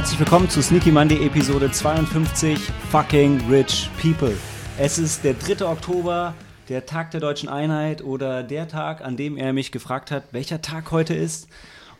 [0.00, 2.58] Herzlich willkommen zu Sneaky Monday Episode 52
[2.90, 4.34] Fucking Rich People.
[4.78, 5.66] Es ist der 3.
[5.66, 6.32] Oktober,
[6.70, 10.62] der Tag der deutschen Einheit oder der Tag, an dem er mich gefragt hat, welcher
[10.62, 11.48] Tag heute ist.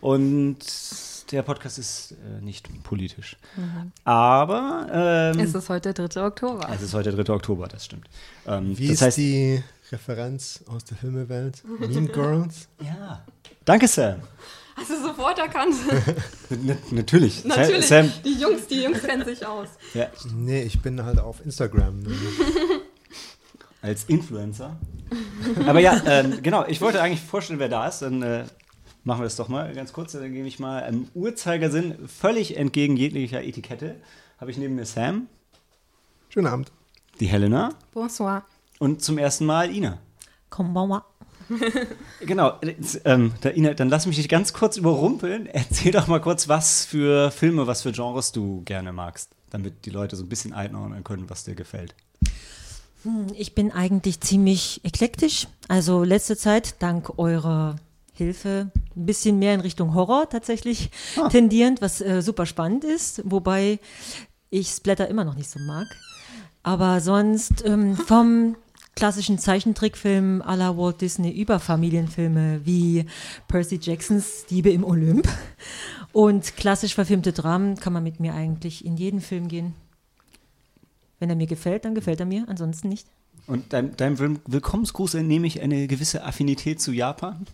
[0.00, 0.60] Und
[1.30, 3.36] der Podcast ist äh, nicht politisch.
[3.54, 3.92] Mhm.
[4.04, 5.32] Aber.
[5.34, 6.24] Ähm, es ist heute der 3.
[6.24, 6.70] Oktober.
[6.74, 7.34] Es ist heute der 3.
[7.34, 8.08] Oktober, das stimmt.
[8.46, 11.62] Ähm, Wie das ist heißt, die Referenz aus der Filmewelt?
[11.78, 12.66] Mean Girls?
[12.82, 13.26] Ja.
[13.66, 14.22] Danke, Sam.
[14.80, 15.74] Hast du sofort erkannt?
[16.90, 17.44] natürlich.
[17.44, 17.86] Natürlich.
[17.86, 18.10] Sam.
[18.24, 19.68] Die Jungs, die Jungs kennen sich aus.
[19.92, 20.06] Ja.
[20.34, 22.02] Nee, ich bin halt auf Instagram.
[23.82, 24.76] Als Influencer.
[25.66, 28.00] Aber ja, ähm, genau, ich wollte eigentlich vorstellen, wer da ist.
[28.00, 28.44] Dann äh,
[29.04, 30.12] machen wir das doch mal ganz kurz.
[30.12, 33.96] Dann gebe ich mal im Uhrzeigersinn, völlig entgegen jeglicher Etikette,
[34.38, 35.28] habe ich neben mir Sam.
[36.30, 36.72] Schönen Abend.
[37.20, 37.70] Die Helena.
[37.92, 38.44] Bonsoir.
[38.78, 39.98] Und zum ersten Mal Ina.
[40.48, 41.04] Konbanwa.
[42.20, 42.58] genau,
[43.04, 45.46] ähm, dann lass mich dich ganz kurz überrumpeln.
[45.46, 49.90] Erzähl doch mal kurz, was für Filme, was für Genres du gerne magst, damit die
[49.90, 51.94] Leute so ein bisschen einordnen können, was dir gefällt.
[53.02, 55.48] Hm, ich bin eigentlich ziemlich eklektisch.
[55.68, 57.76] Also letzte Zeit, dank eurer
[58.12, 61.28] Hilfe, ein bisschen mehr in Richtung Horror tatsächlich ah.
[61.28, 63.78] tendierend, was äh, super spannend ist, wobei
[64.50, 65.86] ich Splatter immer noch nicht so mag.
[66.62, 68.56] Aber sonst ähm, vom
[69.00, 73.06] klassischen Zeichentrickfilmen à la Walt Disney über Familienfilme wie
[73.48, 75.26] Percy Jacksons Diebe im Olymp
[76.12, 79.72] und klassisch verfilmte Dramen kann man mit mir eigentlich in jeden Film gehen.
[81.18, 83.06] Wenn er mir gefällt, dann gefällt er mir, ansonsten nicht.
[83.50, 87.46] Und deinem, deinem Willkommensgruß entnehme ich eine gewisse Affinität zu Japan?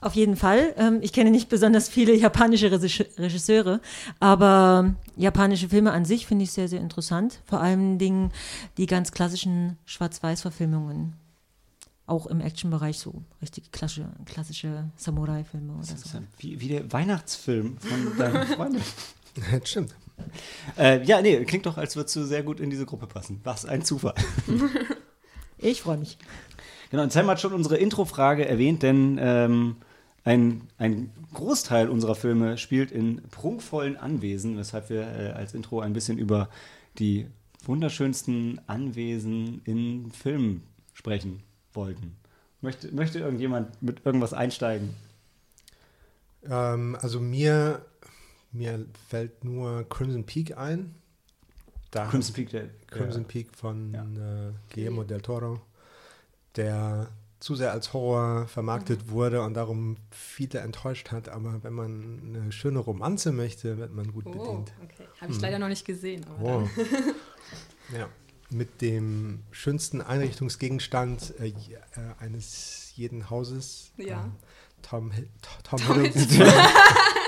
[0.00, 0.74] Auf jeden Fall.
[0.78, 3.82] Ähm, ich kenne nicht besonders viele japanische Regisseure,
[4.20, 7.42] aber japanische Filme an sich finde ich sehr, sehr interessant.
[7.44, 8.32] Vor allen Dingen
[8.78, 11.12] die ganz klassischen Schwarz-Weiß-Verfilmungen.
[12.06, 16.20] Auch im Actionbereich so richtig klassische, klassische Samurai-Filme oder so.
[16.38, 18.80] Wie, wie der Weihnachtsfilm von deinen Freunden.
[19.50, 19.94] das stimmt.
[20.78, 23.40] Äh, ja, nee, klingt doch, als würdest du sehr gut in diese Gruppe passen.
[23.44, 24.14] Was ein Zufall.
[25.64, 26.18] Ich freue mich.
[26.90, 29.76] Genau, und Sam hat schon unsere Intro-Frage erwähnt, denn ähm,
[30.22, 35.94] ein, ein Großteil unserer Filme spielt in prunkvollen Anwesen, weshalb wir äh, als Intro ein
[35.94, 36.50] bisschen über
[36.98, 37.26] die
[37.64, 41.42] wunderschönsten Anwesen in Filmen sprechen
[41.72, 42.16] wollten.
[42.60, 44.94] Möchte, möchte irgendjemand mit irgendwas einsteigen?
[46.46, 47.86] Ähm, also mir,
[48.52, 50.94] mir fällt nur Crimson Peak ein.
[51.94, 54.02] Da Crimson Peak, der, Crimson der, Peak von ja.
[54.02, 55.60] äh, Guillermo del Toro,
[56.56, 59.10] der zu sehr als Horror vermarktet mhm.
[59.10, 61.28] wurde und darum viele enttäuscht hat.
[61.28, 64.72] Aber wenn man eine schöne Romanze möchte, wird man gut oh, bedient.
[64.82, 65.06] Okay.
[65.20, 65.42] Habe ich hm.
[65.42, 66.26] leider noch nicht gesehen.
[66.42, 66.66] Oh.
[67.96, 68.08] ja.
[68.50, 71.54] Mit dem schönsten Einrichtungsgegenstand äh, äh,
[72.18, 73.92] eines jeden Hauses.
[73.98, 74.24] Ja.
[74.24, 74.28] Äh,
[74.82, 75.12] Tom,
[75.62, 76.48] Tom, Tom Hiddleston.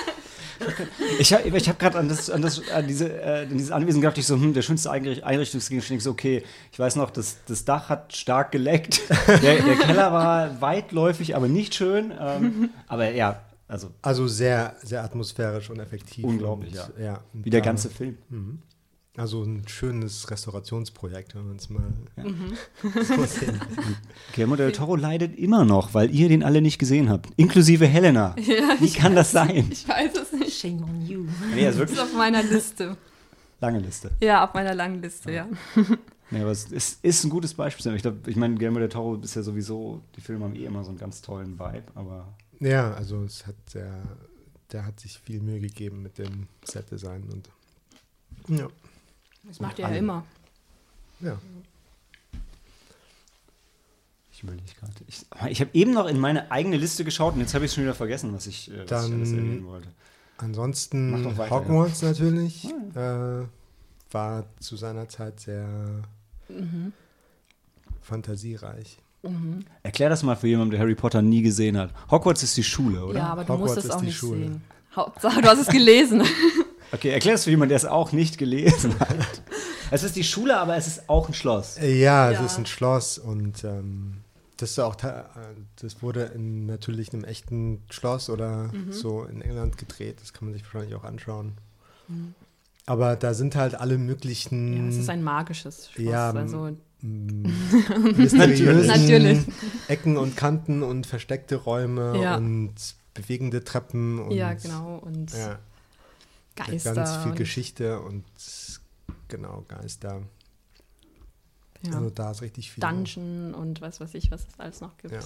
[1.19, 4.01] ich habe ich hab gerade an, das, an, das, an, diese, äh, an dieses Anwesen
[4.01, 7.65] gedacht, ich so, hm, der schönste Einrichtungsgegenstand, ich so, okay, ich weiß noch, das, das
[7.65, 13.43] Dach hat stark geleckt, der, der Keller war weitläufig, aber nicht schön, ähm, aber ja,
[13.69, 13.91] also.
[14.03, 16.25] Also sehr, sehr atmosphärisch und effektiv.
[16.25, 17.05] Unglaublich, und, ja.
[17.05, 17.21] ja.
[17.33, 18.17] Wie der ganze Film.
[18.29, 18.59] Mhm.
[19.17, 21.85] Also ein schönes Restaurationsprojekt, wenn man es mal
[22.19, 22.25] ja.
[22.25, 22.53] mhm.
[22.83, 23.59] so sehen
[24.35, 27.31] Guillermo del Toro leidet immer noch, weil ihr den alle nicht gesehen habt.
[27.37, 28.37] Inklusive Helena.
[28.39, 29.69] Ja, Wie kann das sein?
[29.71, 30.26] Ich weiß es.
[30.57, 31.27] Shame on you.
[31.55, 32.97] Nee, das ist auf meiner Liste.
[33.61, 34.11] Lange Liste.
[34.21, 35.49] Ja, auf meiner langen Liste, ja.
[35.77, 35.85] ja.
[36.29, 37.95] Nee, aber es ist, ist, ein gutes Beispiel.
[37.95, 40.83] Ich glaube, ich meine, Guillermo del Toro ist ja sowieso, die Filme haben eh immer
[40.83, 42.35] so einen ganz tollen Vibe, aber.
[42.59, 44.03] Ja, also es hat sehr,
[44.73, 47.49] der hat sich viel Mühe gegeben mit dem Set-Design und
[48.49, 48.69] ja.
[49.45, 50.25] Das macht ihr ja immer.
[51.21, 51.39] Ja.
[54.33, 54.93] Ich überlege gerade.
[55.07, 57.85] Ich, ich habe eben noch in meine eigene Liste geschaut und jetzt habe ich schon
[57.85, 59.89] wieder vergessen, was ich, äh, was Dann, ich alles erwähnen wollte.
[60.39, 62.09] Ansonsten weiter, Hogwarts ja.
[62.09, 62.69] natürlich.
[62.95, 63.45] Ah, äh,
[64.13, 65.67] war zu seiner Zeit sehr
[66.49, 66.93] mhm.
[68.03, 68.99] fantasiereich.
[69.23, 69.65] Mhm.
[69.83, 71.91] Erklär das mal für jemanden, der Harry Potter nie gesehen hat.
[72.11, 73.19] Hogwarts ist die Schule, oder?
[73.19, 74.39] Ja, aber du Hogwarts musst es auch nicht Schule.
[74.39, 74.63] sehen.
[74.95, 76.23] Hauptsache, du hast es gelesen.
[76.93, 79.43] Okay, erklär das für jemanden, der es auch nicht gelesen hat.
[79.91, 81.79] es ist die Schule, aber es ist auch ein Schloss.
[81.81, 82.47] Ja, es ja.
[82.47, 84.19] ist ein Schloss und ähm,
[84.57, 88.93] das, auch, das wurde in natürlich einem echten Schloss oder mhm.
[88.93, 90.21] so in England gedreht.
[90.21, 91.53] Das kann man sich wahrscheinlich auch anschauen.
[92.09, 92.35] Mhm.
[92.87, 94.85] Aber da sind halt alle möglichen.
[94.85, 96.07] Ja, es ist ein magisches Schloss.
[96.07, 96.71] Ja, also
[98.87, 99.41] natürlich.
[99.89, 102.37] Ecken und Kanten und versteckte Räume ja.
[102.37, 102.75] und
[103.15, 104.19] bewegende Treppen.
[104.21, 104.99] Und, ja, genau.
[104.99, 105.59] Und ja.
[106.55, 106.95] Geister.
[106.95, 108.25] Ganz viel Geschichte und
[109.29, 110.23] genau, Geister.
[111.83, 111.95] Ja.
[111.95, 112.81] Also da ist richtig viel.
[112.81, 115.15] Dungeon und was weiß ich, was es alles noch gibt.
[115.15, 115.21] Ja.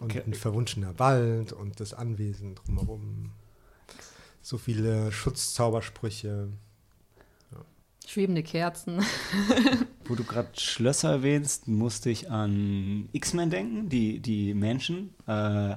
[0.00, 0.22] Und okay.
[0.24, 3.30] ein verwunschener Wald und das Anwesen drumherum.
[4.42, 6.48] so viele Schutzzaubersprüche.
[8.06, 9.04] Schwebende Kerzen.
[10.06, 15.76] Wo du gerade Schlösser erwähnst, musste ich an X-Men denken, die, die Mansion äh,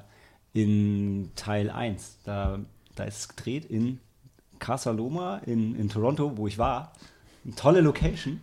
[0.54, 2.20] in Teil 1.
[2.24, 2.60] Da,
[2.96, 4.00] da ist es gedreht in
[4.60, 6.94] Casa Loma in, in Toronto, wo ich war.
[7.44, 8.40] Eine tolle Location.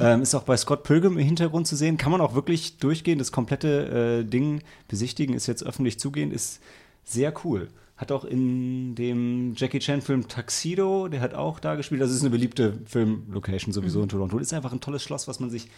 [0.00, 1.96] Ähm, ist auch bei Scott Pilgrim im Hintergrund zu sehen.
[1.96, 3.18] Kann man auch wirklich durchgehen.
[3.18, 6.60] Das komplette äh, Ding besichtigen, ist jetzt öffentlich zugehend, ist
[7.04, 7.68] sehr cool.
[7.96, 12.00] Hat auch in dem Jackie Chan-Film Tuxedo, der hat auch da gespielt.
[12.02, 14.36] Das ist eine beliebte Filmlocation sowieso in Toronto.
[14.38, 15.68] Ist einfach ein tolles Schloss, was man sich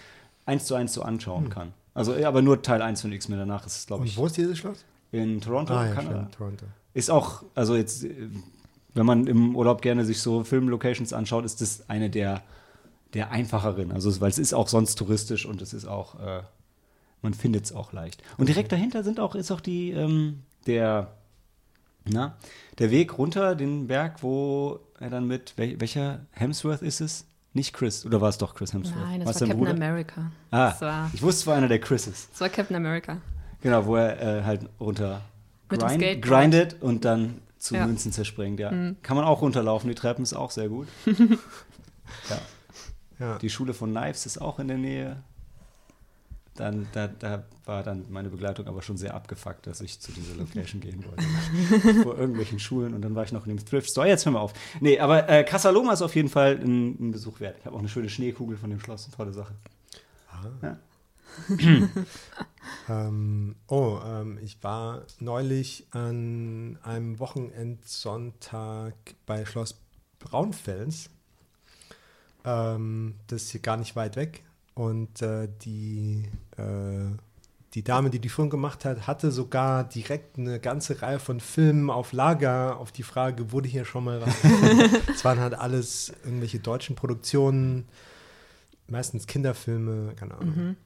[0.47, 1.73] eins zu eins so anschauen kann.
[1.95, 3.39] Also, aber nur Teil 1 von X-Men.
[3.39, 4.85] Danach ist es, glaube Und ich, wo ist dieses Schloss?
[5.13, 6.17] in Toronto, Ah, ja, Kanada.
[6.21, 6.65] stimmt, Toronto.
[6.95, 8.11] Ist auch, also jetzt, äh,
[8.95, 12.43] wenn man im Urlaub gerne sich so Filmlocations anschaut, ist das eine der,
[13.15, 13.93] der einfacheren.
[13.93, 16.43] Also, weil es ist auch sonst touristisch und es ist auch, äh,
[17.23, 18.23] man findet es auch leicht.
[18.37, 21.13] Und direkt dahinter sind auch, ist auch die, ähm, der,
[22.05, 22.37] na,
[22.79, 27.27] der Weg runter den Berg, wo er dann mit, wel, welcher Hemsworth ist es?
[27.53, 29.01] Nicht Chris, oder war es doch Chris Hemsworth?
[29.01, 29.71] Nein, das War's war Captain Bruder?
[29.73, 30.31] America.
[30.51, 32.29] Ah, war, ich wusste, es war einer der Chrises.
[32.31, 33.19] das war Captain America.
[33.63, 35.23] Genau, wo er äh, halt runter
[35.69, 37.87] grind, grindet und dann zu Ja.
[37.87, 38.61] Münzen zerspringt.
[38.61, 38.71] Ja.
[38.71, 38.97] Mhm.
[39.03, 40.87] Kann man auch runterlaufen, die Treppen ist auch sehr gut.
[41.07, 42.39] ja.
[43.19, 43.39] Ja.
[43.39, 45.23] Die Schule von Knives ist auch in der Nähe.
[46.55, 50.37] Dann, da, da war dann meine Begleitung aber schon sehr abgefuckt, dass ich zu dieser
[50.37, 52.03] Location gehen wollte.
[52.03, 54.09] Vor irgendwelchen Schulen und dann war ich noch in dem Thrift Store.
[54.09, 54.55] Jetzt hören wir auf.
[54.81, 57.57] Nee, aber äh, Casaloma ist auf jeden Fall ein, ein Besuch wert.
[57.59, 59.55] Ich habe auch eine schöne Schneekugel von dem Schloss, eine tolle Sache.
[60.63, 60.79] Ja.
[62.89, 69.81] Ähm, oh, ähm, ich war neulich an einem Wochenendsonntag bei Schloss
[70.19, 71.11] Braunfels.
[72.47, 74.43] Ähm, das ist hier gar nicht weit weg.
[74.75, 77.11] Und äh, die, äh,
[77.75, 81.91] die Dame, die die Führung gemacht hat, hatte sogar direkt eine ganze Reihe von Filmen
[81.91, 84.35] auf Lager auf die Frage, wurde hier schon mal was?
[85.15, 87.87] Es waren halt alles irgendwelche deutschen Produktionen,
[88.87, 90.77] meistens Kinderfilme, keine Ahnung.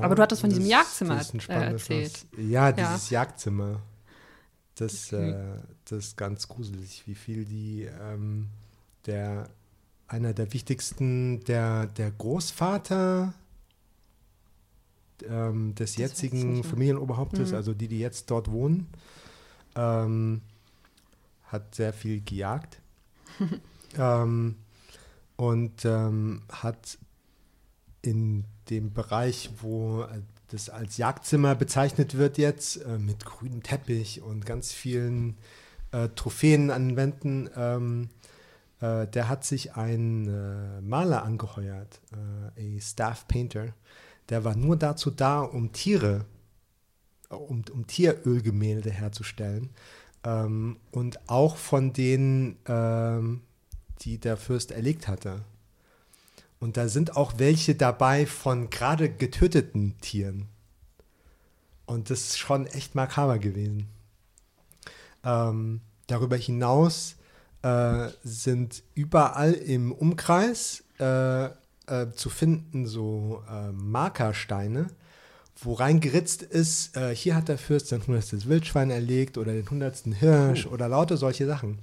[0.00, 2.12] Aber du hattest von diesem das- Jagdzimmer, das äh, erzählt.
[2.18, 2.26] Schloss.
[2.48, 2.72] Ja, Ja.
[2.72, 3.80] dieses Jagdzimmer.
[4.76, 5.30] Das, Okay.
[5.30, 8.48] äh, das ist ganz gruselig, wie viel die ähm,
[9.06, 9.48] der
[10.08, 13.34] einer der wichtigsten, der, der Großvater
[15.28, 16.62] ähm, des Das jetzigen.
[16.62, 17.56] Familienoberhauptes, Mhm.
[17.56, 18.86] also die, die jetzt dort wohnen,
[19.74, 20.42] ähm,
[21.44, 22.80] hat sehr viel gejagt.
[23.98, 24.56] ähm,
[25.36, 26.98] und ähm, hat
[28.02, 34.22] in dem Bereich, wo äh, das als Jagdzimmer bezeichnet wird jetzt, äh, mit grünem Teppich
[34.22, 35.36] und ganz vielen
[35.92, 38.08] äh, Trophäen an den Wänden, ähm,
[38.80, 42.00] äh, der hat sich einen äh, Maler angeheuert,
[42.56, 43.74] äh, a Staff Painter,
[44.28, 46.24] der war nur dazu da, um Tiere,
[47.30, 49.70] äh, um, um Tierölgemälde herzustellen
[50.24, 53.42] ähm, und auch von denen, ähm,
[54.02, 55.44] die der Fürst erlegt hatte.
[56.58, 60.48] Und da sind auch welche dabei von gerade getöteten Tieren.
[61.86, 63.88] Und das ist schon echt makaber gewesen.
[65.22, 67.16] Ähm, darüber hinaus
[67.62, 74.88] äh, sind überall im Umkreis äh, äh, zu finden so äh, Markersteine,
[75.56, 80.12] wo reingeritzt ist, äh, hier hat der Fürst sein hundertstes Wildschwein erlegt oder den hundertsten
[80.12, 81.78] Hirsch oder lauter solche Sachen.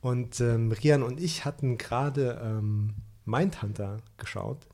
[0.00, 2.94] Und ähm, Rian und ich hatten gerade ähm,
[3.24, 4.66] Mindhunter geschaut,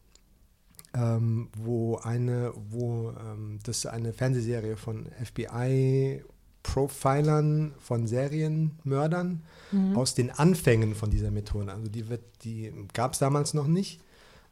[0.95, 5.07] ähm, wo eine, wo ähm, das eine Fernsehserie von
[6.63, 9.43] FBI-Profilern von Serienmördern
[9.95, 11.73] aus den Anfängen von dieser Methode.
[11.73, 14.01] Also die wird, die gab es damals noch nicht.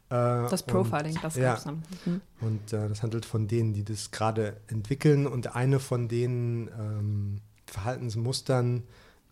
[0.09, 0.13] Äh,
[0.49, 1.53] Das und- Profiling, das ja.
[1.53, 1.83] gab's dann.
[2.05, 2.21] Mhm.
[2.41, 5.25] und äh, das handelt von denen, die das gerade entwickeln.
[5.27, 8.83] Und eine von den ähm, Verhaltensmustern,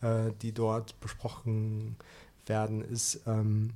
[0.01, 1.95] äh, die dort besprochen
[2.47, 3.71] werden, ist, ähm,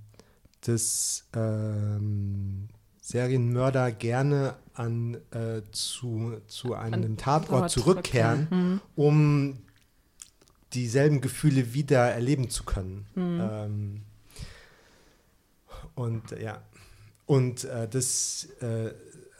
[0.61, 2.67] dass ähm,
[3.09, 8.71] Serienmörder gerne an, äh, zu, zu einem An Tatort Ort zurückkehren, zurückkehren.
[8.73, 8.81] Mhm.
[8.95, 9.57] um
[10.73, 13.07] dieselben Gefühle wieder erleben zu können.
[13.15, 13.41] Mhm.
[13.41, 14.01] Ähm,
[15.95, 16.61] und ja,
[17.25, 18.93] und äh, dass äh,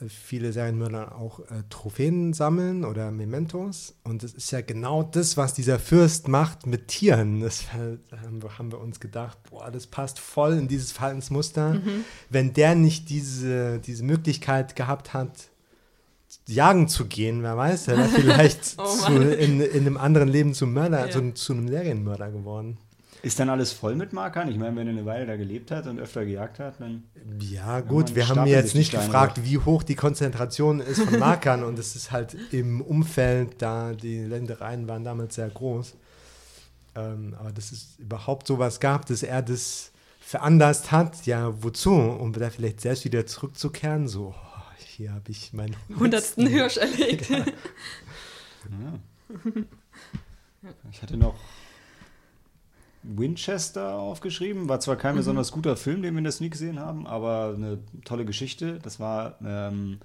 [0.08, 3.96] viele Serienmörder auch äh, Trophäen sammeln oder Mementos.
[4.04, 7.42] Und das ist ja genau das, was dieser Fürst macht mit Tieren.
[7.42, 8.22] Das war-
[8.56, 11.74] haben wir, uns gedacht, boah, das passt voll in dieses Verhaltensmuster.
[11.74, 12.06] Mhm.
[12.30, 15.32] Wenn der nicht diese, diese Möglichkeit gehabt hat,
[16.48, 20.74] jagen zu gehen, wer weiß, wäre vielleicht Oh zu, in, in einem anderen Leben zum
[20.74, 21.12] Mörder, Ja.
[21.12, 22.78] zu, zu einem Serienmörder geworden.
[23.22, 24.50] Ist dann alles voll mit Markern?
[24.50, 27.04] Ich meine, wenn er eine Weile da gelebt hat und öfter gejagt hat, dann.
[27.42, 31.64] Ja, gut, wir haben jetzt nicht Steine gefragt, wie hoch die Konzentration ist von Markern
[31.64, 35.96] und es ist halt im Umfeld, da die Ländereien waren damals sehr groß.
[36.96, 41.92] Ähm, aber dass es überhaupt sowas gab, dass er das veranlasst hat, ja, wozu?
[41.92, 47.30] Um da vielleicht selbst wieder zurückzukehren, so, oh, hier habe ich meinen Hundertsten Hirsch erlegt.
[47.30, 47.46] Ja.
[50.92, 51.36] Ich hatte noch
[53.04, 54.70] Winchester aufgeschrieben.
[54.70, 57.80] War zwar kein besonders guter Film, den wir in der Sneak gesehen haben, aber eine
[58.06, 58.80] tolle Geschichte.
[58.82, 60.00] Das war ähm,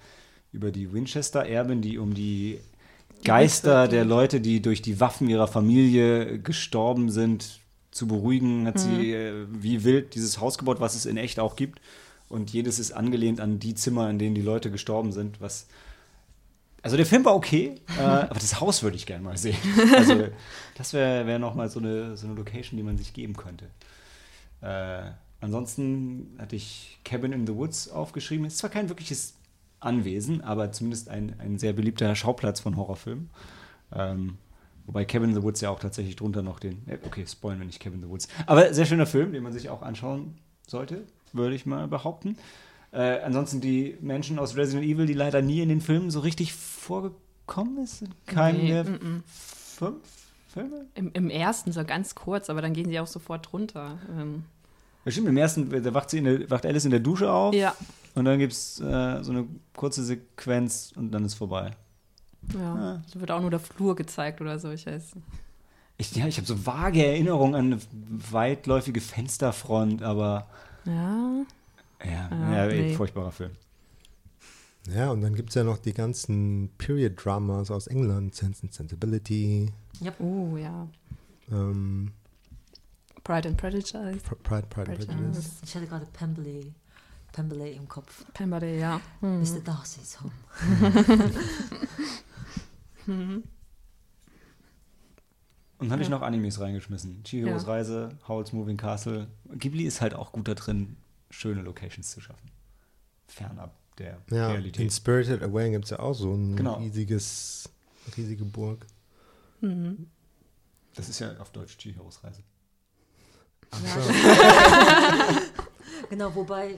[0.53, 2.61] über die Winchester-Erben, die um die
[3.25, 7.61] Geister der Leute, die durch die Waffen ihrer Familie gestorben sind,
[7.91, 11.57] zu beruhigen, hat sie äh, wie wild dieses Haus gebaut, was es in echt auch
[11.57, 11.81] gibt.
[12.29, 15.69] Und jedes ist angelehnt an die Zimmer, in denen die Leute gestorben sind, was
[16.85, 19.57] also der Film war okay, äh, aber das Haus würde ich gerne mal sehen.
[19.97, 20.29] Also
[20.77, 23.65] das wäre wär noch mal so eine, so eine Location, die man sich geben könnte.
[24.61, 25.11] Äh,
[25.41, 28.45] ansonsten hatte ich Cabin in the Woods aufgeschrieben.
[28.47, 29.35] Ist zwar kein wirkliches
[29.81, 33.31] Anwesen, aber zumindest ein, ein sehr beliebter Schauplatz von Horrorfilmen.
[33.93, 34.37] Ähm,
[34.85, 36.87] wobei Cabin in the Woods ja auch tatsächlich drunter noch den.
[36.87, 38.29] äh, Okay, spoilen wir nicht Cabin in the Woods.
[38.47, 40.37] Aber sehr schöner Film, den man sich auch anschauen
[40.67, 42.37] sollte, würde ich mal behaupten.
[42.95, 46.53] Äh, ansonsten die Menschen aus Resident Evil, die leider nie in den Filmen so richtig
[46.55, 48.03] vorgekommen ist.
[48.03, 49.23] In keinem Nee, der mm, mm.
[49.27, 49.97] fünf
[50.53, 50.87] Filme?
[50.95, 53.99] Im, Im ersten so ganz kurz, aber dann gehen sie auch sofort runter.
[54.17, 54.45] Ähm,
[55.05, 57.53] Ja, stimmt, im ersten, da wacht, sie in der, wacht Alice in der Dusche auf
[57.53, 57.75] ja,
[58.15, 61.73] und dann gibt es äh, so eine kurze Sequenz und dann ist vorbei.
[62.55, 62.75] ja.
[62.75, 63.03] Ah.
[63.13, 65.17] So wird auch nur der Flur gezeigt oder so, ich weiß.
[65.99, 67.81] Ich, ja, ich habe so vage Erinnerungen an eine
[68.31, 70.47] weitläufige Fensterfront, aber
[70.85, 71.45] Ja.
[72.05, 72.95] Ja, Ah, ja, ey, nee.
[72.95, 73.53] furchtbarer Film.
[74.95, 79.73] Ja, und dann gibt es ja noch die ganzen Period-Dramas aus England, Sense and Sensibility,
[80.19, 80.87] Oh, ja.
[81.51, 82.13] ähm,
[83.23, 83.95] Pride and Prejudice.
[83.95, 85.07] Pr- Pride, Pride and Prejudice.
[85.07, 85.51] Prejudice.
[85.65, 86.73] Ich hatte gerade Pemberley,
[87.33, 88.27] Pemberley im Kopf.
[88.35, 89.01] Pemberley, ja.
[89.21, 89.41] Hm.
[89.41, 89.61] Mr.
[89.65, 90.33] Darcy's Home.
[95.79, 96.15] Und dann habe ich Ja.
[96.17, 97.23] noch Animes reingeschmissen.
[97.25, 97.69] Chihiros Ja.
[97.69, 99.29] Reise, Howl's Moving Castle.
[99.55, 100.97] Ghibli ist halt auch gut da drin,
[101.35, 102.51] schöne Locations zu schaffen.
[103.27, 104.93] Fernab der Ja, in Realität.
[104.93, 106.75] Spirited Away gibt es ja auch so ein Genau.
[106.75, 107.69] riesiges,
[108.17, 108.87] riesige Burg.
[109.61, 110.09] Mhm.
[110.95, 112.43] Das ist ja auf Deutsch Chihiros Reise.
[116.11, 116.77] Genau, wobei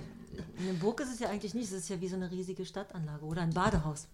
[0.58, 1.66] eine Burg ist es ja eigentlich nicht.
[1.66, 4.06] Es ist ja wie so eine riesige Stadtanlage oder ein Badehaus.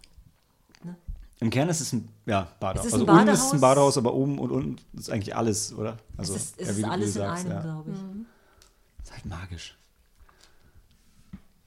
[1.40, 2.86] Im Kern ist es ein ja, Badehaus.
[2.86, 3.94] Es ist also ein unten ist es ein Badehaus.
[3.94, 5.98] Badehaus, aber oben und unten ist eigentlich alles, oder?
[6.16, 7.60] Also, es ist, es ja, ist wie du- wie alles du in sagst, einem, ja.
[7.62, 9.04] glaube ich.
[9.04, 9.76] Ist halt magisch.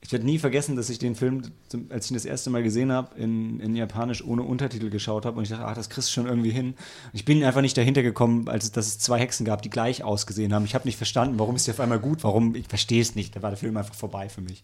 [0.06, 1.42] Ich werde nie vergessen, dass ich den Film,
[1.90, 5.40] als ich ihn das erste Mal gesehen habe, in, in Japanisch ohne Untertitel geschaut habe
[5.40, 6.74] und ich dachte, ach, das kriegst du schon irgendwie hin.
[6.74, 10.04] Und ich bin einfach nicht dahinter gekommen, als dass es zwei Hexen gab, die gleich
[10.04, 10.64] ausgesehen haben.
[10.64, 13.36] Ich habe nicht verstanden, warum ist die auf einmal gut, warum, ich verstehe es nicht.
[13.36, 14.64] Da war der Film einfach vorbei für mich.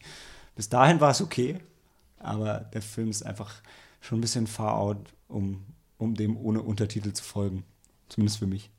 [0.56, 1.60] Bis dahin war es okay,
[2.20, 3.64] aber der Film ist einfach
[4.00, 5.66] schon ein bisschen far out, um,
[5.98, 7.64] um dem ohne Untertitel zu folgen.
[8.10, 8.70] Zumindest für mich.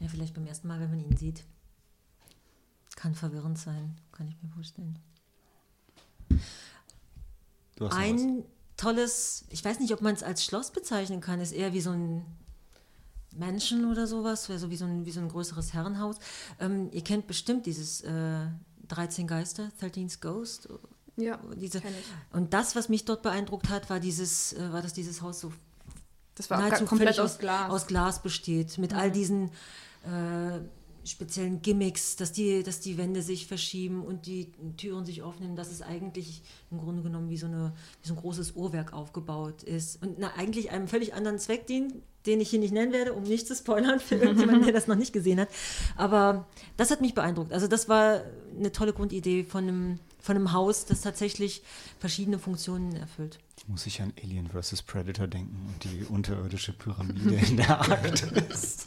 [0.00, 1.44] Ja, vielleicht beim ersten Mal, wenn man ihn sieht.
[2.96, 4.98] Kann verwirrend sein, kann ich mir vorstellen.
[4.98, 6.10] Du hast noch was.
[7.80, 8.44] Ein
[8.76, 11.90] tolles, ich weiß nicht, ob man es als Schloss bezeichnen kann, ist eher wie so
[11.90, 12.24] ein
[13.36, 16.16] Mansion oder sowas, also wie so ein, wie so ein größeres Herrenhaus.
[16.58, 18.46] Ähm, ihr kennt bestimmt dieses äh,
[18.88, 20.68] 13 Geister, 13's Ghost.
[21.16, 22.36] Ja, Diese, kenn ich.
[22.36, 25.52] und das, was mich dort beeindruckt hat, war dieses, äh, war, dass dieses Haus so
[26.34, 27.68] Das war nahezu komplett aus Glas.
[27.68, 27.74] Mhm.
[27.74, 29.50] aus Glas besteht, mit all diesen
[30.04, 30.60] äh,
[31.04, 35.70] speziellen Gimmicks, dass die, dass die Wände sich verschieben und die Türen sich öffnen, dass
[35.70, 40.02] es eigentlich im Grunde genommen wie so, eine, wie so ein großes Uhrwerk aufgebaut ist
[40.02, 41.94] und na, eigentlich einem völlig anderen Zweck dient,
[42.26, 44.96] den ich hier nicht nennen werde, um nicht zu spoilern für irgendjemanden, der das noch
[44.96, 45.48] nicht gesehen hat.
[45.96, 47.52] Aber das hat mich beeindruckt.
[47.52, 48.22] Also das war
[48.56, 51.62] eine tolle Grundidee von einem, von einem Haus, das tatsächlich
[51.98, 53.38] verschiedene Funktionen erfüllt.
[53.66, 54.82] muss ich an Alien vs.
[54.82, 58.86] Predator denken und die unterirdische Pyramide in der Arktis.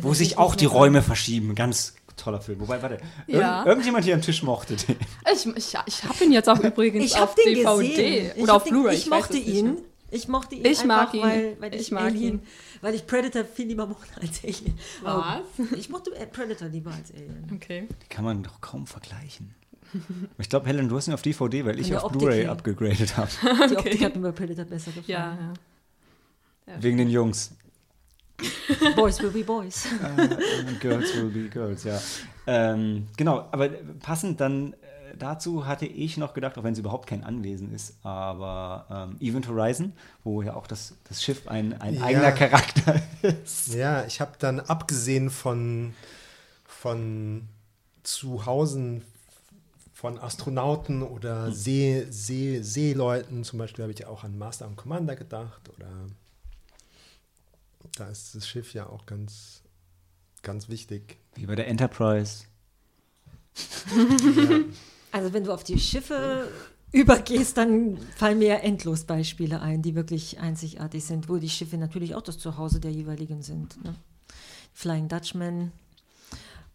[0.00, 1.54] Wo sich auch die Räume verschieben.
[1.54, 2.60] Ganz toller Film.
[2.60, 3.64] Wobei, warte, Ja.
[3.66, 4.96] irgendjemand hier am Tisch mochte den.
[5.32, 8.30] Ich, ich, ich habe ihn jetzt auch übrigens Ich auf den DVD gesehen.
[8.36, 8.94] Ich oder hab auf Blu-ray.
[8.96, 9.78] Ich weiß mochte ihn.
[10.10, 11.22] Ich mochte ihn Ich mag einfach, ihn.
[11.22, 12.42] Weil, weil ich, Ich mag Alien, ihn.
[12.80, 14.78] weil ich Predator viel lieber mochte als Alien.
[15.04, 15.78] Aber Was?
[15.78, 17.50] Ich mochte äh, Predator lieber als Alien.
[17.54, 17.88] Okay.
[18.02, 19.54] Die kann man doch kaum vergleichen.
[20.38, 23.30] Ich glaube, Helen, du hast ihn auf DVD, weil ich auf Blu-ray abgegradet habe.
[23.70, 25.04] Die Optik hat mir bei Predator besser gefallen.
[25.06, 25.38] Ja,
[26.74, 26.82] ja.
[26.82, 27.52] Wegen den Jungs.
[28.94, 29.86] Boys will be boys.
[30.02, 32.00] Äh, Girls will be girls, ja.
[32.46, 33.68] Ähm, genau, aber
[34.00, 34.76] passend dann äh,
[35.18, 39.48] dazu hatte ich noch gedacht, auch wenn es überhaupt kein Anwesen ist, aber ähm, Event
[39.48, 39.92] Horizon,
[40.24, 42.04] wo ja auch das, das Schiff ein, ein Ja.
[42.04, 43.74] eigener Charakter ist.
[43.74, 45.94] Ja, ich habe dann abgesehen von,
[46.64, 47.48] von
[48.02, 49.02] Zuhausen
[49.92, 55.16] von Astronauten oder See, See, Seeleuten, zum Beispiel habe ich auch an Master and Commander
[55.16, 55.86] gedacht oder
[57.96, 59.62] da ist das Schiff ja auch ganz,
[60.42, 61.18] ganz wichtig.
[61.34, 62.44] Wie bei der Enterprise.
[65.12, 66.52] Also wenn du auf die Schiffe
[66.92, 71.78] übergehst, dann fallen mir ja endlos Beispiele ein, die wirklich einzigartig sind, wo die Schiffe
[71.78, 73.82] natürlich auch das Zuhause der jeweiligen sind.
[73.82, 73.94] Ne?
[74.74, 75.72] Flying Dutchman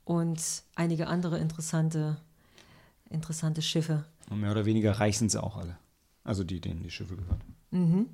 [0.06, 0.42] und
[0.74, 2.18] einige andere interessante,
[3.12, 4.06] interessante Schiffe.
[4.32, 5.78] Und mehr oder weniger reich sind sie auch alle.
[6.24, 7.42] Also die, denen die Schiffe gehören.
[7.70, 8.10] Mhm.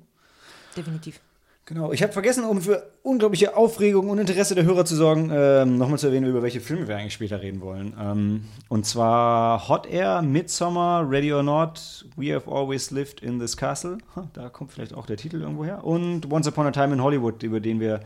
[0.76, 1.20] Definitiv.
[1.68, 5.76] Genau, ich habe vergessen, um für unglaubliche Aufregung und Interesse der Hörer zu sorgen, ähm,
[5.76, 7.94] nochmal zu erwähnen, über welche Filme wir eigentlich später reden wollen.
[8.00, 13.54] Ähm, und zwar Hot Air, Midsommar, Ready or Not, We Have Always Lived in This
[13.54, 13.98] Castle.
[14.32, 15.84] Da kommt vielleicht auch der Titel irgendwo her.
[15.84, 18.00] Und Once Upon a Time in Hollywood, über den wir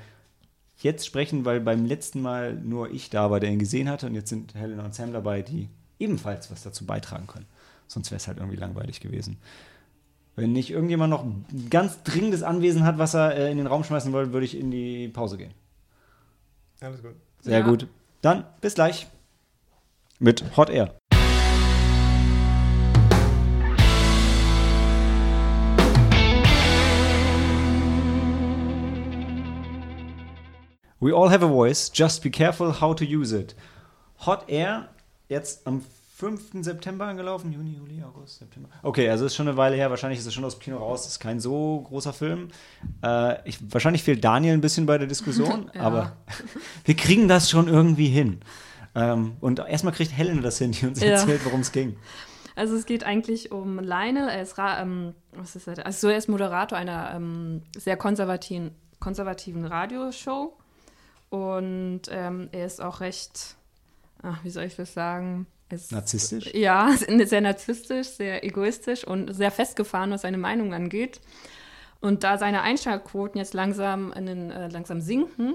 [0.78, 4.08] jetzt sprechen, weil beim letzten Mal nur ich da war, der ihn gesehen hatte.
[4.08, 5.68] Und jetzt sind Helena und Sam dabei, die
[6.00, 7.46] ebenfalls was dazu beitragen können.
[7.86, 9.36] Sonst wäre es halt irgendwie langweilig gewesen.
[10.34, 13.84] Wenn nicht irgendjemand noch ein ganz dringendes Anwesen hat, was er äh, in den Raum
[13.84, 15.52] schmeißen wollte, würde ich in die Pause gehen.
[16.80, 17.14] Alles gut.
[17.40, 17.64] Sehr Ja.
[17.66, 17.86] gut.
[18.22, 19.06] Dann bis gleich
[20.18, 20.94] mit Hot Air.
[31.00, 33.54] We all have a voice, just be careful how to use it.
[34.18, 34.88] Hot Air,
[35.28, 35.84] jetzt am
[36.22, 36.64] 5.
[36.64, 37.50] September angelaufen.
[37.52, 38.68] Juni, Juli, August, September.
[38.84, 39.90] Okay, also ist schon eine Weile her.
[39.90, 41.04] Wahrscheinlich ist es schon aus dem Kino raus.
[41.08, 42.48] Ist kein so großer Film.
[43.02, 45.80] Äh, ich, wahrscheinlich fehlt Daniel ein bisschen bei der Diskussion, Ja.
[45.80, 46.12] aber
[46.84, 48.38] wir kriegen das schon irgendwie hin.
[48.94, 51.08] Ähm, und erstmal kriegt Helena das hin, die uns Ja.
[51.08, 51.96] erzählt, worum es ging.
[52.54, 54.28] Also es geht eigentlich um Lionel.
[54.28, 55.84] Er ist, ähm, was ist er?
[55.84, 58.70] Also er ist Moderator einer ähm, sehr konservativen,
[59.00, 60.56] konservativen Radioshow.
[61.30, 63.56] Und ähm, er ist auch recht,
[64.22, 65.46] ach, wie soll ich das sagen?
[65.72, 66.52] Ist, Narzisstisch?
[66.54, 66.92] Ja,
[67.24, 71.20] sehr narzisstisch, sehr egoistisch und sehr festgefahren, was seine Meinung angeht.
[72.00, 75.54] Und da seine Einschaltquoten jetzt langsam, den, äh, langsam sinken,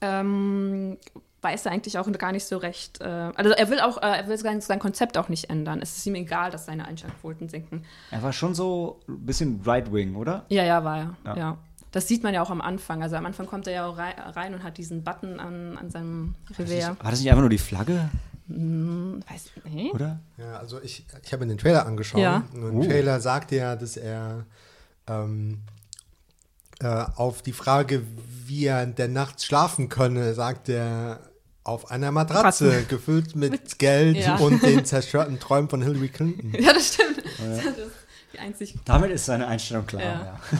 [0.00, 0.98] ähm,
[1.40, 3.00] weiß er eigentlich auch gar nicht so recht.
[3.00, 5.80] Äh, also er will auch, äh, er will sein, sein Konzept auch nicht ändern.
[5.82, 7.84] Es ist ihm egal, dass seine Einschaltquoten sinken.
[8.10, 10.44] Er war schon so ein bisschen Right-Wing, oder?
[10.48, 11.16] Ja, ja, war er.
[11.24, 11.36] Ja.
[11.36, 11.58] Ja.
[11.92, 13.02] Das sieht man ja auch am Anfang.
[13.02, 15.90] Also am Anfang kommt er ja auch rei- rein und hat diesen Button an, an
[15.90, 16.96] seinem Revier.
[17.00, 18.10] War das nicht einfach nur die Flagge,
[18.48, 19.90] Hm, weiß, nee?
[19.92, 20.20] oder?
[20.38, 22.20] Ja, also ich, ich habe mir den Trailer angeschaut.
[22.20, 22.44] Ja.
[22.54, 22.84] Und im Oh.
[22.84, 24.44] Trailer sagt er, dass er
[25.06, 25.58] ähm,
[26.80, 28.02] äh, auf die Frage,
[28.46, 31.20] wie er der Nachts schlafen könne, sagt er
[31.64, 32.86] auf einer Matratze, Matratze.
[32.86, 34.36] gefüllt mit, Geld Ja.
[34.36, 36.54] und den zerstörten Träumen von Hillary Clinton.
[36.58, 37.22] Ja, das stimmt.
[37.38, 37.76] Das ist
[38.32, 40.02] die einzig Damit ist seine Einstellung klar.
[40.02, 40.40] Ja.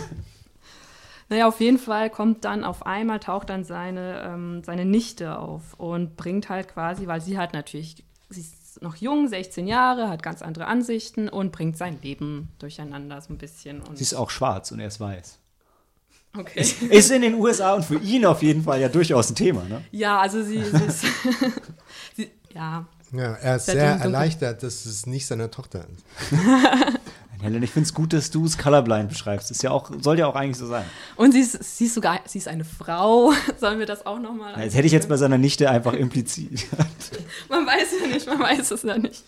[1.29, 1.37] Ja.
[1.37, 5.75] Naja, auf jeden Fall kommt dann auf einmal, taucht dann seine, ähm, seine Nichte auf
[5.77, 10.23] und bringt halt quasi, weil sie hat natürlich, sie ist noch jung, 16 Jahre, hat
[10.23, 13.81] ganz andere Ansichten und bringt sein Leben durcheinander so ein bisschen.
[13.83, 15.39] Und Sie ist auch schwarz und er ist weiß.
[16.39, 16.61] okay.
[16.61, 19.83] Ist in den USA und für ihn auf jeden Fall ja durchaus ein Thema, ne?
[19.91, 21.05] Ja, also sie, sie ist.
[22.17, 26.05] sie, ja, Ja, er ist Sehr sehr erleichtert, dass es nicht seine Tochter ist.
[27.41, 29.51] Helen, ich finde es gut, dass du es colorblind beschreibst.
[29.51, 30.85] Ist ja auch, soll ja auch eigentlich so sein.
[31.17, 33.33] und sie ist, sie ist sogar, sie ist eine Frau.
[33.61, 34.55] Sollen wir das auch nochmal?
[34.59, 36.61] Ja, Das hätte ich jetzt bei seiner Nichte einfach impliziert.
[37.49, 39.23] Man weiß ja nicht, man weiß es ja nicht.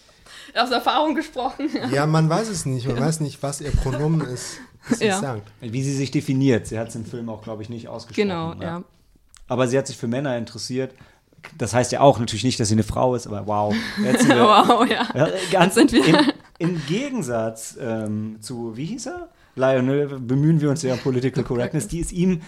[0.55, 1.68] Aus Erfahrung gesprochen.
[1.92, 2.87] Ja, man weiß es nicht.
[2.88, 4.57] Man weiß nicht, was ihr Pronomen ist,
[4.99, 5.37] Ja.
[5.61, 6.66] Wie sie sich definiert.
[6.66, 8.29] Sie hat es im Film auch, glaube ich, nicht ausgesprochen.
[8.29, 8.83] Genau, ja.
[9.46, 10.92] Aber sie hat sich für Männer interessiert.
[11.57, 13.75] Das heißt ja auch natürlich nicht, dass sie eine Frau ist, aber wow.
[14.05, 15.07] Jetzt sind wir, Wow, ja.
[15.14, 16.16] ja, ganz sind wir- Im,
[16.61, 19.31] Im Gegensatz ähm, zu, wie hieß er?
[19.57, 21.88] Lionel, bemühen wir uns ja um Political Correctness.
[21.88, 22.42] Die ist ihm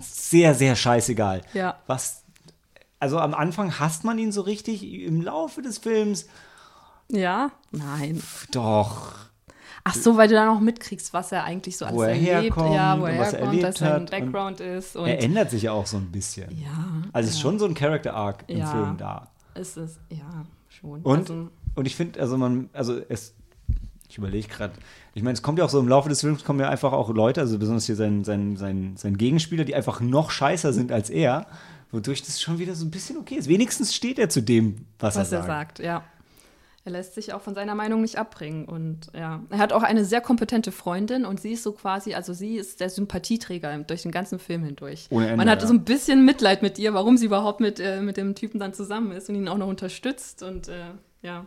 [0.00, 1.42] sehr, sehr scheißegal.
[1.52, 1.76] Ja.
[1.86, 2.22] Was,
[3.00, 4.82] also am Anfang hasst man ihn so richtig.
[4.84, 6.26] Im Laufe des Films,
[7.10, 7.50] Ja?
[7.72, 8.22] Nein.
[8.52, 9.12] doch.
[9.84, 12.28] Ach so, weil du dann auch mitkriegst, was er eigentlich so alles Wo er erlebt.
[12.28, 14.96] herkommt ja, wo er was er herkommt, erlebt dass sein Background ist.
[14.96, 16.50] Er ändert sich ja auch so ein bisschen.
[16.58, 18.70] ja, Also es ist schon so ein Character Arc im Ja.
[18.70, 19.28] Film da.
[19.54, 21.02] ist es, ja, schon.
[21.02, 23.34] Und, Also, und ich finde, also man, also es,
[24.16, 24.72] ich überlege gerade,
[25.12, 27.10] ich meine, es kommt ja auch so im Laufe des Films kommen ja einfach auch
[27.10, 31.10] Leute, also besonders hier sein, sein, sein, sein Gegenspieler, die einfach noch scheißer sind als
[31.10, 31.46] er,
[31.90, 33.46] wodurch das schon wieder so ein bisschen okay ist.
[33.46, 35.78] Wenigstens steht er zu dem, was, was er er sagt.
[35.78, 36.02] sagt, ja.
[36.86, 38.64] Er lässt sich auch von seiner Meinung nicht abbringen.
[38.64, 42.32] Und ja, er hat auch eine sehr kompetente Freundin und sie ist so quasi, also
[42.32, 45.08] sie ist der Sympathieträger durch den ganzen Film hindurch.
[45.10, 45.68] Ohne Ende, Man hat ja.
[45.68, 48.72] so ein bisschen Mitleid mit ihr, warum sie überhaupt mit, äh, mit dem Typen dann
[48.72, 50.42] zusammen ist und ihn auch noch unterstützt.
[50.42, 51.44] Und äh, ja.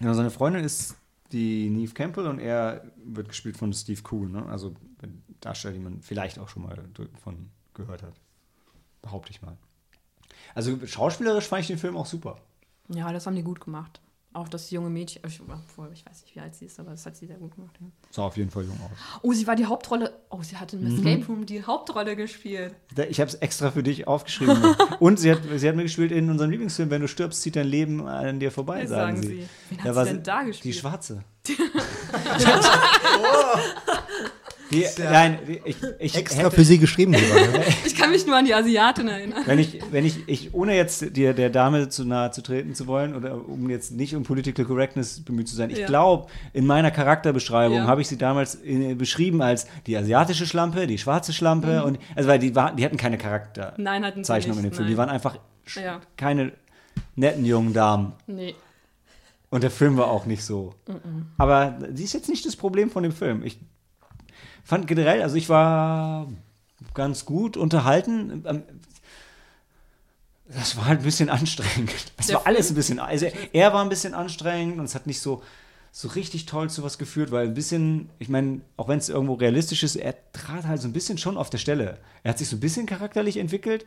[0.00, 0.96] Ja, seine Freundin ist
[1.32, 4.46] die Neve Campbell und er wird gespielt von Steve Cool, ne?
[4.46, 4.74] Also
[5.40, 6.78] Darsteller, den man vielleicht auch schon mal
[7.22, 8.14] von gehört hat.
[9.02, 9.56] Behaupte ich mal.
[10.54, 12.40] Also schauspielerisch fand ich den Film auch super.
[12.88, 14.00] Ja, das haben die gut gemacht.
[14.38, 17.04] Auch das junge Mädchen, ich, obwohl, ich weiß nicht, wie alt sie ist, aber das
[17.06, 17.74] hat sie sehr gut gemacht.
[17.80, 17.86] Ja.
[18.10, 18.90] Sah auf jeden Fall jung aus.
[19.22, 20.12] Oh, sie war die Hauptrolle.
[20.30, 20.96] Oh, sie hat im Mhm.
[21.06, 22.74] Escape Room die Hauptrolle gespielt.
[23.08, 24.56] Ich habe es extra für dich aufgeschrieben.
[25.00, 27.66] Und sie hat, sie hat mir gespielt in unserem Lieblingsfilm, wenn du stirbst, zieht dein
[27.66, 29.28] Leben an dir vorbei, sagen, sagen sie.
[29.42, 29.48] sie.
[29.70, 30.74] Wen hat Da sie war denn da gespielt?
[30.74, 31.24] Die Schwarze.
[34.70, 37.46] die, nein, die- ich, ich Extra hätte, für sie geschrieben sogar.
[37.58, 37.64] Ne?
[37.86, 39.42] Ich kann mich nur an die Asiatin erinnern.
[39.46, 42.86] wenn ich, wenn ich, ich, ohne jetzt dir der Dame zu nahe zu treten zu
[42.86, 45.86] wollen oder um jetzt nicht um Political Correctness bemüht zu sein, ich Ja.
[45.86, 47.86] glaube, in meiner Charakterbeschreibung Ja.
[47.86, 51.34] habe ich sie damals äh, beschrieben als die asiatische Schlampe, die schwarze Mhm.
[51.36, 53.74] Schlampe und also weil die war, die hatten keine Charakter.
[53.76, 54.84] Nein, hatten sie Zeichnung in dem Film.
[54.84, 54.92] nein.
[54.92, 55.38] Die waren einfach
[55.76, 56.00] Ja.
[56.16, 56.52] keine
[57.16, 58.12] netten jungen Damen.
[58.26, 58.54] Nee.
[59.50, 60.74] Und der Film war auch nicht so.
[61.38, 63.42] Aber sie ist jetzt nicht das Problem von dem Film.
[63.44, 63.58] Ich
[64.68, 66.28] fand generell, also ich war
[66.94, 68.44] ganz gut unterhalten.
[68.46, 68.62] Ähm,
[70.54, 71.90] Das war halt ein bisschen anstrengend.
[72.16, 75.06] Es Der war alles ein bisschen, also er war ein bisschen anstrengend und es hat
[75.06, 75.42] nicht so,
[75.92, 79.34] so richtig toll zu was geführt, weil ein bisschen, ich meine, auch wenn es irgendwo
[79.34, 81.98] realistisch ist, er trat halt so ein bisschen schon auf der Stelle.
[82.22, 83.84] Er hat sich so ein bisschen charakterlich entwickelt,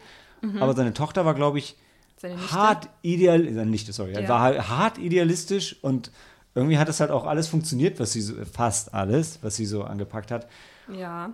[0.60, 1.76] aber seine Tochter war, glaube ich,
[2.17, 2.52] Seine Nichte?
[2.54, 4.28] hart ideal, äh, nicht, sorry, Ja.
[4.28, 6.12] war halt hart idealistisch und
[6.54, 9.84] irgendwie hat es halt auch alles funktioniert, was sie so, fast alles, was sie so
[9.84, 10.48] angepackt hat.
[10.88, 11.34] Ja.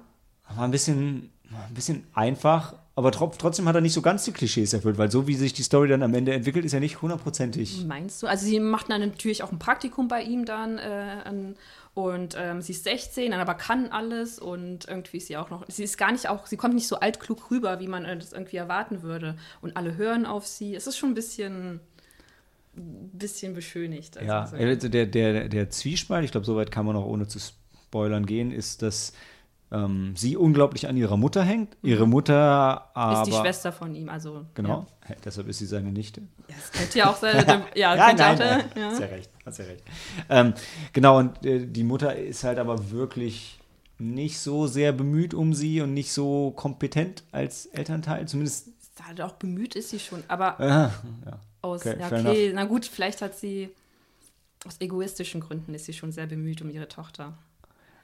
[0.56, 4.32] War ein bisschen, ein bisschen einfach, aber tro trotzdem hat er nicht so ganz die
[4.32, 7.02] Klischees erfüllt, weil so wie sich die Story dann am Ende entwickelt, ist ja nicht
[7.02, 7.86] hundertprozentig.
[7.86, 8.28] Meinst du?
[8.28, 11.56] Also sie macht dann natürlich auch ein Praktikum bei ihm dann äh, an,
[11.98, 15.66] und ähm, sie ist 16, dann aber kann alles und irgendwie ist sie auch noch,
[15.68, 18.34] sie ist gar nicht auch, sie kommt nicht so altklug rüber, wie man äh, das
[18.34, 20.76] irgendwie erwarten würde und alle hören auf sie.
[20.76, 21.80] Es ist schon ein bisschen,
[22.76, 24.16] bisschen beschönigt.
[24.16, 24.58] Also Ja, so.
[24.58, 28.52] also der, der, der Zwiespalt, ich glaube, soweit kann man auch ohne zu spoilern gehen,
[28.52, 29.14] ist, dass
[29.72, 31.76] ähm, sie unglaublich an ihrer Mutter hängt.
[31.82, 33.22] Ihre Mutter aber.
[33.22, 34.86] ist die Schwester von ihm, also Genau,
[35.26, 36.22] deshalb ist sie seine Nichte.
[36.48, 37.38] Ja, das könnte ja auch sein.
[37.76, 38.86] ja, Ja, nein, auch, nein, ja.
[38.90, 39.84] hast ja recht, hast ja recht.
[40.30, 40.54] Ähm,
[40.94, 43.60] genau, und äh, die Mutter ist halt aber wirklich
[44.00, 48.70] nicht so sehr bemüht um sie und nicht so kompetent als Elternteil, zumindest.
[49.06, 50.66] Halt auch bemüht ist sie schon, aber Äh,
[51.30, 51.40] ja.
[51.62, 53.70] aus, Okay, ja, okay, na gut, vielleicht hat sie
[54.66, 57.38] aus egoistischen Gründen ist sie schon sehr bemüht um ihre Tochter.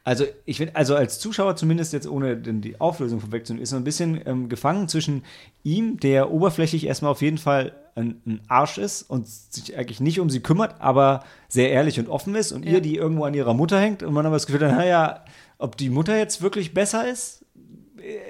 [0.06, 3.78] Also ich finde, also als Zuschauer zumindest jetzt ohne denn die Auflösung vorwegzunehmen, ist so
[3.78, 5.24] ein bisschen ähm, gefangen zwischen
[5.64, 10.20] ihm, der oberflächlich erstmal auf jeden Fall ein, ein Arsch ist und sich eigentlich nicht
[10.20, 12.74] um sie kümmert, aber sehr ehrlich und offen ist und Ja.
[12.74, 15.24] ihr, die irgendwo an ihrer Mutter hängt und man aber das Gefühl hat, naja,
[15.58, 17.46] ob die Mutter jetzt wirklich besser ist,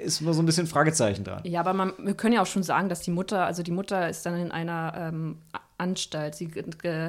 [0.04, 1.40] ist nur so ein bisschen Fragezeichen dran.
[1.44, 4.08] Ja, aber man, wir können ja auch schon sagen, dass die Mutter, also die Mutter
[4.08, 5.38] ist dann in einer ähm,
[5.78, 6.36] Anstalt.
[6.36, 6.48] Sie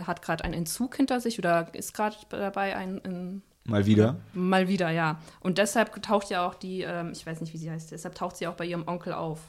[0.08, 4.18] hat gerade einen Entzug hinter sich oder ist gerade dabei, ein, ein, Mal wieder.
[4.34, 5.20] mal wieder, ja.
[5.40, 8.38] Und deshalb taucht ja auch die, ähm, ich weiß nicht, wie sie heißt, deshalb taucht
[8.38, 9.40] sie auch bei ihrem Onkel auf.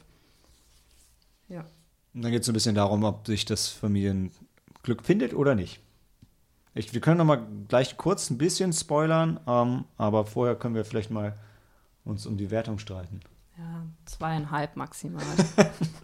[1.49, 1.67] Ja.
[2.15, 5.81] Und dann geht es so ein bisschen darum, ob sich das Familienglück findet oder nicht.
[6.73, 10.85] Ich, wir können noch mal gleich kurz ein bisschen spoilern, ähm, aber vorher können wir
[10.87, 11.35] vielleicht mal
[12.05, 13.21] uns um die Wertung streiten.
[13.59, 15.25] Ja, zweieinhalb maximal.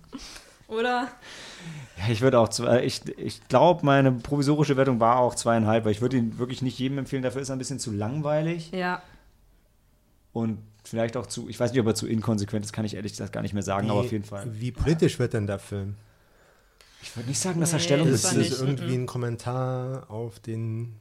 [0.72, 1.08] Oder?
[1.98, 5.92] Ja, ich würde auch, zwei, ich, ich glaube, meine provisorische Wertung war auch zweieinhalb, weil
[5.92, 9.02] ich würde ihn wirklich nicht jedem empfehlen, dafür ist er ein bisschen zu langweilig Ja.
[10.32, 13.12] und vielleicht auch zu, ich weiß nicht, ob er zu inkonsequent ist, kann ich ehrlich
[13.12, 14.46] gesagt gar nicht mehr sagen, aber auf jeden Fall.
[14.52, 15.94] Wie politisch wird denn der Film?
[17.02, 20.10] Ich würde nicht sagen, dass er Nee, Stellung das Ist das nicht, irgendwie ein Kommentar
[20.10, 20.96] auf den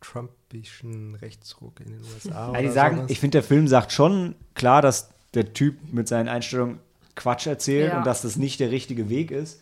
[0.00, 2.52] trumpischen Rechtsruck in den USA?
[2.52, 3.10] Ja, die oder sagen, sowas?
[3.10, 6.80] ich finde, der Film sagt schon klar, dass der Typ mit seinen Einstellungen
[7.18, 7.98] Quatsch erzählt Ja.
[7.98, 9.60] und dass das nicht der richtige Weg ist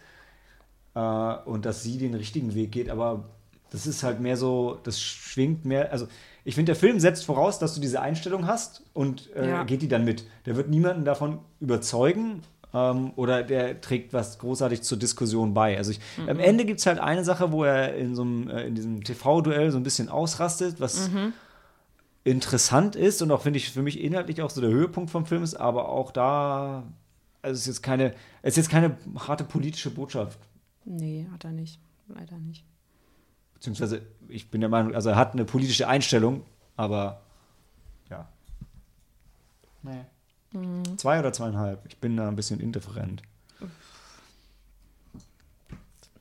[0.95, 1.01] äh,
[1.45, 3.25] und dass sie den richtigen Weg geht, aber
[3.71, 6.07] das ist halt mehr so, das schwingt mehr, also
[6.45, 9.64] ich finde, der Film setzt voraus, dass du diese Einstellung hast und äh, Ja.
[9.64, 10.25] geht die dann mit.
[10.47, 12.42] Der wird niemanden davon überzeugen
[12.73, 15.77] ähm, oder der trägt was großartig zur Diskussion bei.
[15.77, 16.29] Also ich, Mhm.
[16.29, 19.03] am Ende gibt es halt eine Sache, wo er in so einem, äh, in diesem
[19.03, 21.33] TV-Duell so ein bisschen ausrastet, was Mhm.
[22.25, 25.42] interessant ist und auch finde ich für mich inhaltlich auch so der Höhepunkt vom Film
[25.42, 26.85] ist, aber auch da,
[27.42, 30.38] also es ist jetzt keine, es ist jetzt keine harte politische Botschaft.
[30.85, 31.81] Nee, hat er nicht.
[32.09, 32.64] Leider nicht.
[33.55, 36.42] Beziehungsweise, ich bin der Meinung, also er hat eine politische Einstellung,
[36.77, 37.22] aber
[38.11, 38.29] ja.
[39.83, 40.05] Nee.
[40.96, 41.85] Zwei oder zweieinhalb.
[41.87, 43.22] Ich bin da ein bisschen indifferent.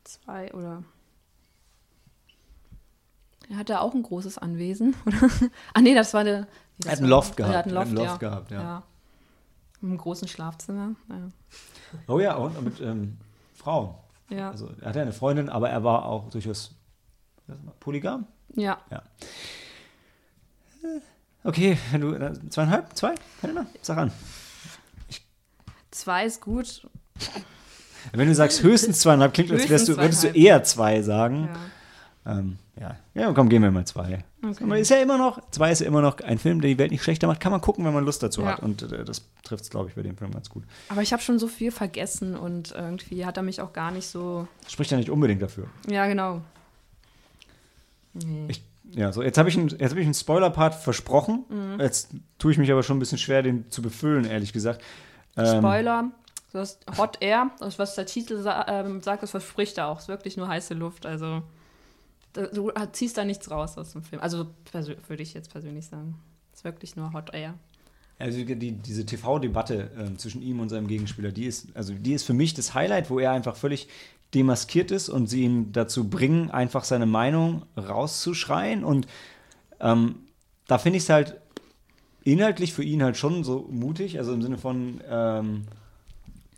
[0.03, 0.83] Zwei oder.
[3.49, 5.29] Er hatte auch ein großes Anwesen, oder?
[5.73, 6.29] ah, nee, das war wie
[6.87, 7.09] Er hat einen war?
[7.09, 7.55] Loft Er gehabt.
[7.55, 8.03] hat einen Loft, ja.
[8.03, 8.61] Loft gehabt, ja.
[8.61, 8.83] ja.
[9.85, 10.95] Im großen Schlafzimmer.
[12.07, 13.17] Oh ja, und mit ähm,
[13.53, 13.95] Frauen.
[14.29, 14.37] Ja.
[14.37, 14.51] Ja.
[14.51, 16.75] Also er hatte eine Freundin, aber er war auch durchaus
[17.79, 18.25] polygam.
[18.89, 19.03] ja.
[21.43, 24.11] Okay, wenn du äh, zweieinhalb, zwei, Ahnung, sag an.
[25.91, 26.87] Zwei ist gut.
[28.13, 31.49] Wenn du sagst höchstens zweieinhalb, klingt, als wärst du, würdest du eher zwei sagen.
[32.27, 32.95] Ähm, ja.
[33.13, 34.23] ja, komm, gehen wir mal zwei.
[34.43, 34.81] Okay.
[34.81, 37.03] Ist ja immer noch, zwei ist ja immer noch ein Film, der die Welt nicht
[37.03, 37.39] schlechter macht.
[37.39, 38.47] Kann man gucken, wenn man Lust dazu ja.
[38.47, 38.59] hat.
[38.61, 40.63] Und äh, das trifft es, glaube ich, bei dem Film ganz gut.
[40.89, 44.07] Aber ich habe schon so viel vergessen und irgendwie hat er mich auch gar nicht
[44.07, 44.47] so.
[44.67, 45.67] Spricht ja nicht unbedingt dafür.
[45.87, 46.41] Ja, genau.
[48.13, 48.45] Nee.
[48.47, 51.43] Ich, ja, so, jetzt habe ich, hab ich einen Spoiler-Part versprochen.
[51.49, 51.79] Mhm.
[51.79, 52.09] Jetzt
[52.39, 54.83] tue ich mich aber schon ein bisschen schwer, den zu befüllen, ehrlich gesagt.
[55.37, 56.11] Ähm, Spoiler,
[56.53, 59.97] das Hot Air, das, was der Titel sa ähm, sagt, das verspricht er auch.
[59.97, 61.05] Es ist wirklich nur heiße Luft.
[61.05, 61.43] Also
[62.35, 64.21] du ziehst da nichts raus aus dem Film.
[64.21, 64.47] Also
[65.07, 66.15] würde ich jetzt persönlich sagen.
[66.51, 67.55] Es ist wirklich nur Hot Air.
[68.17, 72.23] Also die, diese TV-Debatte äh, zwischen ihm und seinem Gegenspieler, die ist, also die ist
[72.23, 73.89] für mich das Highlight, wo er einfach völlig
[74.33, 78.83] demaskiert ist und sie ihn dazu bringen, einfach seine Meinung rauszuschreien.
[78.83, 79.07] Und
[79.81, 80.15] ähm,
[80.67, 81.35] da finde ich es halt
[82.23, 85.65] inhaltlich für ihn halt schon so mutig, also im Sinne von, ähm,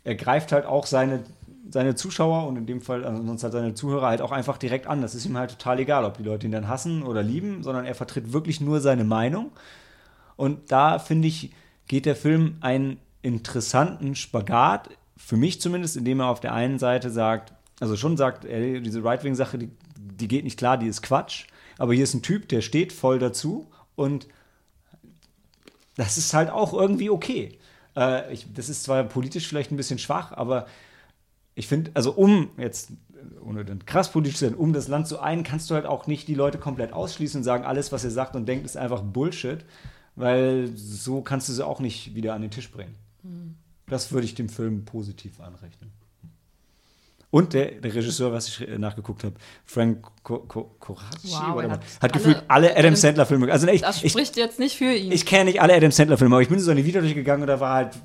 [0.04, 1.24] er greift halt auch seine,
[1.70, 4.86] seine Zuschauer und in dem Fall, also sonst halt seine Zuhörer halt auch einfach direkt
[4.86, 5.02] an.
[5.02, 7.84] Das ist ihm halt total egal, ob die Leute ihn dann hassen oder lieben, sondern
[7.84, 9.52] er vertritt wirklich nur seine Meinung.
[10.36, 11.52] Und da finde ich,
[11.86, 17.10] geht der Film einen interessanten Spagat, für mich zumindest, indem er auf der einen Seite
[17.10, 21.46] sagt, also schon sagt, ey, diese Right-Wing-Sache, die, die geht nicht klar, die ist Quatsch.
[21.76, 24.28] Aber hier ist ein Typ, der steht voll dazu und
[25.96, 27.58] das ist halt auch irgendwie okay.
[27.96, 30.66] Äh, ich, das ist zwar politisch vielleicht ein bisschen schwach, aber
[31.58, 32.92] ich finde, also um jetzt,
[33.44, 36.06] ohne dann krass politisch zu sein, um das Land zu ein, kannst du halt auch
[36.06, 39.02] nicht die Leute komplett ausschließen und sagen, alles, was er sagt und denkt, ist einfach
[39.02, 39.64] Bullshit,
[40.14, 42.94] weil so kannst du sie auch nicht wieder an den Tisch bringen.
[43.24, 43.56] Mhm.
[43.88, 45.90] Das würde ich dem Film positiv anrechnen.
[47.30, 49.34] Und der, der, Regisseur, was ich nachgeguckt habe,
[49.66, 53.52] Frank Coraci, wow, hat, hat gefühlt alle Adam Sandler-Filme.
[53.52, 55.12] Also ich, das spricht ich, jetzt nicht für ihn.
[55.12, 57.48] Ich kenne nicht alle Adam Sandler-Filme, aber ich bin so in die Video durchgegangen und
[57.48, 57.98] da war halt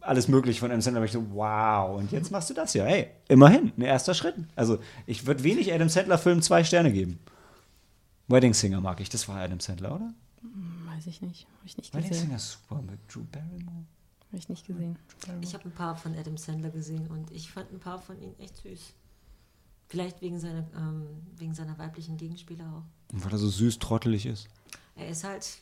[0.00, 1.00] alles möglich von Adam Sandler.
[1.00, 2.84] Und ich so, wow, und jetzt machst du das ja.
[2.84, 4.34] Hey, immerhin, ein erster Schritt.
[4.56, 7.18] Also ich würde wenig Adam Sandler-Filmen zwei Sterne geben.
[8.28, 10.14] Wedding Singer mag ich, das war Adam Sandler, oder?
[10.86, 11.46] Weiß ich nicht.
[11.46, 12.04] Habe ich nicht gesehen.
[12.04, 13.84] Wedding Singer ist super mit Drew Barrymore.
[14.28, 14.96] Habe ich nicht gesehen.
[15.40, 18.38] Ich habe ein paar von Adam Sandler gesehen und ich fand ein paar von ihnen
[18.38, 18.92] echt süß.
[19.88, 23.12] Vielleicht wegen seiner, ähm, wegen seiner weiblichen Gegenspieler auch.
[23.12, 24.46] Und weil er so süß trottelig ist.
[24.94, 25.58] Er ist halt,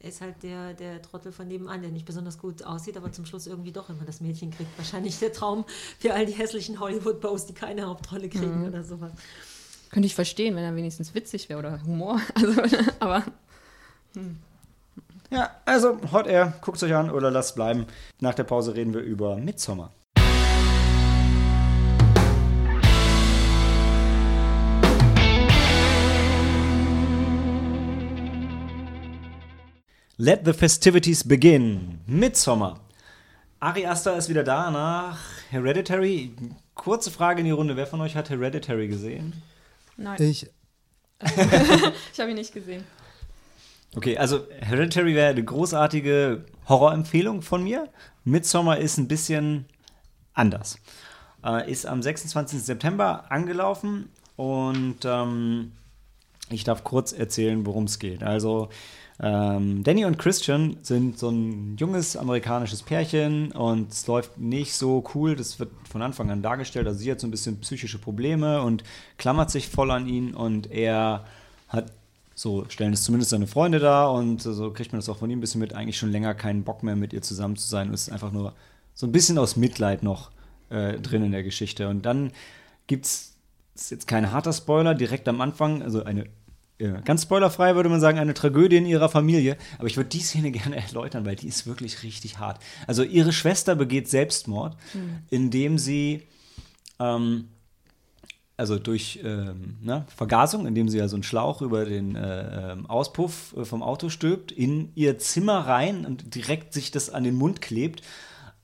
[0.00, 3.46] ist halt der, der Trottel von nebenan, der nicht besonders gut aussieht, aber zum Schluss
[3.46, 4.76] irgendwie doch immer das Mädchen kriegt.
[4.78, 5.64] Wahrscheinlich der Traum
[5.98, 8.68] für all die hässlichen Hollywood-Bows, die keine Hauptrolle kriegen mhm.
[8.68, 9.12] oder sowas.
[9.90, 12.20] Könnte ich verstehen, wenn er wenigstens witzig wäre oder Humor.
[12.34, 12.62] Also,
[13.00, 13.24] aber.
[14.14, 14.38] Hm.
[15.30, 17.86] Ja, also Hot Air, guckt es euch an oder lasst bleiben.
[18.18, 19.92] Nach der Pause reden wir über Midsommar.
[30.22, 32.00] Let the festivities begin.
[32.06, 32.78] Midsommar.
[33.58, 36.34] Ari Aster ist wieder da nach Hereditary.
[36.74, 37.74] Kurze Frage in die Runde.
[37.74, 39.32] Wer von euch hat Hereditary gesehen?
[39.96, 40.20] Nein.
[40.20, 40.46] Ich.
[41.22, 42.84] ich habe ihn nicht gesehen.
[43.96, 47.88] Okay, also Hereditary wäre eine großartige Horrorempfehlung von mir.
[48.22, 49.64] Midsommar ist ein bisschen
[50.34, 50.76] anders.
[51.42, 52.62] Äh, ist am 26.
[52.62, 55.72] September angelaufen und ähm,
[56.50, 58.22] ich darf kurz erzählen, worum es geht.
[58.22, 58.68] Also
[59.22, 65.04] ähm, Danny und Christian sind so ein junges amerikanisches Pärchen und es läuft nicht so
[65.14, 65.36] cool.
[65.36, 66.86] Das wird von Anfang an dargestellt.
[66.86, 68.82] Also sie hat so ein bisschen psychische Probleme und
[69.18, 71.24] klammert sich voll an ihn und er
[71.68, 71.92] hat
[72.34, 75.38] so stellen es zumindest seine Freunde da und so kriegt man das auch von ihm
[75.38, 77.94] ein bisschen mit, eigentlich schon länger keinen Bock mehr mit ihr zusammen zu sein und
[77.94, 78.54] ist einfach nur
[78.94, 80.30] so ein bisschen aus Mitleid noch
[80.70, 81.88] äh, drin in der Geschichte.
[81.88, 82.32] Und dann
[82.86, 83.34] gibt es,
[83.90, 86.26] jetzt kein harter Spoiler, direkt am Anfang, also eine
[86.80, 89.56] ja, ganz spoilerfrei würde man sagen, eine Tragödie in ihrer Familie.
[89.78, 92.60] Aber ich würde die Szene gerne erläutern, weil die ist wirklich richtig hart.
[92.86, 95.18] Also ihre Schwester begeht Selbstmord, mhm.
[95.28, 96.22] indem sie
[96.98, 97.48] ähm,
[98.56, 102.86] also durch ähm, ne, Vergasung, indem sie ja so einen Schlauch über den äh, ähm,
[102.86, 107.36] Auspuff äh, vom Auto stülpt, in ihr Zimmer rein und direkt sich das an den
[107.36, 108.02] Mund klebt,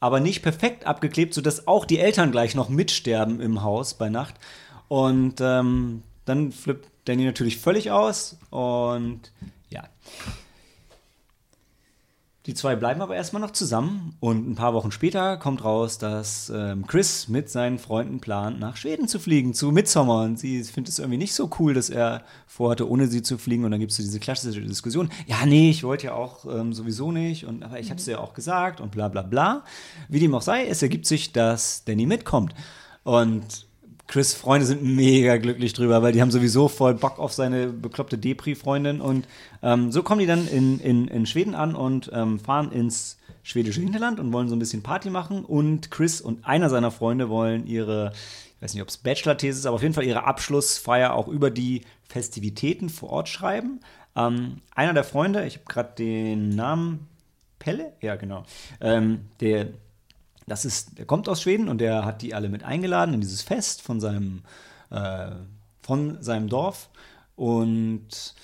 [0.01, 4.35] aber nicht perfekt abgeklebt, sodass auch die Eltern gleich noch mitsterben im Haus bei Nacht.
[4.89, 9.33] Und ähm, dann flippt Danny natürlich völlig aus und
[9.71, 9.85] ja.
[12.47, 16.49] Die zwei bleiben aber erstmal noch zusammen und ein paar Wochen später kommt raus, dass
[16.55, 20.25] ähm, Chris mit seinen Freunden plant, nach Schweden zu fliegen, zu Midsommar.
[20.25, 23.65] Und sie findet es irgendwie nicht so cool, dass er vorhatte, ohne sie zu fliegen.
[23.65, 26.73] Und dann gibt es so diese klassische Diskussion: Ja, nee, ich wollte ja auch ähm,
[26.73, 29.65] sowieso nicht, und, aber ich habe es ja auch gesagt und bla bla bla.
[30.09, 32.55] Wie dem auch sei, es ergibt sich, dass Danny mitkommt.
[33.03, 33.66] Und
[34.07, 38.19] Chris' Freunde sind mega glücklich drüber, weil die haben sowieso voll Bock auf seine bekloppte
[38.19, 39.01] Depri-Freundin.
[39.01, 39.27] Und
[39.63, 43.81] ähm, so kommen die dann in, in, in Schweden an und ähm, fahren ins schwedische
[43.81, 45.45] Hinterland und wollen so ein bisschen Party machen.
[45.45, 48.13] Und Chris und einer seiner Freunde wollen ihre
[48.57, 51.51] ich weiß nicht, ob es Bachelor-These ist, aber auf jeden Fall ihre Abschlussfeier auch über
[51.51, 53.81] die Festivitäten vor Ort schreiben.
[54.17, 57.07] Ähm, einer der Freunde, ich habe gerade den Namen
[57.59, 58.45] Pelle, ja genau,
[58.81, 59.69] ähm, der,
[60.47, 63.43] das ist, der kommt aus Schweden und der hat die alle mit eingeladen in dieses
[63.43, 64.43] Fest von seinem,
[64.91, 65.31] äh,
[65.81, 66.89] von seinem Dorf
[67.35, 68.35] und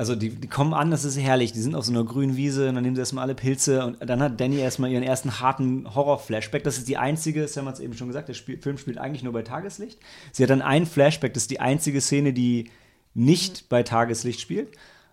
[0.00, 1.52] also die, die kommen an, das ist herrlich.
[1.52, 3.98] Die sind auf so einer grünen Wiese und dann nehmen sie erstmal alle Pilze und
[4.08, 6.64] dann hat Danny erstmal ihren ersten harten Horror-Flashback.
[6.64, 9.22] Das ist die einzige, Sam hat es eben schon gesagt, der Spiel, Film spielt eigentlich
[9.22, 9.98] nur bei Tageslicht.
[10.32, 12.70] Sie hat dann einen Flashback, das ist die einzige Szene, die
[13.12, 14.68] nicht bei Tageslicht spielt.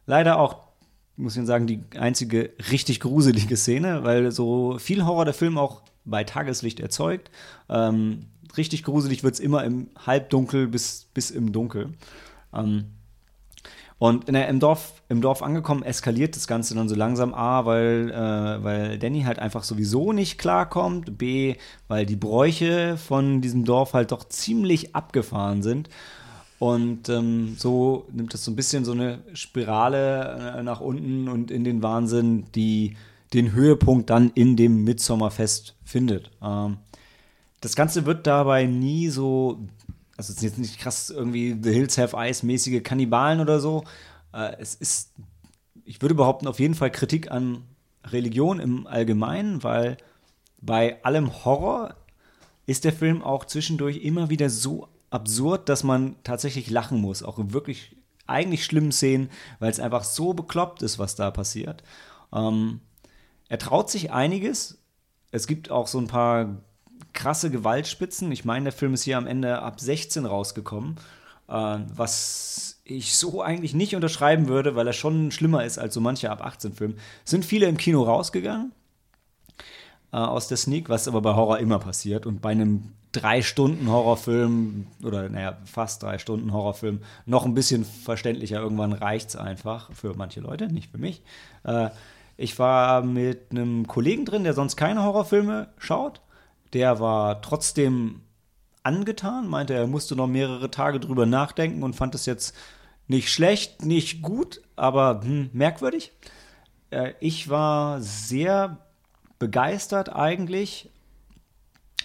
[0.05, 0.59] Leider auch,
[1.17, 5.81] muss ich sagen, die einzige richtig gruselige Szene, weil so viel Horror der Film auch
[6.07, 7.29] bei Tageslicht erzeugt.
[7.69, 11.93] Ähm, richtig gruselig wird es immer im Halbdunkel bis, bis im Dunkel.
[12.53, 12.85] Ähm,
[13.99, 17.33] und der, im, Dorf, im Dorf angekommen, eskaliert das Ganze dann so langsam.
[17.33, 21.17] A, weil, äh, weil Danny halt einfach sowieso nicht klarkommt.
[21.17, 21.55] B,
[21.87, 25.89] weil die Bräuche von diesem Dorf halt doch ziemlich abgefahren sind.
[26.59, 31.51] Und ähm, so nimmt es so ein bisschen so eine Spirale äh, nach unten und
[31.51, 32.97] in den Wahnsinn, die
[33.33, 36.31] den Höhepunkt dann in dem Mitsommerfest findet.
[36.41, 36.77] Ähm,
[37.61, 39.67] das Ganze wird dabei nie so
[40.17, 43.83] also es ist jetzt nicht krass irgendwie The Hills Have Eyes mäßige Kannibalen oder so.
[44.33, 45.13] Äh, es ist,
[45.85, 47.63] ich würde behaupten, auf jeden Fall Kritik an
[48.03, 49.97] Religion im Allgemeinen, weil
[50.59, 51.95] bei allem Horror
[52.65, 57.21] ist der Film auch zwischendurch immer wieder so absurd, dass man tatsächlich lachen muss.
[57.21, 61.83] Auch in wirklich eigentlich schlimmen Szenen, weil es einfach so bekloppt ist, was da passiert.
[62.33, 62.81] Ähm,
[63.49, 64.79] er traut sich einiges.
[65.31, 66.57] Es gibt auch so ein paar
[67.13, 68.31] krasse Gewaltspitzen.
[68.31, 70.95] Ich meine, der Film ist hier am Ende ab 16 rausgekommen,
[71.47, 76.01] äh, was ich so eigentlich nicht unterschreiben würde, weil er schon schlimmer ist als so
[76.01, 76.95] mancher ab 18 Film.
[77.25, 78.71] Sind viele im Kino rausgegangen
[80.11, 83.89] äh, aus der Sneak, was aber bei Horror immer passiert und bei einem drei Stunden
[83.89, 88.59] Horrorfilm oder naja, fast drei Stunden Horrorfilm noch ein bisschen verständlicher.
[88.59, 91.23] Irgendwann reicht es einfach für manche Leute, nicht für mich.
[91.63, 91.89] Äh,
[92.37, 96.21] ich war mit einem Kollegen drin, der sonst keine Horrorfilme schaut.
[96.73, 98.21] Der war trotzdem
[98.83, 102.55] angetan, meinte, er musste noch mehrere Tage drüber nachdenken und fand es jetzt
[103.07, 106.11] nicht schlecht, nicht gut, aber hm, merkwürdig.
[106.91, 108.77] Äh, ich war sehr
[109.39, 110.89] begeistert eigentlich.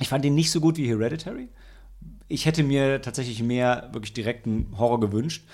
[0.00, 1.48] Ich fand ihn nicht so gut wie Hereditary.
[2.28, 5.44] Ich hätte mir tatsächlich mehr wirklich direkten Horror gewünscht.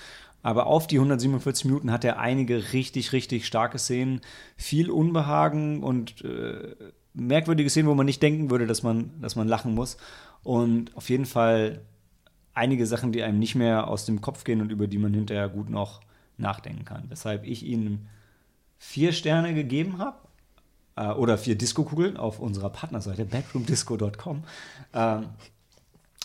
[0.41, 4.21] Aber auf die 147 Minuten hat er einige richtig, richtig starke Szenen,
[4.55, 6.75] viel Unbehagen und äh,
[7.13, 9.97] merkwürdige Szenen, wo man nicht denken würde, dass man, dass man lachen muss.
[10.43, 11.81] Und auf jeden Fall
[12.53, 15.49] einige Sachen, die einem nicht mehr aus dem Kopf gehen und über die man hinterher
[15.49, 16.01] gut noch
[16.37, 17.05] nachdenken kann.
[17.09, 18.07] Weshalb ich ihm
[18.77, 20.17] vier Sterne gegeben habe.
[20.95, 24.43] Äh, oder vier Disco-Kugeln auf unserer Partnerseite, bedroomdisco.com.
[24.93, 25.25] Ähm,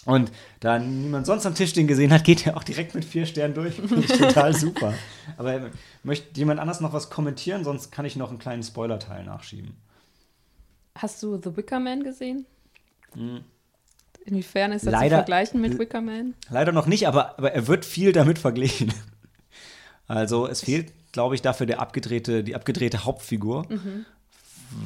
[0.06, 3.26] und da niemand sonst am Tisch den gesehen hat, geht er auch direkt mit vier
[3.26, 3.74] Sternen durch.
[3.76, 4.94] Finde ich total super.
[5.36, 5.70] Aber
[6.02, 7.64] möchte jemand anders noch was kommentieren?
[7.64, 9.76] Sonst kann ich noch einen kleinen Spoiler-Teil nachschieben.
[10.96, 12.46] Hast du The Wicker Man gesehen?
[13.14, 13.44] Hm.
[14.26, 16.34] Inwiefern ist das leider, zu vergleichen mit Wicker Man?
[16.50, 18.92] Leider noch nicht, aber, aber er wird viel damit verglichen.
[20.06, 24.04] Also es fehlt, glaube ich, dafür der abgedrehte, die abgedrehte Hauptfigur, mhm.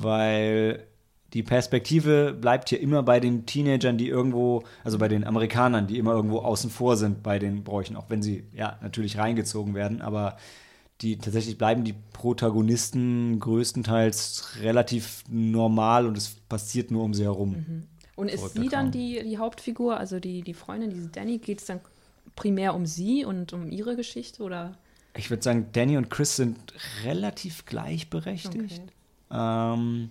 [0.00, 0.86] weil
[1.34, 5.98] die Perspektive bleibt hier immer bei den Teenagern, die irgendwo, also bei den Amerikanern, die
[5.98, 10.00] immer irgendwo außen vor sind bei den Bräuchen, auch wenn sie ja natürlich reingezogen werden,
[10.00, 10.38] aber
[11.02, 17.50] die tatsächlich bleiben die Protagonisten größtenteils relativ normal und es passiert nur um sie herum.
[17.50, 17.82] Mhm.
[18.16, 21.66] Und ist sie dann die, die Hauptfigur, also die, die Freundin, diese Danny, geht es
[21.66, 21.80] dann
[22.34, 24.76] primär um sie und um ihre Geschichte oder?
[25.16, 26.58] Ich würde sagen, Danny und Chris sind
[27.04, 28.80] relativ gleichberechtigt.
[28.80, 28.92] Okay.
[29.30, 30.10] Ähm,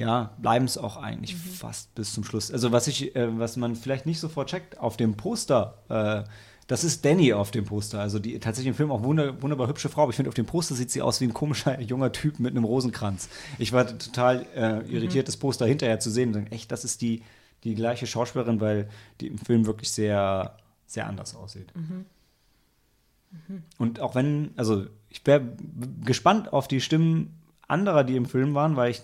[0.00, 1.50] ja, bleiben es auch eigentlich mhm.
[1.50, 2.50] fast bis zum Schluss.
[2.50, 6.24] Also was ich, äh, was man vielleicht nicht sofort checkt, auf dem Poster äh,
[6.68, 7.98] das ist Danny auf dem Poster.
[7.98, 10.02] Also die tatsächlich im Film auch wunder, wunderbar hübsche Frau.
[10.02, 12.52] Aber ich finde, auf dem Poster sieht sie aus wie ein komischer junger Typ mit
[12.52, 13.28] einem Rosenkranz.
[13.58, 15.26] Ich war total äh, irritiert, mhm.
[15.26, 17.24] das Poster hinterher zu sehen und sagen, echt, das ist die,
[17.64, 18.88] die gleiche Schauspielerin, weil
[19.20, 21.74] die im Film wirklich sehr, sehr anders aussieht.
[21.74, 22.04] Mhm.
[23.32, 23.62] Mhm.
[23.76, 25.42] Und auch wenn, also ich wäre
[26.04, 27.36] gespannt auf die Stimmen
[27.66, 29.02] anderer, die im Film waren, weil ich,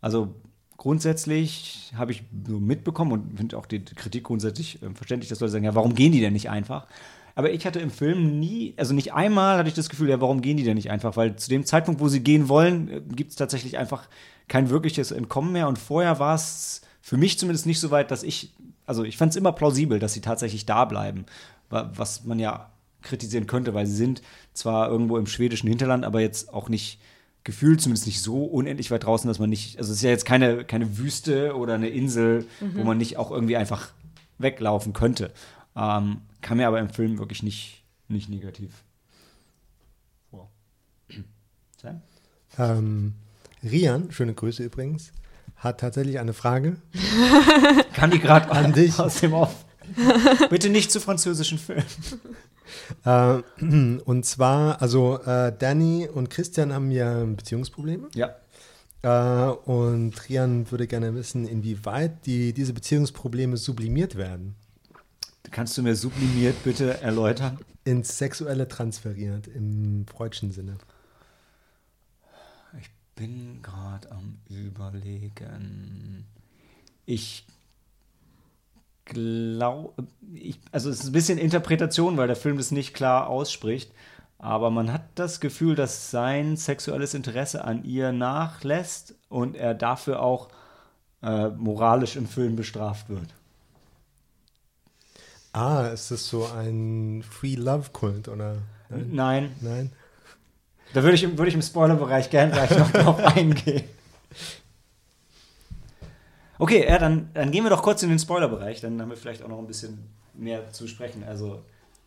[0.00, 0.34] also
[0.76, 5.64] grundsätzlich habe ich mitbekommen und finde auch die Kritik grundsätzlich äh, verständlich, dass Leute sagen,
[5.64, 6.86] ja, warum gehen die denn nicht einfach?
[7.34, 10.40] Aber ich hatte im Film nie, also nicht einmal hatte ich das Gefühl, ja, warum
[10.40, 11.16] gehen die denn nicht einfach?
[11.16, 14.08] Weil zu dem Zeitpunkt, wo sie gehen wollen, äh, gibt es tatsächlich einfach
[14.48, 15.68] kein wirkliches Entkommen mehr.
[15.68, 18.54] Und vorher war es für mich zumindest nicht so weit, dass ich,
[18.86, 21.26] also ich fand es immer plausibel, dass sie tatsächlich da bleiben.
[21.70, 22.70] Was man ja
[23.02, 24.22] kritisieren könnte, weil sie sind
[24.54, 26.98] zwar irgendwo im schwedischen Hinterland, aber jetzt auch nicht
[27.48, 30.26] gefühlt zumindest nicht so unendlich weit draußen, dass man nicht, also es ist ja jetzt
[30.26, 32.74] keine, keine Wüste oder eine Insel, mhm.
[32.74, 33.88] wo man nicht auch irgendwie einfach
[34.36, 35.32] weglaufen könnte.
[35.74, 38.84] Ähm, kam mir aber im Film wirklich nicht, nicht negativ
[40.30, 40.50] vor.
[41.80, 42.02] Sam?
[42.58, 43.14] Ähm,
[43.62, 45.12] Rian, schöne Grüße übrigens,
[45.56, 46.76] hat tatsächlich eine Frage.
[47.94, 48.98] Kam die gerade An dich.
[48.98, 49.64] aus dem Off.
[50.50, 51.86] Bitte nicht zu französischen Filmen.
[53.04, 53.42] Äh,
[54.04, 58.08] und zwar, also äh, Danny und Christian haben ja Beziehungsprobleme.
[58.14, 58.36] Ja.
[59.02, 64.54] Äh, und Rian würde gerne wissen, inwieweit die, diese Beziehungsprobleme sublimiert werden,
[65.50, 67.58] Kannst du mir sublimiert bitte erläutern?
[67.84, 70.76] ins Sexuelle transferiert, im freudschen Sinne.
[72.78, 76.26] Ich bin gerade am Überlegen.
[77.06, 77.46] Ich
[79.08, 83.92] glaube, ich, also es ist ein bisschen Interpretation, weil der Film das nicht klar ausspricht.
[84.38, 90.22] Aber man hat das Gefühl, dass sein sexuelles Interesse an ihr nachlässt und er dafür
[90.22, 90.48] auch
[91.22, 93.34] äh, moralisch im Film bestraft wird.
[95.52, 98.58] Ah, ist das so ein Free Love Kult oder?
[98.90, 99.08] Nein?
[99.12, 99.92] Nein, Nein?
[100.94, 103.84] da würde ich, im- würde ich im Spoilerbereich gerne gleich noch drauf eingehen.
[106.58, 109.42] Okay, ja, dann, dann gehen wir doch kurz in den Spoilerbereich, dann haben wir vielleicht
[109.42, 111.24] auch noch ein bisschen mehr zu sprechen.
[111.24, 111.62] Also,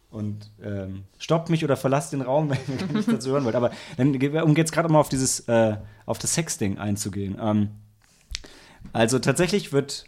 [0.10, 3.56] und ähm, stoppt mich oder verlasst den Raum, wenn ihr nichts dazu hören wollt.
[3.56, 7.38] Aber dann, um jetzt gerade mal auf dieses, äh, auf das Sex-Ding einzugehen.
[7.42, 7.70] Ähm,
[8.94, 10.06] also tatsächlich wird,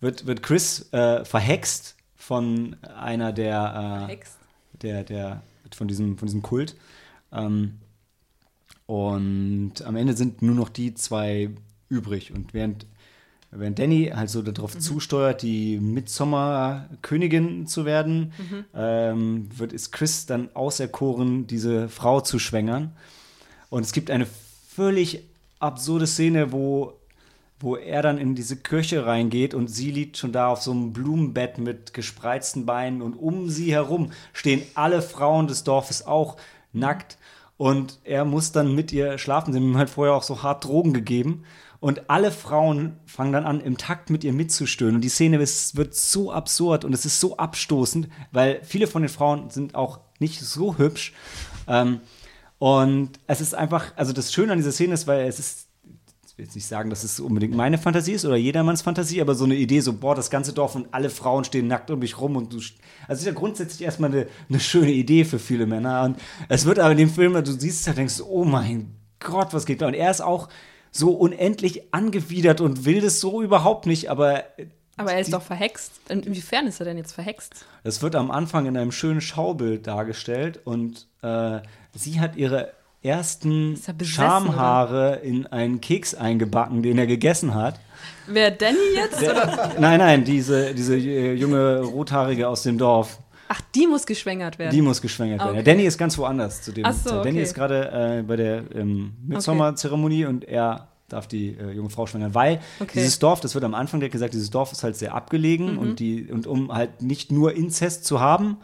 [0.00, 4.16] wird, wird Chris äh, verhext von einer der, äh,
[4.80, 5.42] der, der,
[5.74, 6.76] von diesem, von diesem Kult.
[7.32, 7.80] Ähm,
[8.86, 11.50] und am Ende sind nur noch die zwei
[11.88, 12.32] übrig.
[12.32, 12.86] Und während,
[13.56, 18.32] während Danny halt so darauf zusteuert, die Midsommar-Königin zu werden,
[18.74, 22.92] ähm, wird ist Chris dann auserkoren, diese Frau zu schwängern.
[23.70, 24.26] Und es gibt eine
[24.68, 25.24] völlig
[25.58, 26.94] absurde Szene, wo,
[27.60, 30.92] wo er dann in diese Kirche reingeht und sie liegt schon da auf so einem
[30.92, 36.36] Blumenbett mit gespreizten Beinen und um sie herum stehen alle Frauen des Dorfes auch
[36.72, 37.18] nackt
[37.56, 39.52] und er muss dann mit ihr schlafen.
[39.52, 41.44] Sie haben ihm halt vorher auch so hart Drogen gegeben.
[41.84, 44.94] Und alle Frauen fangen dann an, im Takt mit ihr mitzustöhnen.
[44.94, 49.02] Und die Szene ist, wird so absurd und es ist so abstoßend, weil viele von
[49.02, 51.12] den Frauen sind auch nicht so hübsch.
[51.68, 52.00] Ähm,
[52.58, 55.68] und es ist einfach, also das Schöne an dieser Szene ist, weil es ist,
[56.26, 59.34] ich will jetzt nicht sagen, dass es unbedingt meine Fantasie ist oder jedermanns Fantasie, aber
[59.34, 62.18] so eine Idee, so, boah, das ganze Dorf und alle Frauen stehen nackt um mich
[62.18, 62.62] rum und du.
[63.06, 66.04] Also ist ja grundsätzlich erstmal eine, eine schöne Idee für viele Männer.
[66.04, 66.16] Und
[66.48, 69.66] es wird aber in dem Film, du siehst es, da denkst oh mein Gott, was
[69.66, 69.86] geht da?
[69.86, 70.48] Und er ist auch
[70.94, 74.44] so unendlich angewidert und will das so überhaupt nicht, aber
[74.96, 75.92] Aber er ist doch verhext.
[76.08, 77.66] Inwiefern ist er denn jetzt verhext?
[77.82, 81.58] Es wird am Anfang in einem schönen Schaubild dargestellt und äh,
[81.94, 82.72] sie hat ihre
[83.02, 87.80] ersten er Schamhaare in einen Keks eingebacken, den er gegessen hat.
[88.28, 89.20] Wer Danny jetzt?
[89.20, 89.72] Oder?
[89.78, 93.18] Nein, nein, diese, diese äh, junge Rothaarige aus dem Dorf,
[93.54, 94.72] Ach, die muss geschwängert werden.
[94.74, 95.52] die muss geschwängert werden.
[95.54, 95.62] Okay.
[95.64, 97.18] Danny ist ganz woanders zu dem Ach so, Zeit.
[97.20, 97.42] Danny okay.
[97.42, 102.34] ist gerade äh, bei der ähm, Mitsommerzeremonie und er darf die äh, junge Frau schwängern,
[102.34, 102.92] weil Okay.
[102.94, 105.78] dieses Dorf, das wird am Anfang direkt gesagt, dieses Dorf ist halt sehr abgelegen Mhm.
[105.78, 108.56] und die und um halt nicht nur Inzest zu haben,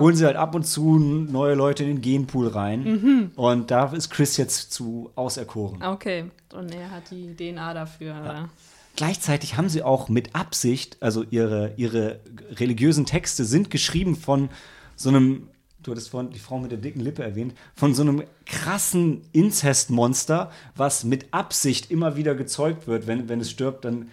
[0.00, 3.30] holen sie halt ab und zu neue Leute in den Genpool rein Mhm.
[3.36, 5.82] und da ist Chris jetzt zu auserkoren.
[5.82, 6.24] Okay.
[6.54, 8.14] Und er hat die DNA dafür.
[8.20, 8.48] oder?
[8.96, 12.20] Gleichzeitig haben sie auch mit Absicht, also ihre, ihre
[12.52, 14.50] religiösen Texte sind geschrieben von
[14.96, 15.48] so einem,
[15.82, 20.50] du hattest vorhin die Frau mit der dicken Lippe erwähnt, von so einem krassen Inzestmonster,
[20.76, 23.06] was mit Absicht immer wieder gezeugt wird.
[23.06, 24.10] Wenn, wenn es stirbt, dann,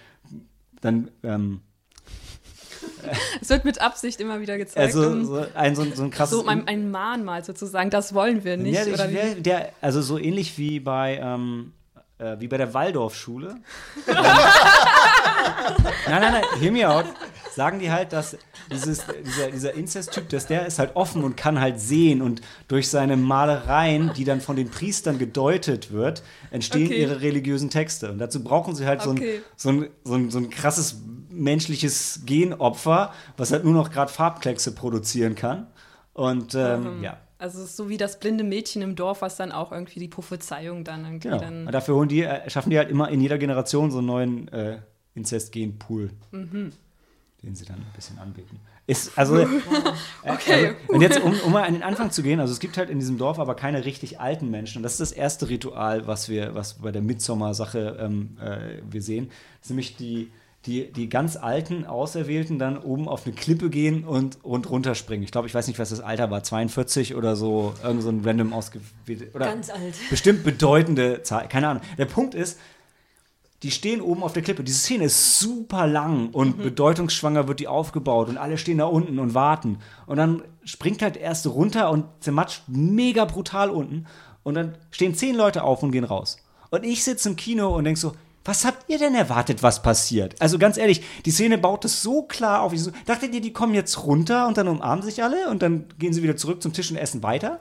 [0.82, 1.60] dann ähm,
[3.42, 4.78] Es wird mit Absicht immer wieder gezeigt.
[4.96, 6.40] also so ein, so, so ein krasses.
[6.40, 7.90] so ein, ein Mahnmal sozusagen.
[7.90, 8.76] Das wollen wir nicht.
[8.76, 11.74] ja, ich, der, also so ähnlich wie bei, ähm,
[12.20, 13.56] äh, wie bei der Waldorfschule.
[14.08, 14.22] nein,
[16.22, 17.06] nein, nein, hear me out.
[17.56, 18.38] Sagen die halt, dass
[18.72, 22.90] dieses, dieser, dieser Inzest-Typ, dass der ist halt offen und kann halt sehen und durch
[22.90, 27.02] seine Malereien, die dann von den Priestern gedeutet wird, entstehen Okay.
[27.02, 28.12] ihre religiösen Texte.
[28.12, 29.42] Und dazu brauchen sie halt Okay.
[29.56, 30.98] so, ein, so, ein, so, ein, so ein krasses
[31.30, 35.68] menschliches Genopfer, was halt nur noch gerade Farbkleckse produzieren kann.
[36.14, 37.18] Und ähm, ja.
[37.40, 40.08] Also es ist so wie das blinde Mädchen im Dorf, was dann auch irgendwie die
[40.10, 41.40] Prophezeiung dann irgendwie Genau.
[41.42, 41.66] dann.
[41.66, 44.48] Und dafür holen die, äh, schaffen die halt immer in jeder Generation so einen neuen
[44.50, 44.80] äh,
[45.16, 46.72] Inzest-Gen-Pool, Mhm.
[47.44, 48.60] den sie dann ein bisschen anbieten.
[48.88, 49.48] Ist, also, äh,
[50.24, 50.68] Okay.
[50.68, 52.90] also, und jetzt, um, um mal an den Anfang zu gehen, also es gibt halt
[52.90, 54.78] in diesem Dorf aber keine richtig alten Menschen.
[54.80, 59.02] Und das ist das erste Ritual, was wir, was bei der Midsommar-Sache ähm, äh, wir
[59.02, 59.28] sehen.
[59.60, 60.30] Das ist nämlich die,
[60.66, 65.24] die, die ganz alten Auserwählten dann oben auf eine Klippe gehen und, und runterspringen.
[65.24, 68.22] Ich glaube, ich weiß nicht, was das Alter war, 42 oder so, irgend so ein
[68.26, 69.30] random ausgewählte.
[69.34, 69.96] Oder Ganz alt.
[70.10, 71.84] bestimmt bedeutende Zahl, keine Ahnung.
[71.98, 72.60] Der Punkt ist,
[73.64, 74.64] die stehen oben auf der Klippe.
[74.64, 76.64] Diese Szene ist super lang und Mhm.
[76.64, 79.80] bedeutungsschwanger wird die aufgebaut und alle stehen da unten und warten.
[80.08, 84.08] Und dann springt halt der erste runter und zermatscht mega brutal unten.
[84.44, 86.38] Und dann stehen zehn Leute auf und gehen raus.
[86.70, 88.14] Und ich sitze im Kino und denk so,
[88.46, 90.42] was habt ihr denn erwartet, was passiert?
[90.42, 92.74] Also ganz ehrlich, die Szene baut es so klar auf.
[93.06, 96.24] Dachtet ihr, die kommen jetzt runter und dann umarmen sich alle und dann gehen sie
[96.24, 97.60] wieder zurück zum Tisch und essen weiter?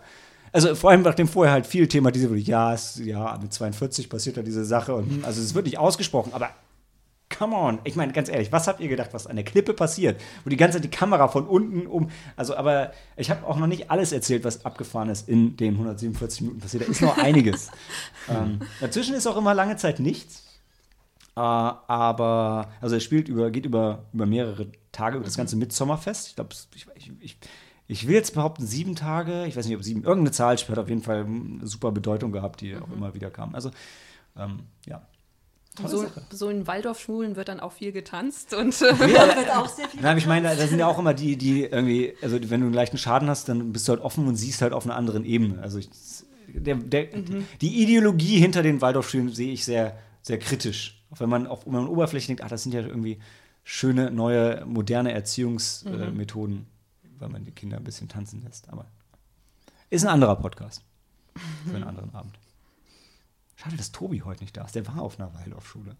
[0.52, 4.36] Also vor allem, nachdem vorher halt viel thematisiert wurde, ja, es, ja, mit 42 passiert
[4.36, 6.50] da diese Sache und hm, also es wird nicht ausgesprochen, aber
[7.36, 10.20] come on, ich meine ganz ehrlich, was habt ihr gedacht, was an der Klippe passiert,
[10.44, 13.66] wo die ganze Zeit die Kamera von unten um, also aber ich habe auch noch
[13.66, 17.70] nicht alles erzählt, was abgefahren ist in den 147 Minuten passiert, da ist noch einiges.
[18.30, 20.44] ähm, dazwischen ist auch immer lange Zeit nichts,
[21.38, 26.28] aber also es spielt über, geht über, über mehrere Tage, über das ganze Mitsommerfest.
[26.28, 27.38] Ich glaube, ich, ich, ich,
[27.86, 30.88] ich will jetzt behaupten, sieben Tage, ich weiß nicht, ob sieben, irgendeine Zahl hat auf
[30.88, 33.54] jeden Fall eine super Bedeutung gehabt, die auch immer wieder kam.
[33.54, 33.70] Also,
[34.36, 35.06] ähm, ja.
[35.86, 40.00] So, so in Waldorfschulen wird dann auch viel getanzt und äh, wird auch sehr viel.
[40.00, 42.74] Nein, ich meine, da, sind ja auch immer die, die irgendwie, also wenn du einen
[42.74, 45.62] leichten Schaden hast, dann bist du halt offen und siehst halt auf einer anderen Ebene.
[45.62, 45.88] Also ich,
[46.48, 47.06] der, der,
[47.60, 50.97] die Ideologie hinter den Waldorfschulen sehe ich sehr, sehr kritisch.
[51.10, 53.18] Auch wenn man auf wenn man Oberfläche denkt, ach, das sind ja irgendwie
[53.64, 56.66] schöne, neue, moderne Erziehungsmethoden, äh, Methoden,
[57.18, 58.68] weil man die Kinder ein bisschen tanzen lässt.
[58.70, 58.86] Aber
[59.90, 60.82] ist ein anderer Podcast
[61.66, 62.38] für einen anderen Abend.
[63.56, 64.74] Schade, dass Tobi heute nicht da ist.
[64.74, 65.96] Der war auf einer Waldorfschule.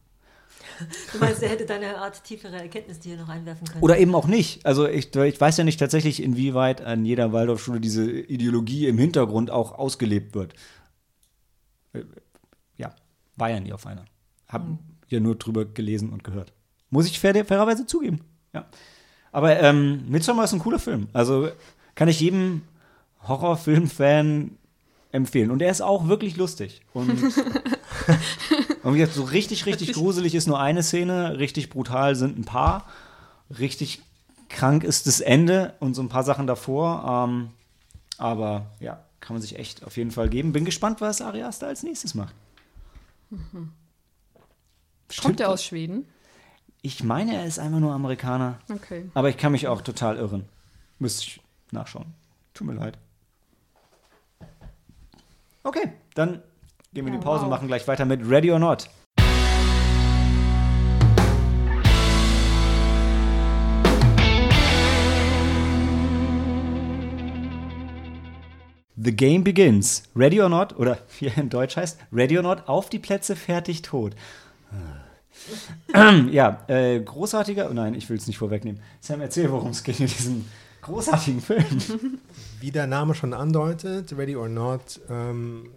[1.13, 3.83] Du meinst, er hätte deine Art tiefere Erkenntnis hier noch einwerfen können?
[3.83, 4.65] Oder eben auch nicht.
[4.65, 9.51] Also ich, ich weiß ja nicht tatsächlich, inwieweit an jeder Waldorfschule diese Ideologie im Hintergrund
[9.51, 10.55] auch ausgelebt wird.
[11.93, 12.05] Äh,
[12.77, 12.95] Ja,
[13.37, 14.05] war ja nie auf einer.
[14.49, 14.67] Hab
[15.09, 16.53] ja nur drüber gelesen und gehört.
[16.91, 18.21] Muss ich fair, fairerweise zugeben.
[18.53, 18.67] Ja.
[19.33, 21.09] Aber ähm, Midsommar ist ein cooler Film.
[21.13, 21.49] Also
[21.95, 22.63] kann ich jedem
[23.27, 24.53] Horrorfilm-Fan
[25.13, 25.51] empfehlen.
[25.51, 26.83] Und er ist auch wirklich lustig.
[26.93, 27.11] Und,
[28.83, 32.45] und wie gesagt, so richtig, richtig gruselig ist nur eine Szene, richtig brutal sind ein
[32.45, 32.87] paar,
[33.59, 34.03] richtig
[34.49, 37.27] krank ist das Ende und so ein paar Sachen davor.
[37.29, 37.51] Ähm,
[38.17, 40.53] aber ja, kann man sich echt auf jeden Fall geben.
[40.53, 42.35] Bin gespannt, was Ari Aster als nächstes macht.
[45.17, 46.07] Kommt er aus Schweden?
[46.83, 48.61] Ich meine, er ist einfach nur Amerikaner.
[48.71, 49.11] Okay.
[49.15, 50.45] Aber ich kann mich auch total irren.
[50.99, 51.41] Müsste ich
[51.73, 52.15] nachschauen.
[52.55, 52.99] Tut mir leid.
[55.65, 56.43] Okay, dann
[56.93, 57.57] gehen wir in die Pause und wow.
[57.57, 58.89] machen gleich weiter mit Ready or Not.
[69.01, 70.03] The Game Begins.
[70.17, 73.37] Ready or Not, oder wie er in Deutsch heißt, Ready or Not, auf die Plätze,
[73.37, 74.15] fertig, tot.
[76.31, 78.81] Ja, äh, großartiger, oh nein, ich will es nicht vorwegnehmen.
[79.01, 80.45] Sam, erzähl, worum es geht in diesem
[80.83, 81.65] großartigen Film.
[82.61, 85.71] Wie der Name schon andeutet, Ready or Not ähm,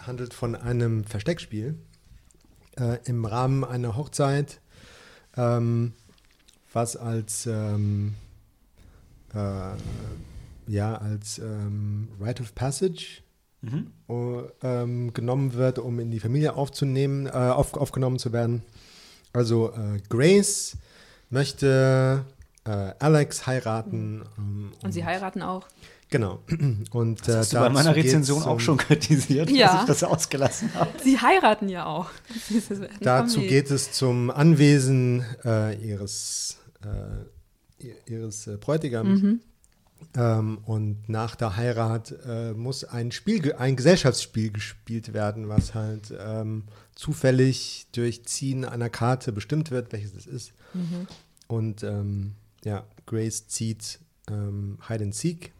[0.00, 1.78] handelt von einem Versteckspiel
[2.78, 4.60] äh, im Rahmen einer Hochzeit,
[5.36, 5.92] ähm,
[6.72, 8.14] was als ähm,
[9.34, 9.72] äh,
[10.66, 13.22] ja als ähm, Rite of Passage
[13.62, 14.12] äh,
[14.62, 18.62] ähm, genommen wird, um in die Familie aufzunehmen, äh, auf, aufgenommen zu werden.
[19.32, 20.76] Also äh, Grace
[21.28, 22.24] möchte
[22.64, 24.22] äh, Alex heiraten.
[24.38, 25.66] ähm, Und sie heiraten auch.
[26.10, 26.40] Genau.
[26.90, 29.68] Und äh, Hast du bei meiner Rezension auch um- schon kritisiert, Ja.
[29.72, 30.90] dass ich das ausgelassen habe.
[31.02, 32.10] Sie heiraten ja auch.
[32.68, 39.22] Das Dazu geht es zum Anwesen äh, ihres, äh, ihres äh, Bräutigams.
[39.22, 39.40] Mhm.
[40.16, 46.12] Ähm, und nach der Heirat äh, muss ein Spiel, ein Gesellschaftsspiel gespielt werden, was halt
[46.18, 50.52] ähm, zufällig durch Ziehen einer Karte bestimmt wird, welches es ist.
[50.74, 51.06] Mhm.
[51.46, 52.34] Und ähm,
[52.64, 55.52] ja, Grace zieht ähm, Hide and Seek.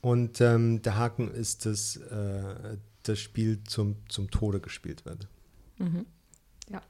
[0.00, 5.28] Und ähm, der Haken ist, dass äh, das Spiel zum, zum Tode gespielt wird.
[6.70, 6.82] Ja.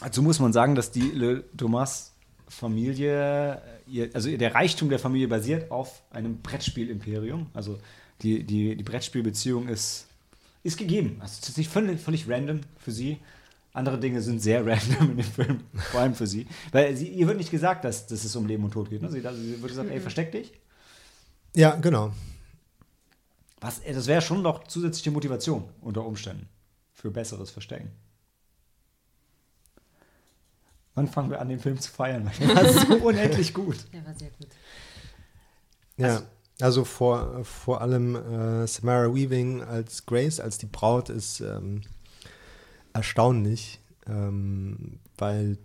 [0.00, 2.13] Dazu muss man sagen, dass die Le Thomas
[2.54, 7.46] Familie, ihr, also der Reichtum der Familie basiert auf einem Brettspiel-Imperium.
[7.52, 7.78] Also
[8.22, 10.06] die, die, die Brettspielbeziehung ist,
[10.62, 11.18] ist gegeben.
[11.20, 13.18] Also es ist nicht völlig, völlig random für sie.
[13.72, 16.46] Andere Dinge sind sehr random in dem Film, vor allem für sie.
[16.70, 19.02] Weil sie, ihr wird nicht gesagt, dass, dass es um Leben und Tod geht.
[19.02, 19.10] Ne?
[19.10, 20.52] Sie, also sie wird gesagt, ey, versteck dich.
[21.54, 22.12] Ja, genau.
[23.60, 26.48] Was, äh, das wäre schon noch zusätzliche Motivation unter Umständen
[26.92, 27.90] für besseres Verstecken.
[30.94, 32.30] Wann fangen wir an, den Film zu feiern?
[32.38, 33.76] Weil Der war so unendlich gut.
[33.92, 34.48] Der war sehr gut.
[35.96, 36.22] Ja,
[36.60, 41.82] also vor, vor allem äh, Samara Weaving als Grace, als die Braut, ist ähm,
[42.92, 45.58] erstaunlich, ähm, weil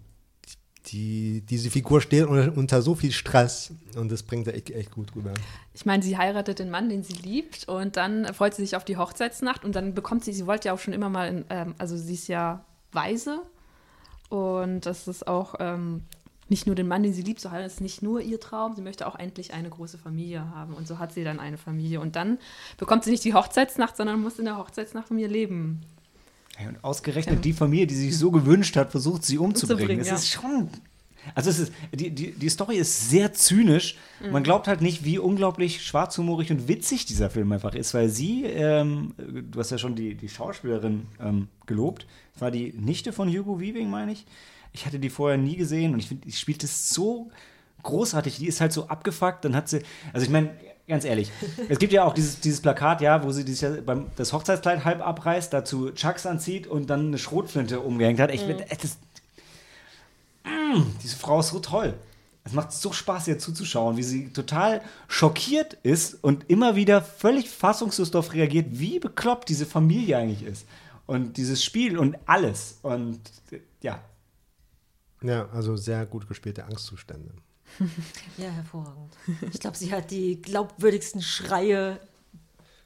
[0.48, 4.72] die, die, diese Figur steht unter, unter, so viel Stress und das bringt er echt,
[4.72, 5.34] echt gut rüber.
[5.74, 8.86] Ich meine, sie heiratet den Mann, den sie liebt und dann freut sie sich auf
[8.86, 11.76] die Hochzeitsnacht und dann bekommt sie, sie wollte ja auch schon immer mal, in, ähm,
[11.78, 13.44] also sie ist ja weise
[14.30, 16.04] und das ist auch ähm,
[16.48, 19.08] nicht nur den Mann, den sie liebt, so ist nicht nur ihr Traum, sie möchte
[19.08, 22.40] auch endlich eine große Familie haben und so hat sie dann eine Familie und dann
[22.78, 25.82] bekommt sie nicht die Hochzeitsnacht, sondern muss in der Hochzeitsnacht um ihr Leben
[26.68, 27.42] und ausgerechnet ja.
[27.42, 30.00] die Familie, die sich so gewünscht hat, versucht sie umzubringen.
[30.00, 30.16] Es ja.
[30.16, 30.70] ist schon.
[31.36, 33.98] Also es ist, die, die, die Story ist sehr zynisch.
[34.24, 34.32] Mhm.
[34.32, 38.46] Man glaubt halt nicht, wie unglaublich schwarzhumorig und witzig dieser Film einfach ist, weil sie,
[38.46, 43.30] ähm, du hast ja schon die, die Schauspielerin ähm, gelobt, das war die Nichte von
[43.30, 44.26] Hugo Weaving, meine ich.
[44.72, 47.32] Ich hatte die vorher nie gesehen und ich finde, die spielt es so
[47.84, 48.38] großartig.
[48.38, 49.44] Die ist halt so abgefuckt.
[49.46, 49.82] Dann hat sie,
[50.14, 50.52] also ich meine,
[50.88, 51.32] ganz ehrlich,
[51.70, 55.06] es gibt ja auch dieses, dieses Plakat, ja, wo sie dieses, beim, das Hochzeitskleid halb
[55.06, 58.34] abreißt, dazu Chucks anzieht und dann eine Schrotflinte umgehängt hat.
[58.34, 58.58] Ich mhm.
[58.82, 58.98] das,
[60.44, 61.96] mm, diese Frau ist so toll.
[62.44, 67.50] Es macht so Spaß, ihr zuzuschauen, wie sie total schockiert ist und immer wieder völlig
[67.50, 70.66] fassungslos darauf reagiert, wie bekloppt diese Familie eigentlich ist.
[71.06, 72.80] Und dieses Spiel und alles.
[72.82, 73.20] Und
[73.82, 74.02] ja.
[75.22, 77.32] Ja, also sehr gut gespielte Angstzustände.
[78.38, 79.14] Ja, hervorragend.
[79.52, 82.00] Ich glaube, sie hat die glaubwürdigsten Schreie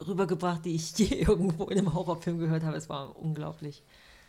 [0.06, 2.76] rübergebracht, die ich je irgendwo in einem Horrorfilm gehört habe.
[2.76, 3.84] Es war unglaublich.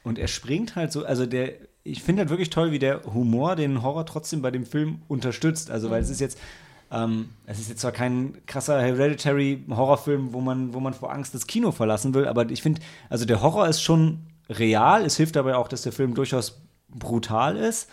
[0.04, 3.56] Und er springt halt so, also der, ich finde halt wirklich toll, wie der Humor
[3.56, 5.70] den Horror trotzdem bei dem Film unterstützt.
[5.70, 6.04] Also, weil mhm.
[6.04, 6.38] es ist jetzt,
[6.92, 11.34] ähm, es ist jetzt zwar kein krasser Hereditary Horrorfilm, wo man, wo man vor Angst
[11.34, 15.04] das Kino verlassen will, aber ich finde, also der Horror ist schon real.
[15.04, 17.88] Es hilft dabei auch, dass der Film durchaus brutal ist.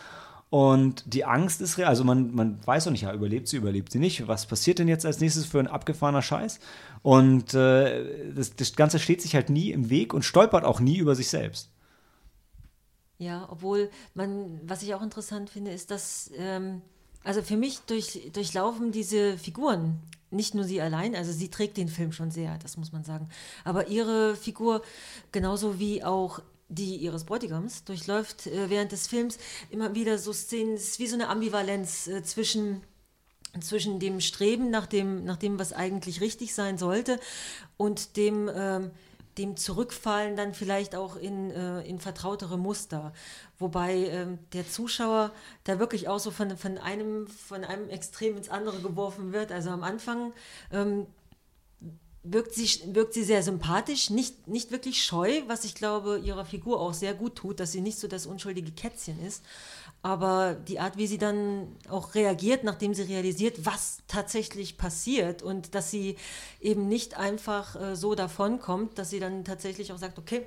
[0.49, 1.88] Und die Angst ist real.
[1.88, 4.28] Also man, man weiß auch nicht, ja, überlebt sie, überlebt sie nicht.
[4.28, 6.59] Was passiert denn jetzt als nächstes für ein abgefahrener Scheiß?
[7.03, 10.97] Und äh, das, das Ganze steht sich halt nie im Weg und stolpert auch nie
[10.97, 11.70] über sich selbst.
[13.22, 16.82] Ja, obwohl man, was ich auch interessant finde, ist, dass, ähm,
[17.24, 20.00] also für mich durch, durchlaufen diese Figuren,
[20.32, 23.30] nicht nur sie allein, also sie trägt den Film schon sehr, das muss man sagen,
[23.64, 24.82] aber ihre Figur,
[25.32, 29.38] genauso wie auch die ihres Bräutigams durchläuft äh, während des Films
[29.70, 32.82] immer wieder so Szenen, es ist wie so eine Ambivalenz äh, zwischen
[33.60, 37.20] zwischen dem Streben nach dem, nach dem, was eigentlich richtig sein sollte
[37.78, 38.92] und dem, ähm,
[39.38, 43.14] dem Zurückfallen dann vielleicht auch in, äh, in vertrautere Muster.
[43.60, 45.32] Wobei ähm, der Zuschauer
[45.64, 49.52] da wirklich auch so von, von, einem, von einem Extrem ins andere geworfen wird.
[49.52, 50.34] Also am Anfang
[50.72, 51.08] ähm,
[52.24, 56.80] wirkt sie, wirkt sie sehr sympathisch, nicht, nicht wirklich scheu, was ich glaube ihrer Figur
[56.80, 59.44] auch sehr gut tut, dass sie nicht so das unschuldige Kätzchen ist.
[60.04, 65.76] Aber die Art, wie sie dann auch reagiert, nachdem sie realisiert, was tatsächlich passiert und
[65.76, 66.16] dass sie
[66.60, 70.46] eben nicht einfach äh, so davonkommt, dass sie dann tatsächlich auch sagt, okay,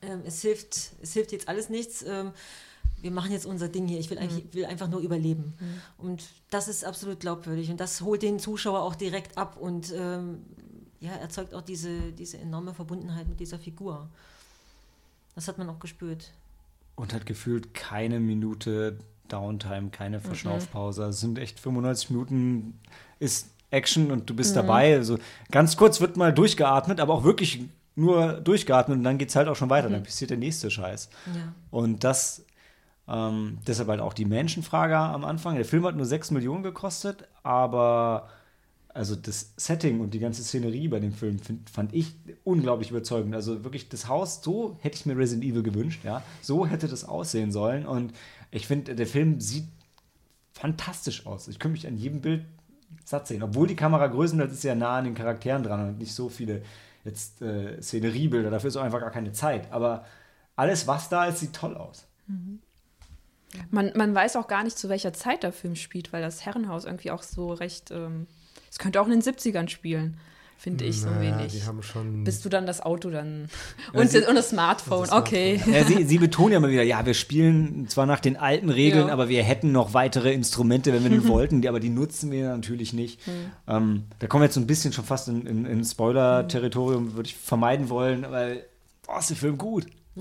[0.00, 2.02] äh, es, hilft, es hilft jetzt alles nichts.
[2.02, 2.26] Äh,
[3.02, 4.52] wir machen jetzt unser Ding hier, ich will, mhm.
[4.52, 5.54] will einfach nur überleben.
[5.58, 5.82] Mhm.
[5.98, 10.44] Und das ist absolut glaubwürdig und das holt den Zuschauer auch direkt ab und ähm,
[11.00, 14.08] ja, erzeugt auch diese, diese enorme Verbundenheit mit dieser Figur.
[15.34, 16.32] Das hat man auch gespürt.
[16.96, 18.98] Und hat gefühlt keine Minute
[19.28, 20.22] Downtime, keine mhm.
[20.22, 21.04] Verschnaufpause.
[21.04, 22.78] Es sind echt 95 Minuten
[23.18, 24.56] ist Action und du bist mhm.
[24.56, 24.94] dabei.
[24.94, 25.18] Also
[25.50, 27.62] ganz kurz wird mal durchgeatmet, aber auch wirklich
[27.96, 29.88] nur durchgeatmet und dann geht es halt auch schon weiter.
[29.88, 29.94] Mhm.
[29.94, 31.08] Dann passiert der nächste Scheiß.
[31.34, 31.54] Ja.
[31.70, 32.44] Und das,
[33.08, 35.56] ähm, deshalb halt auch die Menschenfrage am Anfang.
[35.56, 38.28] Der Film hat nur 6 Millionen gekostet, aber
[38.94, 42.14] also das Setting und die ganze Szenerie bei dem Film find, fand ich
[42.44, 43.34] unglaublich überzeugend.
[43.34, 46.22] Also wirklich das Haus, so hätte ich mir Resident Evil gewünscht, ja.
[46.42, 47.86] So hätte das aussehen sollen.
[47.86, 48.12] Und
[48.50, 49.68] ich finde, der Film sieht
[50.52, 51.48] fantastisch aus.
[51.48, 52.44] Ich könnte mich an jedem Bild
[53.04, 53.42] satt sehen.
[53.42, 56.62] Obwohl die Kamera größtenteils ist ja nah an den Charakteren dran und nicht so viele
[57.04, 58.50] jetzt äh, Szeneriebilder.
[58.50, 59.70] Dafür ist auch einfach gar keine Zeit.
[59.72, 60.04] Aber
[60.56, 62.06] alles, was da ist, sieht toll aus.
[62.26, 62.58] Mhm.
[63.70, 66.84] Man, man weiß auch gar nicht, zu welcher Zeit der Film spielt, weil das Herrenhaus
[66.84, 67.92] irgendwie auch so recht.
[67.92, 68.26] Ähm
[68.70, 70.18] es könnte auch in den 70ern spielen
[70.60, 71.52] finde ich so naja, wenig.
[71.52, 73.48] Die haben schon Bist du dann das Auto dann
[73.94, 75.58] und, ja, und das Smartphone, das okay.
[75.66, 79.06] Ja, sie, sie, betonen ja immer wieder, ja, wir spielen zwar nach den alten Regeln,
[79.06, 79.12] ja.
[79.12, 82.92] aber wir hätten noch weitere Instrumente, wenn wir den wollten, aber die nutzen wir natürlich
[82.92, 83.26] nicht.
[83.26, 83.32] Mhm.
[83.66, 87.28] Ähm, da kommen wir jetzt so ein bisschen schon fast in, in, in Spoiler-Territorium, würde
[87.28, 88.66] ich vermeiden wollen, weil,
[89.06, 89.86] boah, ist der Film gut.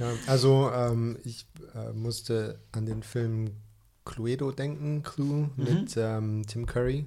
[0.00, 3.52] ja, also ähm, ich äh, musste an den Film
[4.04, 5.50] Cluedo denken, Clue, mhm.
[5.56, 7.06] mit ähm, Tim Curry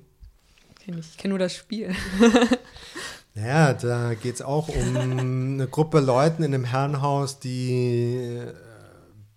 [0.83, 1.09] Kenn ich.
[1.11, 1.95] ich kenne nur das Spiel.
[3.35, 8.53] naja, da geht es auch um eine Gruppe Leuten in einem Herrenhaus, die äh,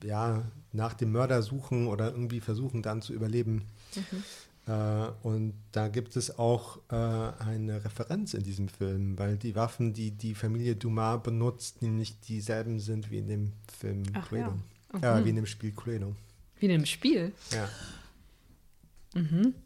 [0.05, 0.43] ja
[0.73, 3.67] nach dem Mörder suchen oder irgendwie versuchen dann zu überleben.
[3.95, 4.23] Mhm.
[4.67, 9.93] Äh, und da gibt es auch äh, eine Referenz in diesem Film, weil die Waffen,
[9.93, 14.55] die die Familie Dumas benutzt, nämlich dieselben sind wie in dem Film Ach, Cluedo.
[15.01, 15.21] Ja.
[15.21, 15.25] Mhm.
[15.25, 16.15] wie in dem Spiel Cluedo.
[16.59, 17.33] Wie in einem Spiel.
[17.53, 17.69] Ja.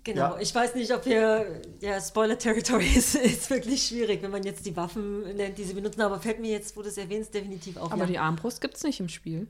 [0.04, 0.38] Genau, Ja.
[0.40, 4.76] ich weiß nicht, ob wir, ja, Spoiler-Territory ist, ist wirklich schwierig, wenn man jetzt die
[4.76, 7.92] Waffen nennt, die sie benutzen, aber fällt mir jetzt, wo du es erwähnst, definitiv auf.
[7.92, 8.06] Aber ja.
[8.06, 9.48] die Armbrust gibt es nicht im Spiel.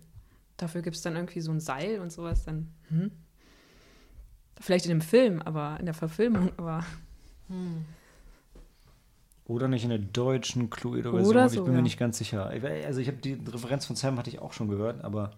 [0.56, 2.68] Dafür gibt es dann irgendwie so ein Seil und sowas dann.
[2.88, 3.10] Hm?
[4.60, 6.84] Vielleicht in dem Film, aber in der Verfilmung, aber.
[9.46, 11.30] Oder nicht in der deutschen Cluedo-Version.
[11.30, 12.46] Oder ich so, bin mir nicht ganz sicher.
[12.86, 15.32] Also ich habe die Referenz von Sam hatte ich auch schon gehört, aber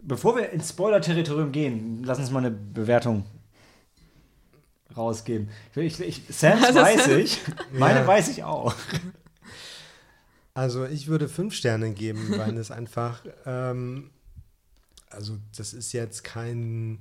[0.00, 3.24] bevor wir ins Spoiler-Territorium gehen, lass uns mal eine Bewertung
[4.98, 5.48] rausgeben.
[5.74, 7.40] Ich, ich, Sams Also weiß ich,
[7.72, 8.06] meine Ja.
[8.06, 8.74] weiß ich auch.
[10.54, 14.10] Also ich würde fünf Sterne geben, weil es einfach, ähm,
[15.08, 16.98] also das ist jetzt kein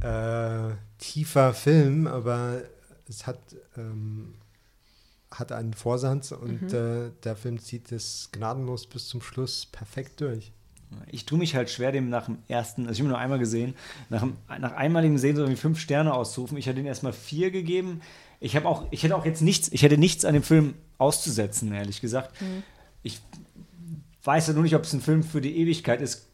[0.00, 2.62] äh, tiefer Film, aber
[3.06, 3.38] es hat,
[3.76, 4.34] ähm,
[5.30, 10.52] hat einen Vorsatz und äh, der Film zieht es gnadenlos bis zum Schluss perfekt durch.
[11.10, 13.38] Ich tue mich halt schwer, dem nach dem ersten, also ich habe ihn nur einmal
[13.38, 13.74] gesehen,
[14.08, 16.56] nach, dem, nach einmaligem Sehen so irgendwie fünf Sterne auszurufen.
[16.58, 18.00] Ich hätte ihm erstmal vier gegeben.
[18.40, 21.72] Ich habe auch, ich hätte auch jetzt nichts, ich hätte nichts an dem Film auszusetzen,
[21.72, 22.34] ehrlich gesagt.
[23.02, 23.20] Ich
[24.24, 26.28] weiß ja nur nicht, ob es ein Film für die Ewigkeit ist.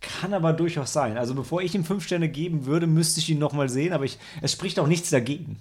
[0.00, 1.16] Kann aber durchaus sein.
[1.16, 4.18] Also bevor ich ihm fünf Sterne geben würde, müsste ich ihn nochmal sehen, aber ich,
[4.42, 5.58] es spricht auch nichts dagegen.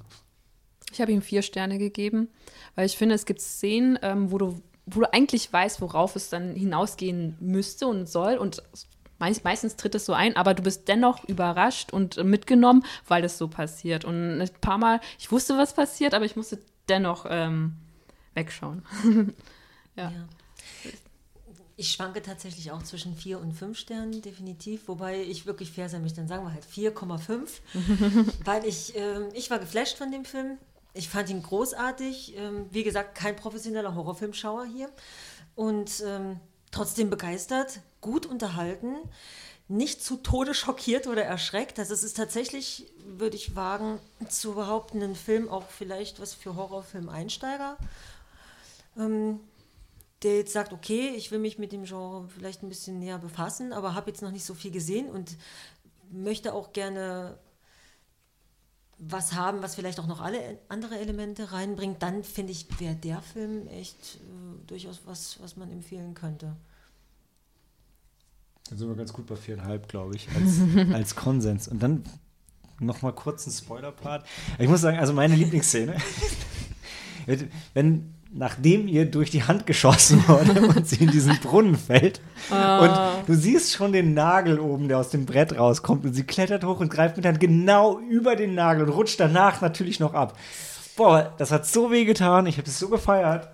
[0.91, 2.27] Ich habe ihm vier Sterne gegeben,
[2.75, 6.29] weil ich finde, es gibt Szenen, ähm, wo, du, wo du eigentlich weißt, worauf es
[6.29, 8.37] dann hinausgehen müsste und soll.
[8.37, 8.61] Und
[9.19, 13.21] meist, meistens tritt es so ein, aber du bist dennoch überrascht und äh, mitgenommen, weil
[13.21, 14.05] das so passiert.
[14.05, 16.59] Und ein paar Mal, ich wusste, was passiert, aber ich musste
[16.89, 17.75] dennoch ähm,
[18.33, 18.83] wegschauen.
[19.95, 20.11] ja.
[20.11, 20.27] Ja.
[21.75, 24.87] Ich schwanke tatsächlich auch zwischen 4 und 5 Sternen, definitiv.
[24.87, 27.49] Wobei ich wirklich fair sein möchte, dann sagen wir halt 4,5.
[28.45, 30.59] weil ich, ähm, ich war geflasht von dem Film.
[30.93, 32.37] Ich fand ihn großartig.
[32.37, 34.89] Ähm, wie gesagt, kein professioneller Horrorfilmschauer hier.
[35.55, 36.39] Und ähm,
[36.71, 38.95] trotzdem begeistert, gut unterhalten,
[39.67, 41.79] nicht zu Tode schockiert oder erschreckt.
[41.79, 46.55] Also es ist tatsächlich, würde ich wagen, zu behaupten, ein Film auch vielleicht was für
[46.55, 47.77] Horrorfilm-Einsteiger
[50.23, 53.73] der jetzt sagt, okay, ich will mich mit dem Genre vielleicht ein bisschen näher befassen,
[53.73, 55.37] aber habe jetzt noch nicht so viel gesehen und
[56.11, 57.37] möchte auch gerne
[59.07, 63.21] was haben, was vielleicht auch noch alle andere Elemente reinbringt, dann finde ich, wäre der
[63.21, 66.55] Film echt äh, durchaus was, was man empfehlen könnte.
[68.69, 70.59] Dann sind wir ganz gut bei viereinhalb, glaube ich, als,
[70.93, 71.67] als Konsens.
[71.67, 72.03] Und dann
[72.79, 74.25] noch mal kurz ein Spoiler-Part.
[74.59, 75.95] Ich muss sagen, also meine Lieblingsszene,
[77.73, 82.19] wenn nachdem ihr durch die Hand geschossen wurde und sie in diesen Brunnen fällt
[82.49, 82.91] und
[83.27, 86.79] du siehst schon den Nagel oben, der aus dem Brett rauskommt und sie klettert hoch
[86.79, 90.37] und greift mit der Hand genau über den Nagel und rutscht danach natürlich noch ab.
[90.95, 93.49] Boah, das hat so weh getan, ich habe das so gefeiert.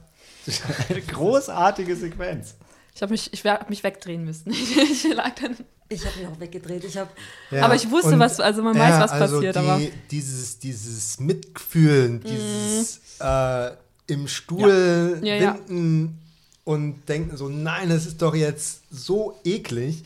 [0.45, 2.55] Das ist eine großartige Sequenz.
[2.95, 4.51] Ich habe mich, ich hab mich wegdrehen müssen.
[4.51, 5.55] ich lag dann.
[5.89, 6.83] Ich habe mich auch weggedreht.
[6.83, 7.09] Ich habe
[7.51, 9.79] Ja, Aber ich wusste, und- was- also man weiß, was also passiert, die, aber-
[10.11, 13.71] Dieses, dieses Mitfühlen, dieses äh,
[14.09, 15.59] im Stuhl Ja, ja.
[15.67, 16.17] winden
[16.63, 20.03] und denken so, nein, das ist doch jetzt so eklig,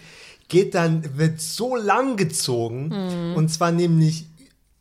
[0.47, 3.35] geht dann, wird so lang gezogen Mhm.
[3.35, 4.25] und zwar nämlich,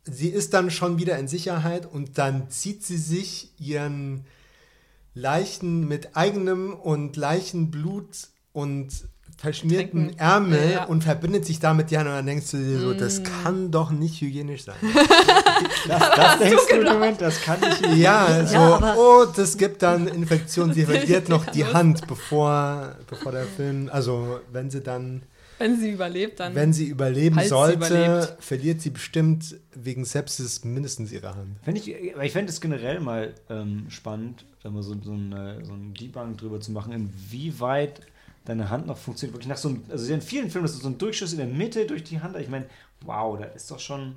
[0.04, 4.24] sie ist dann schon wieder in Sicherheit und dann zieht sie sich ihren
[5.14, 8.88] Leichen mit eigenem und Leichenblut und
[9.37, 10.18] verschmierten Tränken.
[10.18, 10.85] Ärmel Ja, ja.
[10.85, 12.99] und verbindet sich damit die Hand und dann denkst du dir so, Mm.
[12.99, 14.76] das kann doch nicht hygienisch sein.
[15.87, 20.07] Das, das denkst du, Moment, das kann ich ja, so, aber- oh, das gibt dann
[20.09, 25.22] Infektion, sie verliert noch die Hand, bevor, bevor der Film, also wenn sie dann,
[25.59, 26.55] Wenn sie überlebt, dann.
[26.55, 28.37] wenn sie überleben Falls sie sollte, überlebt.
[28.41, 31.57] verliert sie bestimmt wegen Sepsis mindestens ihre Hand.
[31.62, 35.72] Fänd ich ich fände es generell mal ähm, spannend, da mal so, so, eine, so
[35.74, 38.01] ein Debunk drüber zu machen, inwieweit
[38.45, 39.34] deine Hand noch funktioniert.
[39.34, 41.86] Wirklich nach so einem, also in vielen Filmen ist so ein Durchschuss in der Mitte
[41.86, 42.36] durch die Hand.
[42.36, 42.66] Ich meine,
[43.03, 44.16] wow, da ist doch schon.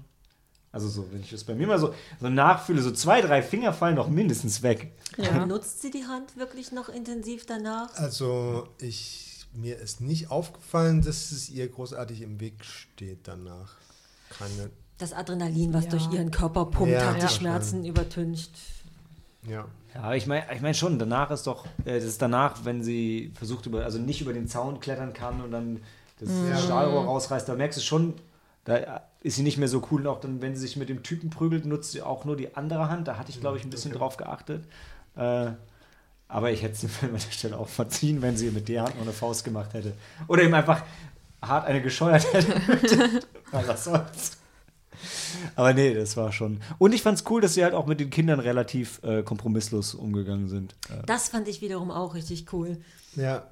[0.72, 3.72] Also so, wenn ich das bei mir mal so, so nachfühle, so zwei, drei Finger
[3.72, 4.92] fallen doch mindestens weg.
[5.18, 5.32] ja.
[5.40, 7.94] Benutzt sie die Hand wirklich noch intensiv danach?
[7.96, 13.76] Also ich, mir ist nicht aufgefallen, dass es ihr großartig im Weg steht danach.
[14.38, 15.92] Keine, Das Adrenalin, was Ja.
[15.92, 17.30] durch ihren Körper pumpt, Ja, hat die ja.
[17.30, 18.52] Schmerzen übertüncht.
[19.48, 19.66] ja.
[19.96, 23.32] Ja, ich meine ich mein schon, danach ist doch, äh, das ist danach, wenn sie
[23.36, 25.82] versucht über, also nicht über den Zaun klettern kann und dann
[26.20, 26.58] das Ja.
[26.58, 28.14] Stahlrohr rausreißt, da merkst du schon,
[28.66, 30.02] da ist sie nicht mehr so cool.
[30.02, 32.56] Und auch dann, wenn sie sich mit dem Typen prügelt, nutzt sie auch nur die
[32.56, 33.08] andere Hand.
[33.08, 34.00] Da hatte ich, glaube ich, ein bisschen Okay.
[34.00, 34.66] drauf geachtet.
[35.16, 35.52] Äh,
[36.28, 38.84] aber ich hätte es dem Film an der Stelle auch verziehen, wenn sie mit der
[38.84, 39.94] Hand noch eine Faust gemacht hätte.
[40.28, 40.82] Oder ihm einfach
[41.42, 42.54] hart eine gescheuert hätte.
[43.52, 44.38] Was soll's.
[45.56, 46.62] Aber nee, das war schon.
[46.78, 50.48] Und ich fand's cool, dass sie halt auch mit den Kindern relativ äh, kompromisslos umgegangen
[50.48, 50.76] sind.
[51.06, 52.78] Das fand ich wiederum auch richtig cool.
[53.16, 53.48] Ja,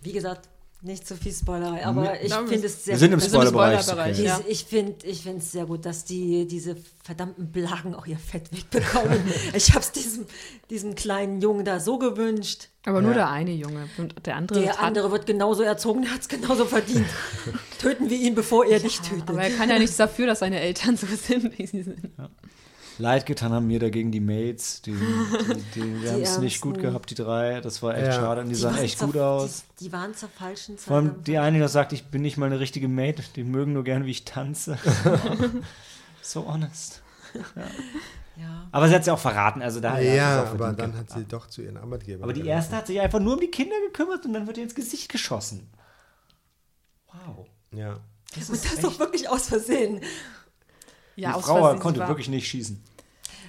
[0.00, 0.48] Wie gesagt,
[0.80, 3.30] Nicht zu viel Spoilerei, aber ich Ja, finde es sehr Wir sind im gut, Wir
[3.30, 3.82] sind im Spoilerbereich.
[3.82, 4.26] Spoilerbereich, okay.
[4.26, 4.40] ja.
[4.46, 9.20] Ich finde ich es sehr gut, dass die diese verdammten Blagen auch ihr Fett wegbekommen.
[9.54, 10.26] ich habe es diesem,
[10.70, 12.68] diesem kleinen Jungen da so gewünscht.
[12.84, 13.16] Aber nur Ja.
[13.18, 13.88] der eine Junge.
[13.98, 14.60] Und der andere.
[14.60, 17.06] Der andere wird genauso erzogen, der hat es genauso verdient.
[17.80, 19.28] Töten wir ihn, bevor er dich tötet.
[19.28, 21.98] Aber er kann ja nichts dafür, dass seine Eltern so sind, wie sie sind.
[22.98, 24.82] Leid getan haben mir dagegen die Mates.
[24.82, 27.60] Die, die, die, wir haben es nicht gut gehabt, die drei.
[27.60, 28.12] Das war echt Ja.
[28.12, 28.40] schade.
[28.42, 29.64] Und die, sahen echt zur- gut aus.
[29.78, 30.86] Die, die waren zur falschen Zeit.
[30.88, 33.22] Vor allem die eine, die sagt, ich bin nicht mal eine richtige Mate.
[33.36, 34.78] Die mögen nur gern, wie ich tanze.
[36.22, 37.02] so honest.
[38.36, 38.68] Ja.
[38.72, 39.62] Aber sie hat sie auch verraten.
[39.62, 41.10] Also da hat sie Ja, es aber dann gehabt.
[41.10, 42.22] hat sie doch zu ihren Arbeitgebern.
[42.24, 42.56] Aber die gelaufen.
[42.58, 45.08] erste hat sich einfach nur um die Kinder gekümmert und dann wird ihr ins Gesicht
[45.10, 45.68] geschossen.
[47.12, 47.46] Wow.
[47.72, 47.98] Ja.
[48.34, 50.00] Das Und das doch wirklich aus Versehen.
[51.16, 52.80] Ja, die Frau Versehen, konnte wirklich nicht schießen.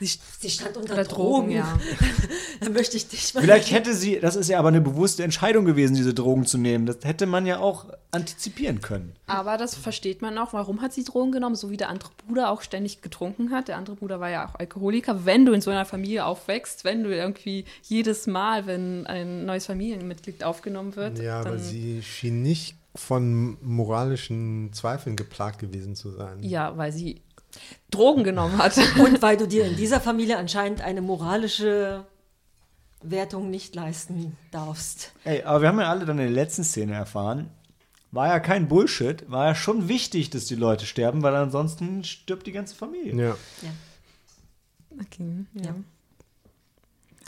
[0.07, 1.49] Sie stand unter, Unter Drogen.
[1.49, 1.77] Drogen, ja.
[2.61, 3.41] Dann möchte ich dich mal.
[3.41, 6.85] Vielleicht hätte sie, das ist ja aber eine bewusste Entscheidung gewesen, diese Drogen zu nehmen.
[6.85, 9.13] Das hätte man ja auch antizipieren können.
[9.27, 10.53] Aber das versteht man auch.
[10.53, 11.55] Warum hat sie Drogen genommen?
[11.55, 13.67] So wie der andere Bruder auch ständig getrunken hat.
[13.67, 15.25] Der andere Bruder war ja auch Alkoholiker.
[15.25, 19.65] Wenn du in so einer Familie aufwächst, wenn du irgendwie jedes Mal, wenn ein neues
[19.67, 26.41] Familienmitglied aufgenommen wird, Ja, aber sie schien nicht von moralischen Zweifeln geplagt gewesen zu sein.
[26.41, 27.21] ja, weil sie
[27.91, 28.77] Drogen genommen hat.
[28.99, 32.05] Und weil du dir in dieser Familie anscheinend eine moralische
[33.01, 35.13] Wertung nicht leisten darfst.
[35.23, 37.49] Ey, aber wir haben ja alle dann in der letzten Szene erfahren,
[38.11, 42.47] war ja kein Bullshit, war ja schon wichtig, dass die Leute sterben, weil ansonsten stirbt
[42.47, 43.13] die ganze Familie.
[43.15, 43.37] Ja.
[43.61, 43.69] Ja.
[44.99, 45.63] Okay, ja.
[45.65, 45.75] Ja.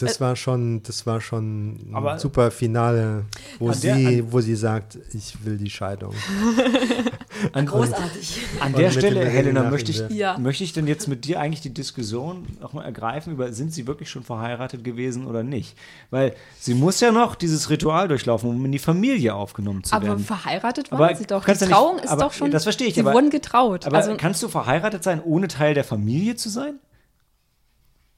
[0.08, 3.26] Das war schon, das war schon ein Aber- super Finale,
[3.60, 6.14] wo An der- sie, wo sie sagt, ich will die Scheidung.
[7.54, 8.38] An, Großartig.
[8.60, 10.00] an Und der mit Stelle, Helena, möchte ich.
[10.10, 10.38] Ja.
[10.38, 14.10] möchte ich denn jetzt mit dir eigentlich die Diskussion nochmal ergreifen über, sind sie wirklich
[14.10, 15.76] schon verheiratet gewesen oder nicht?
[16.12, 20.08] Weil sie muss ja noch dieses Ritual durchlaufen, um in die Familie aufgenommen zu Aber
[20.08, 20.24] werden.
[20.24, 21.44] verheiratet waren Aber sie doch.
[21.46, 22.52] Die du nicht- Trauung ist aber- doch schon.
[22.52, 23.86] das verstehe ich, Sie aber- wurden getraut.
[23.88, 26.76] Aber also, kannst du verheiratet sein, ohne Teil der Familie zu sein?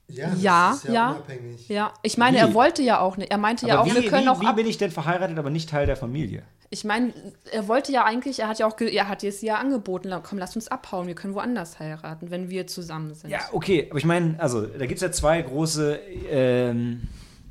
[0.08, 1.22] Ja, ja.
[1.68, 2.40] ja, ich meine, Wie?
[2.40, 3.30] er wollte ja auch nicht.
[3.30, 4.56] Er meinte ja Aber auch, wie, wir können wie, auch wie ab.
[4.56, 6.42] bin ich denn verheiratet, aber nicht Teil der Familie?
[6.70, 7.12] Ich meine,
[7.52, 10.56] er wollte ja eigentlich, er hat ja auch, er hat jetzt ja angeboten, komm, lass
[10.56, 13.30] uns abhauen, wir können woanders heiraten, wenn wir zusammen sind.
[13.30, 15.98] Ja, okay, aber ich meine, also da gibt es ja zwei große
[16.30, 17.08] ähm,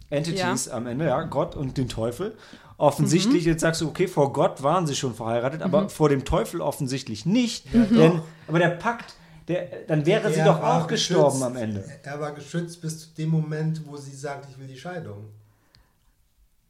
[0.09, 2.35] Entities am Ende, ja, Gott und den Teufel.
[2.77, 6.59] Offensichtlich, jetzt sagst du, okay, vor Gott waren sie schon verheiratet, aber vor dem Teufel
[6.59, 7.73] offensichtlich nicht.
[7.73, 9.13] Denn, aber der Pakt,
[9.47, 11.83] der, dann wäre sie doch auch gestorben am Ende.
[12.03, 15.25] Er war geschützt bis zu dem Moment, wo sie sagt, ich will die Scheidung.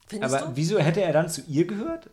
[0.07, 0.51] Findest Aber du?
[0.55, 2.09] wieso hätte er dann zu ihr gehört?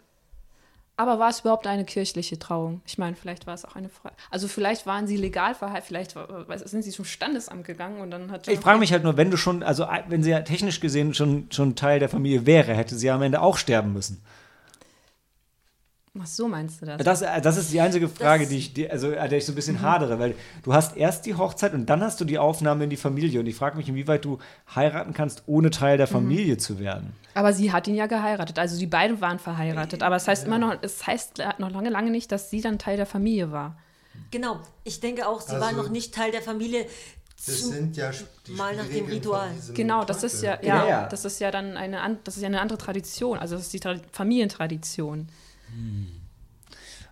[0.96, 2.82] Aber war es überhaupt eine kirchliche Trauung?
[2.84, 4.14] Ich meine, vielleicht war es auch eine Frage.
[4.30, 8.30] Also vielleicht waren sie legal verheiratet, vielleicht war- sind sie zum Standesamt gegangen und dann
[8.30, 11.14] hat Ich frage mich halt nur, wenn du schon, also wenn sie ja technisch gesehen
[11.14, 14.20] schon, schon Teil der Familie wäre, hätte sie ja am Ende auch sterben müssen.
[16.18, 16.98] Ach so meinst du das?
[17.04, 19.46] Das, äh, das ist die einzige Frage, Das- die ich, die, also, an der ich
[19.46, 20.34] so ein bisschen hadere, weil
[20.64, 23.38] du hast erst die Hochzeit und dann hast du die Aufnahme in die Familie.
[23.38, 24.38] Und ich frage mich, inwieweit du
[24.74, 27.12] heiraten kannst, ohne Teil der Familie zu werden.
[27.34, 30.02] Aber sie hat ihn ja geheiratet, also die beiden waren verheiratet.
[30.02, 32.96] Aber es heißt immer noch, es heißt noch lange, lange nicht, dass sie dann Teil
[32.96, 33.78] der Familie war.
[34.32, 36.86] Genau, ich denke auch, sie Also- war noch nicht Teil der Familie.
[37.46, 38.10] Das sind ja
[38.48, 39.48] die Mal nach dem Ritual.
[39.74, 41.06] Genau, das ist ja, ja, Ja, ja.
[41.08, 43.38] das ist ja dann eine, das ist ja eine andere Tradition.
[43.38, 45.28] Also das ist die Tra Familientradition.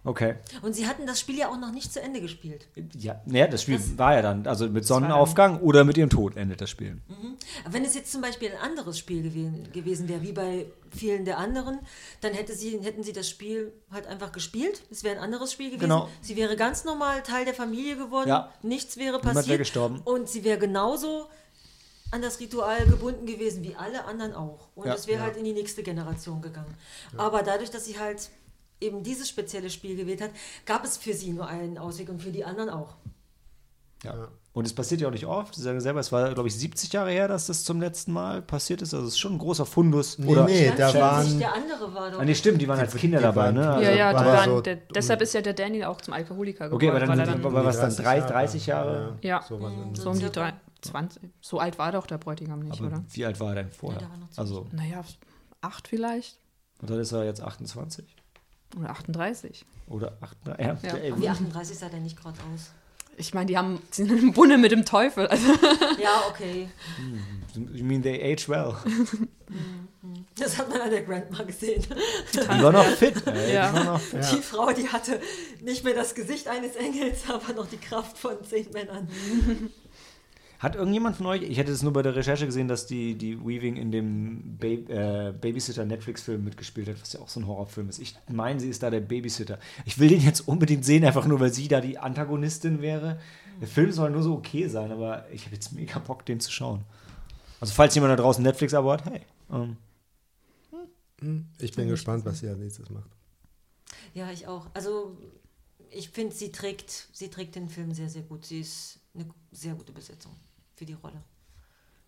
[0.05, 0.37] Okay.
[0.63, 2.67] Und sie hatten das Spiel ja auch noch nicht zu Ende gespielt.
[2.97, 6.37] Ja, naja, das Spiel Das- war ja dann, also mit Sonnenaufgang oder mit ihrem Tod
[6.37, 6.99] endet das Spiel.
[7.65, 11.25] Aber Wenn es jetzt zum Beispiel ein anderes Spiel gewesen, gewesen wäre, wie bei vielen
[11.25, 11.81] der anderen,
[12.21, 14.83] dann hätte sie, hätten sie das Spiel halt einfach gespielt.
[14.91, 15.81] Es wäre ein anderes Spiel gewesen.
[15.81, 16.09] Genau.
[16.23, 18.29] Sie wäre ganz normal Teil der Familie geworden.
[18.29, 18.53] Ja.
[18.63, 19.49] Nichts wäre Niemand passiert.
[19.49, 20.01] wäre gestorben.
[20.05, 21.27] Und sie wäre genauso
[22.13, 24.69] an das Ritual gebunden gewesen wie alle anderen auch.
[24.75, 24.95] Und Ja.
[24.95, 26.75] es wäre halt in die nächste Generation gegangen.
[27.19, 28.31] Aber dadurch, dass sie halt
[28.81, 30.31] eben dieses spezielle Spiel gewählt hat,
[30.67, 32.95] gab es für sie nur einen Ausweg und für die anderen auch.
[34.05, 34.29] Ja.
[34.53, 35.55] Und es passiert ja auch nicht oft.
[35.55, 38.43] Sie sagen selber, es war, glaube ich, 70 Jahre her, dass das zum letzten Mal
[38.43, 38.93] passiert ist.
[38.95, 40.19] Also es ist schon ein großer Fundus.
[40.19, 42.21] Nee, Oder, nee, da 43, waren der andere war doch.
[42.21, 43.61] Ah, nee, stimmt, die waren als Kinder dabei, ne?
[43.63, 46.15] Ja, Also, ja, ja, aber waren, so- der, deshalb ist ja der Daniel auch zum
[46.15, 46.75] Alkoholiker geworden.
[46.77, 49.19] Okay, aber dann er die- dann aber was dann, 30 30, 30 Jahre?
[49.23, 49.39] Ja.
[49.49, 51.23] in- so um die drei, 20.
[51.41, 53.05] So alt war doch der Bräutigam nicht, Aber oder?
[53.11, 54.01] wie alt war er denn vorher?
[54.01, 55.05] Ja, der war noch ziemlich also, Naja,
[55.61, 56.39] acht vielleicht.
[56.81, 58.07] und dann ist er jetzt 28
[58.79, 59.65] Oder 38.
[59.89, 60.91] oder 38.
[60.91, 61.21] Ja, Ja.
[61.21, 62.71] Wie 38 sah der nicht gerade aus.
[63.17, 65.27] Ich meine, die haben sie sind im Bunde mit dem Teufel.
[65.27, 65.53] Also,
[66.01, 66.69] Ja, okay.
[67.73, 68.75] You mean they age well?
[70.39, 71.85] Das hat man an der Grandma gesehen.
[72.33, 73.55] Die war noch fit, ey.
[73.55, 73.69] Ja.
[73.71, 74.21] Die war noch fit.
[74.33, 75.21] Die Frau, die hatte
[75.63, 79.09] nicht mehr das Gesicht eines Engels, aber noch die Kraft von zehn Männern.
[80.59, 83.39] Hat irgendjemand von euch, ich hätte es nur bei der Recherche gesehen, dass die, die
[83.39, 87.89] Weaving in dem ba äh, Babysitter Netflix-Film mitgespielt hat, was ja auch so ein Horrorfilm
[87.89, 88.01] ist.
[88.01, 89.61] Ich meine, sie ist da der Babysitter.
[89.85, 93.21] Ich will den jetzt unbedingt sehen, einfach nur, weil sie da die Antagonistin wäre.
[93.61, 96.51] Der Film soll nur so okay sein, aber ich habe jetzt mega Bock, den zu
[96.51, 96.85] schauen.
[97.61, 99.21] Also, falls jemand da draußen Netflix-Abo hat, hey.
[99.53, 99.77] Ähm,
[101.61, 103.11] Ich bin gespannt, was sie als nächstes macht.
[104.13, 104.67] Ja, ich auch.
[104.75, 105.17] Also
[105.91, 108.45] ich finde, sie trägt, sie trägt den Film sehr, sehr gut.
[108.45, 110.33] Sie ist eine sehr gute Besetzung
[110.79, 111.21] für die Rolle.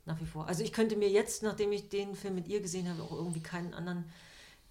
[0.07, 0.49] Nach wie vor.
[0.49, 3.41] Also ich könnte mir jetzt, nachdem ich den Film mit ihr gesehen habe, auch irgendwie
[3.43, 4.05] keinen anderen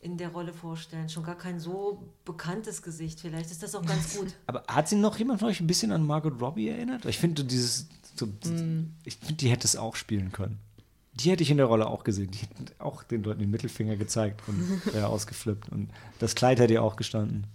[0.01, 1.09] in der Rolle vorstellen.
[1.09, 3.19] Schon gar kein so bekanntes Gesicht.
[3.19, 4.33] Vielleicht ist das auch ganz gut.
[4.47, 7.05] aber hat sie noch jemand von euch ein bisschen an Margot Robbie erinnert?
[7.05, 8.27] Ich finde dieses, so,
[9.05, 10.59] ich finde, die hätte es auch spielen können.
[11.13, 12.31] Die hätte ich in der Rolle auch gesehen.
[12.31, 15.69] Die hätten auch den Leuten den Mittelfinger gezeigt und wäre ausgeflippt.
[15.69, 15.89] Und
[16.19, 17.45] das Kleid hätte ihr auch gestanden.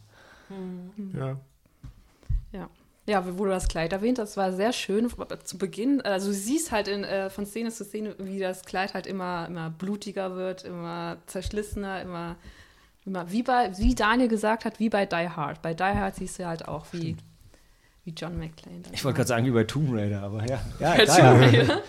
[1.14, 1.40] Ja.
[2.52, 2.68] Ja.
[3.06, 5.10] Ja, wo du das Kleid erwähnt hast, war sehr schön
[5.44, 6.00] zu Beginn.
[6.00, 9.46] Also du siehst halt in, äh, von Szene zu Szene, wie das Kleid halt immer,
[9.46, 12.36] immer blutiger wird, immer zerschlissener, immer,
[13.04, 15.60] immer wie, bei, wie Daniel gesagt hat, wie bei Die Hard.
[15.60, 17.16] Bei Die Hard siehst du halt auch, wie,
[18.04, 18.80] wie John McClane.
[18.92, 20.60] Ich wollte gerade sagen, wie bei Tomb Raider, aber ja.
[20.80, 21.32] Ja, Bei Tomb ja.
[21.32, 21.82] Raider.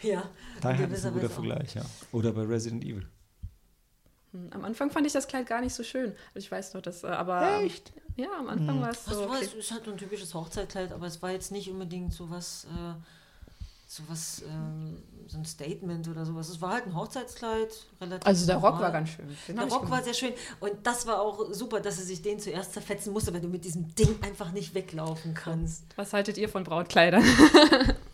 [0.00, 0.22] ja.
[0.62, 1.28] Da in ist ein gewisser guter.
[1.28, 1.82] Vergleich, ja.
[2.12, 3.06] Oder bei Resident Evil.
[4.32, 6.14] Hm, Am Anfang fand ich das Kleid gar nicht so schön.
[6.34, 7.60] Ich weiß noch, dass, äh, aber.
[7.62, 7.92] Echt?
[8.16, 9.20] Ja, am Anfang war es so.
[9.28, 9.44] war, Okay.
[9.44, 12.64] es ist halt so ein typisches Hochzeitkleid, aber es war jetzt nicht unbedingt so was,
[12.64, 12.94] äh,
[13.86, 16.48] so was, ähm, so ein Statement oder sowas.
[16.48, 17.68] Es war halt ein Hochzeitskleid,
[18.00, 18.26] relativ.
[18.26, 18.82] Also der Rock normal.
[18.82, 19.28] war ganz schön.
[19.48, 20.32] Den Der Rock war sehr schön.
[20.60, 23.64] Und das war auch super, dass sie sich den zuerst zerfetzen musste, weil du mit
[23.64, 25.84] diesem Ding einfach nicht weglaufen kannst.
[25.96, 27.24] Was haltet ihr von Brautkleidern?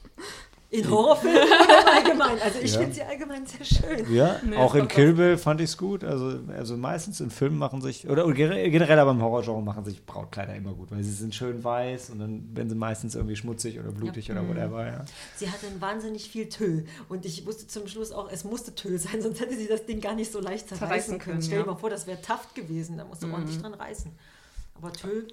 [0.71, 2.39] In Horrorfilmen oder Allgemeinen?
[2.43, 2.81] Also ich Ja.
[2.81, 4.13] finde sie allgemein sehr schön.
[4.15, 6.05] Ja, Nee, auch in Kill Bill fand ich es gut.
[6.05, 10.55] Also, also meistens in Filmen machen sich, oder, generell aber im Horrorgenre machen sich Brautkleider
[10.55, 13.93] immer gut, weil sie sind schön weiß und dann werden sie meistens irgendwie schmutzig oder
[13.93, 14.87] blutig oder whatever.
[14.87, 15.05] Ja.
[15.37, 16.85] Sie hatte wahnsinnig viel Tüll.
[17.09, 20.03] Und ich wusste zum Schluss auch, es musste Tüll sein, sonst hätte sie das Ding
[20.03, 21.25] gar nicht so leicht zerreißen Zerreißen können.
[21.37, 21.73] können, Stell dir ja.
[21.73, 22.99] mal vor, das wäre Taft gewesen.
[22.99, 24.11] Da musst du ordentlich dran reißen.
[24.75, 25.29] Aber Tüll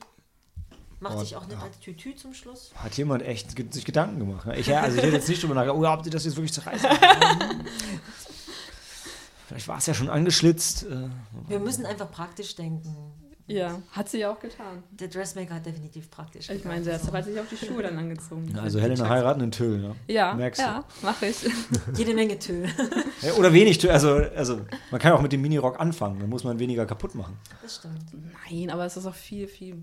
[1.09, 2.71] macht sich auch nicht als Tütü zum Schluss.
[2.75, 4.45] Hat jemand echt ge- sich Gedanken gemacht.
[4.47, 4.57] ne?
[4.57, 6.53] Ich, ja, also ich hätte jetzt nicht drüber nachgedacht, oh, habt ihr das jetzt wirklich
[6.53, 6.89] zerreißen?
[9.47, 10.83] Vielleicht war es ja schon angeschlitzt.
[10.83, 11.07] Äh,
[11.47, 12.95] Wir müssen einfach praktisch denken.
[13.47, 14.81] Ja, hat sie ja auch getan.
[14.89, 16.49] Der Dressmaker hat definitiv praktisch.
[16.49, 18.57] Ich meine, deshalb hat sich auch die Schuhe dann angezogen.
[18.57, 19.95] also Helena heiraten in Tüll, ne?
[20.07, 21.35] Ja, Merkst ja, mache ich.
[21.95, 22.67] Jede Menge Tüll.
[23.21, 23.91] Ja, oder wenig Tüll.
[23.91, 27.37] Also, also man kann auch mit dem Minirock anfangen, dann muss man weniger kaputt machen.
[27.61, 28.01] Das stimmt.
[28.49, 29.77] Nein, aber es ist auch viel, viel.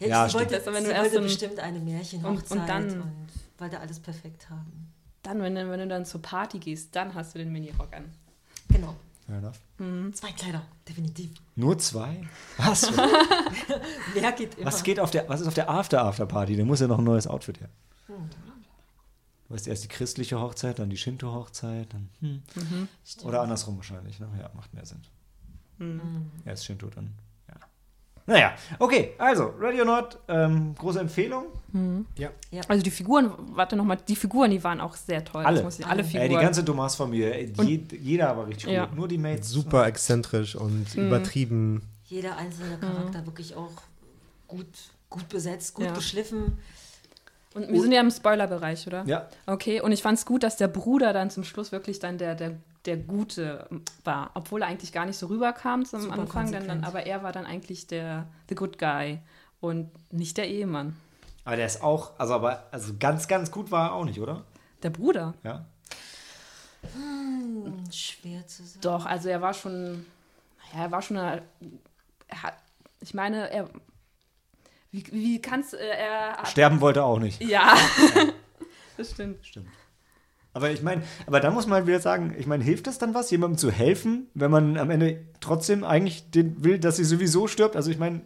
[0.00, 0.40] Ja, Ja, sie stimmt.
[0.44, 3.80] wollte, Besser, wenn sie du erst wollte bestimmt eine Märchenhochzeit Und- und dann- und wollte
[3.80, 4.92] alles perfekt haben.
[5.22, 8.04] Dann, wenn, du- wenn du dann zur Party gehst, dann hast du den Minirock an.
[8.68, 8.94] Genau.
[9.26, 10.14] Fair enough.
[10.14, 11.30] Zwei Kleider, definitiv.
[11.56, 12.22] Nur zwei?
[12.56, 12.90] Was?
[14.14, 14.66] Wer geht immer?
[14.66, 16.56] Was geht auf der, was ist auf der After-After-Party?
[16.56, 17.68] Da muss ja noch ein neues Outfit her.
[18.06, 22.42] Du weißt erst die christliche Hochzeit, dann die Shinto-Hochzeit, dann hm.
[23.04, 23.26] Stimmt.
[23.26, 24.18] oder andersrum wahrscheinlich.
[24.20, 24.28] Ne?
[24.40, 25.02] Ja, macht mehr Sinn.
[25.78, 26.30] Mhm.
[26.44, 27.12] Erst Shinto, dann.
[28.28, 31.46] Naja, okay, also Ready or Not, ähm, große Empfehlung.
[32.16, 32.30] Ja.
[32.68, 35.44] Also die Figuren, warte nochmal, die Figuren, die waren auch sehr toll.
[35.44, 35.56] Alle.
[35.56, 36.04] Das muss ich, alle.
[36.04, 36.24] Figuren.
[36.26, 38.84] Äh, die ganze Thomas-Familie, je, jeder war richtig Ja.
[38.90, 38.96] cool.
[38.96, 39.48] Nur die Mates.
[39.50, 41.06] Super exzentrisch und Mhm.
[41.06, 41.82] übertrieben.
[42.04, 43.72] Jeder einzelne Charakter wirklich auch
[44.46, 44.66] gut,
[45.08, 45.92] gut besetzt, gut Ja.
[45.94, 46.58] geschliffen.
[47.54, 49.04] Und wir sind ja im Spoilerbereich, oder?
[49.06, 52.18] Ja, Okay, und ich fand es gut, dass der Bruder dann zum Schluss wirklich dann
[52.18, 52.52] der, der,
[52.88, 53.68] der Gute
[54.04, 57.22] war, obwohl er eigentlich gar nicht so rüberkam zum Super Anfang, dann, dann, aber er
[57.22, 59.20] war dann eigentlich der the good guy
[59.60, 60.96] und nicht der Ehemann.
[61.44, 64.44] aber der ist auch, also aber also ganz, ganz gut war er auch nicht, oder?
[64.82, 65.34] Der Bruder.
[65.44, 65.66] Ja.
[66.94, 68.80] Hm, schwer zu sagen.
[68.80, 70.06] Doch, also er war schon,
[70.72, 71.42] naja, er war schon, eine,
[72.28, 72.54] er hat,
[73.00, 73.68] ich meine, er,
[74.92, 77.42] wie, wie kannst, äh, er, Sterben wollte er auch nicht.
[77.42, 77.74] ja,
[78.96, 79.44] das stimmt.
[79.44, 79.68] Stimmt.
[80.58, 83.30] Aber ich meine, aber da muss man wieder sagen, ich meine, hilft das dann was,
[83.30, 87.76] jemandem zu helfen, wenn man am Ende trotzdem eigentlich den will, dass sie sowieso stirbt?
[87.76, 88.22] Also ich meine,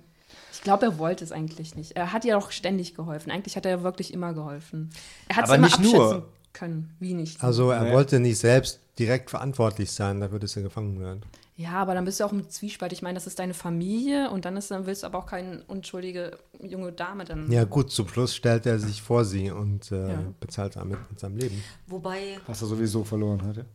[0.51, 1.93] Ich glaube, er wollte es eigentlich nicht.
[1.93, 3.31] Er hat ja auch ständig geholfen.
[3.31, 4.91] Eigentlich hat er ja wirklich immer geholfen.
[5.29, 6.29] Er hat es immer nicht nur.
[6.55, 6.95] können.
[7.01, 7.43] Wie nicht?
[7.43, 7.93] Also er Ja.
[7.93, 11.23] wollte nicht selbst direkt verantwortlich sein, dafür, dass er gefangen wird.
[11.57, 12.93] Ja, aber dann bist du auch im Zwiespalt.
[12.93, 15.63] Ich meine, das ist deine Familie und dann, ist, dann willst du aber auch keine
[15.65, 17.53] unschuldige junge Dame dann.
[17.53, 20.25] Ja gut, zum Schluss stellt er sich vor sie und äh, Ja.
[20.41, 21.63] bezahlt damit mit seinem Leben.
[21.87, 23.67] Wobei, was er sowieso verloren hatte.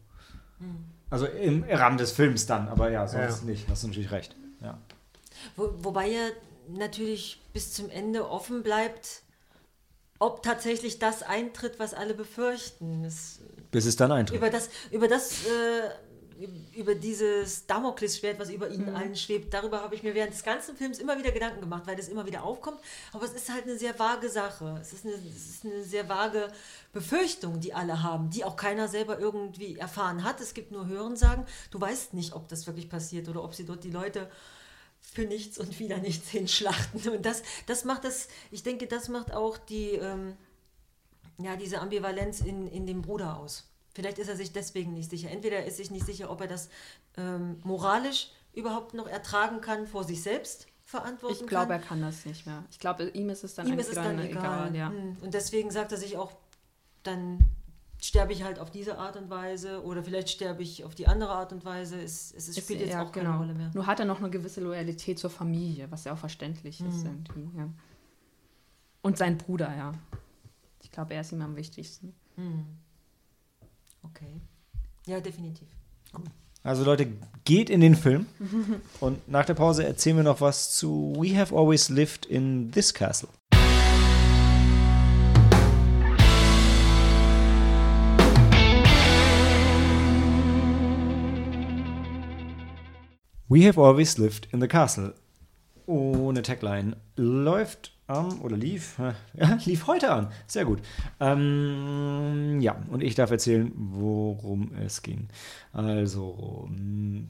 [1.11, 3.45] Also im Rahmen des Films dann, aber ja, sonst Ja.
[3.45, 3.69] nicht.
[3.69, 4.35] Hast du natürlich recht.
[4.61, 4.79] Ja.
[5.55, 6.29] wo, wobei er
[6.75, 9.21] natürlich bis zum Ende offen bleibt,
[10.19, 13.03] ob tatsächlich das eintritt, was alle befürchten.
[13.03, 14.35] Das, Bis es dann eintritt.
[14.39, 15.89] über das, über das äh,
[16.75, 20.75] über dieses Damoklesschwert, was über ihnen allen schwebt, darüber habe ich mir während des ganzen
[20.75, 22.79] Films immer wieder Gedanken gemacht, weil das immer wieder aufkommt.
[23.13, 24.77] Aber es ist halt eine sehr vage Sache.
[24.81, 26.51] Es ist eine, es ist eine sehr vage
[26.93, 30.39] Befürchtung, die alle haben, die auch keiner selber irgendwie erfahren hat.
[30.41, 31.45] Es gibt nur Hörensagen.
[31.71, 34.29] Du weißt nicht, ob das wirklich passiert oder ob sie dort die Leute
[35.01, 37.09] für nichts und wieder nichts hinschlachten.
[37.09, 40.35] Und das, das macht das, ich denke, das macht auch die, ähm,
[41.39, 43.69] ja, diese Ambivalenz in, in dem Bruder aus.
[43.97, 45.31] Vielleicht ist er sich deswegen nicht sicher.
[45.31, 46.69] Entweder ist er sich nicht sicher, ob er das
[47.17, 51.81] ähm, moralisch überhaupt noch ertragen kann, vor sich selbst verantworten Ich glaube, kann.
[51.81, 52.63] er kann das nicht mehr.
[52.69, 54.67] Ich glaube, ihm ist es dann Ihm ist es dann egal.
[54.69, 54.75] egal.
[54.75, 54.89] ja.
[54.91, 55.17] Hm.
[55.21, 56.31] Und deswegen sagt er sich auch,
[57.01, 57.39] dann
[57.99, 61.31] sterbe ich halt auf diese Art und Weise oder vielleicht sterbe ich auf die andere
[61.31, 61.99] Art und Weise.
[61.99, 63.39] Es, es Ist- spielt jetzt ja, auch keine genau.
[63.39, 63.71] Rolle mehr.
[63.73, 67.23] Nur hat er noch eine gewisse Loyalität zur Familie, was ja auch verständlich ist Mhm.
[67.33, 67.57] irgendwie.
[67.57, 67.69] Ja.
[69.01, 69.91] Und sein Bruder, ja.
[70.83, 72.13] Ich glaube, er ist ihm am wichtigsten.
[72.35, 72.65] Hm.
[74.09, 74.41] Okay.
[75.05, 75.67] Ja, definitiv.
[76.63, 77.07] Also Leute,
[77.45, 78.25] geht in den Film
[78.99, 82.93] und nach der Pause erzählen wir noch was zu We Have Always Lived in This
[82.93, 83.29] Castle.
[93.49, 95.13] We have always lived in the castle.
[95.85, 96.97] Ohne Tagline.
[97.15, 98.99] Läuft am, oder lief,
[99.37, 100.31] äh, lief heute an.
[100.47, 100.79] Sehr gut.
[101.21, 102.26] Ähm,
[102.61, 105.27] ja, und ich darf erzählen, worum es ging.
[105.73, 107.23] Also, mh,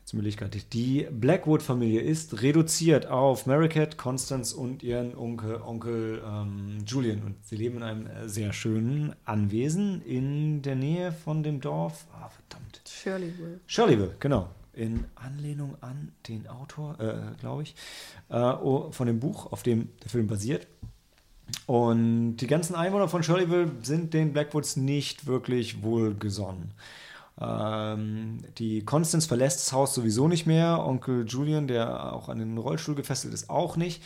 [0.00, 6.22] jetzt überlege ich gerade, die Blackwood-Familie ist reduziert auf Maricat, Constance und ihren Onkel, Onkel
[6.26, 7.22] ähm, Julian.
[7.22, 12.06] Und sie leben in einem äh, sehr schönen Anwesen in der Nähe von dem Dorf.
[12.12, 12.80] Ah, verdammt.
[12.86, 13.60] Shirley will.
[13.66, 14.48] Shirleyville, genau.
[14.72, 17.76] In Anlehnung an den Autor, äh, glaube ich,
[18.28, 20.66] äh, oh, von dem Buch, auf dem der Film basiert.
[21.66, 26.72] Und die ganzen Einwohner von Shirleyville sind den Blackwoods nicht wirklich wohlgesonnen.
[27.40, 30.84] Ähm, die Constance verlässt das Haus sowieso nicht mehr.
[30.84, 34.02] Onkel Julian, der auch an den Rollstuhl gefesselt ist, auch nicht.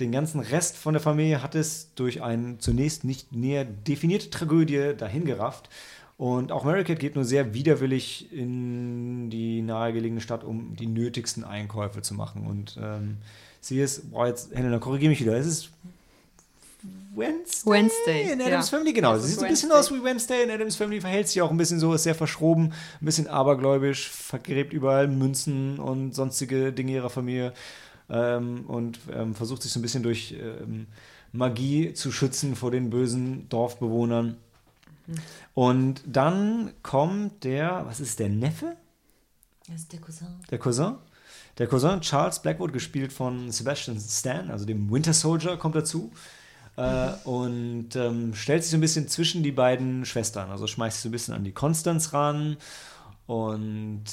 [0.00, 4.94] Den ganzen Rest von der Familie hat es durch eine zunächst nicht näher definierte Tragödie
[4.96, 5.68] dahingerafft.
[6.16, 12.02] Und auch Maricat geht nur sehr widerwillig in die nahegelegene Stadt, um die nötigsten Einkäufe
[12.02, 12.46] zu machen.
[12.46, 13.18] Und ähm,
[13.60, 15.70] sie ist, boah, jetzt, Helena, korrigiere mich wieder, es ist
[17.14, 18.78] Wednesday, Wednesday, in Adams ja.
[18.78, 19.16] Family, genau.
[19.18, 19.96] Sie ist sieht so ein bisschen Wednesday.
[19.96, 22.72] aus wie Wednesday in Adams Family, verhält sich auch ein bisschen so, ist sehr verschroben,
[23.00, 27.52] ein bisschen abergläubisch, vergräbt überall Münzen und sonstige Dinge ihrer Familie
[28.08, 30.86] ähm, und ähm, versucht sich so ein bisschen durch ähm,
[31.32, 34.36] Magie zu schützen vor den bösen Dorfbewohnern.
[35.54, 38.76] Und dann kommt der, was ist der Neffe?
[39.66, 40.28] Das ist der Cousin.
[40.50, 40.94] Der Cousin.
[41.58, 46.12] Der Cousin Charles Blackwood, gespielt von Sebastian Stan, also dem Winter Soldier, kommt dazu.
[46.78, 50.50] Äh, und ähm, stellt sich so ein bisschen zwischen die beiden Schwestern.
[50.50, 52.56] Also schmeißt sich so ein bisschen an die Constance ran
[53.26, 54.04] und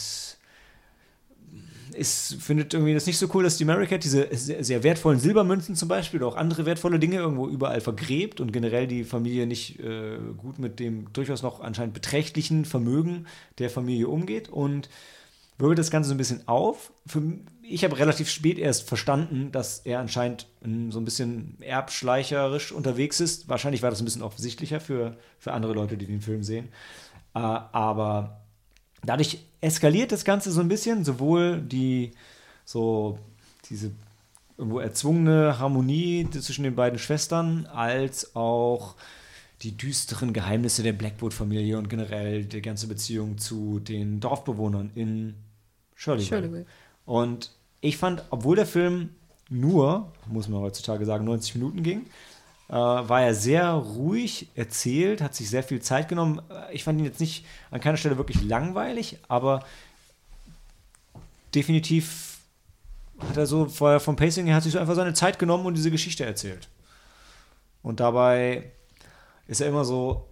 [1.93, 5.75] ist, findet irgendwie das nicht so cool, dass die Maricat diese sehr, sehr wertvollen Silbermünzen
[5.75, 9.79] zum Beispiel oder auch andere wertvolle Dinge irgendwo überall vergräbt und generell die Familie nicht
[9.79, 13.27] äh, gut mit dem durchaus noch anscheinend beträchtlichen Vermögen
[13.59, 14.89] der Familie umgeht und
[15.59, 16.91] wirbelt das Ganze so ein bisschen auf.
[17.05, 17.21] Für,
[17.67, 23.19] ich habe relativ spät erst verstanden, dass er anscheinend ähm, so ein bisschen erbschleicherisch unterwegs
[23.19, 23.49] ist.
[23.49, 26.69] Wahrscheinlich war das ein bisschen offensichtlicher für, für andere Leute, die den Film sehen.
[27.33, 28.41] Äh, aber
[29.03, 32.11] dadurch eskaliert das Ganze so ein bisschen, sowohl die
[32.65, 33.19] so
[33.69, 33.91] diese
[34.57, 38.95] irgendwo erzwungene Harmonie zwischen den beiden Schwestern, als auch
[39.61, 45.35] die düsteren Geheimnisse der Blackwood-Familie und generell die ganze Beziehung zu den Dorfbewohnern in
[45.95, 46.41] Shirleyville.
[46.41, 46.65] Shirleyville.
[47.05, 47.51] Und
[47.81, 49.11] ich fand, obwohl der Film
[49.49, 52.05] nur, muss man heutzutage sagen, 90 Minuten ging,
[52.67, 56.41] äh, war er sehr ruhig erzählt, hat sich sehr viel Zeit genommen.
[56.71, 59.63] Ich fand ihn jetzt nicht an keiner Stelle wirklich langweilig, aber
[61.53, 62.39] definitiv
[63.19, 65.75] hat er so vorher vom Pacing her hat sich so einfach seine Zeit genommen und
[65.75, 66.67] diese Geschichte erzählt.
[67.81, 68.71] Und dabei
[69.47, 70.25] ist er immer so,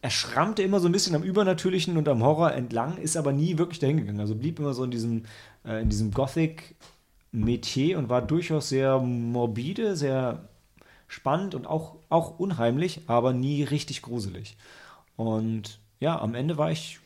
[0.00, 3.58] er schrammte immer so ein bisschen am Übernatürlichen und am Horror entlang, ist aber nie
[3.58, 4.20] wirklich dahin gegangen.
[4.20, 5.24] Also blieb immer so in diesem,
[5.66, 10.48] äh, in diesem Gothic-Metier und war durchaus sehr morbide, sehr
[11.08, 14.56] spannend und auch, auch unheimlich, aber nie richtig gruselig.
[15.16, 16.98] Und ja, am Ende war ich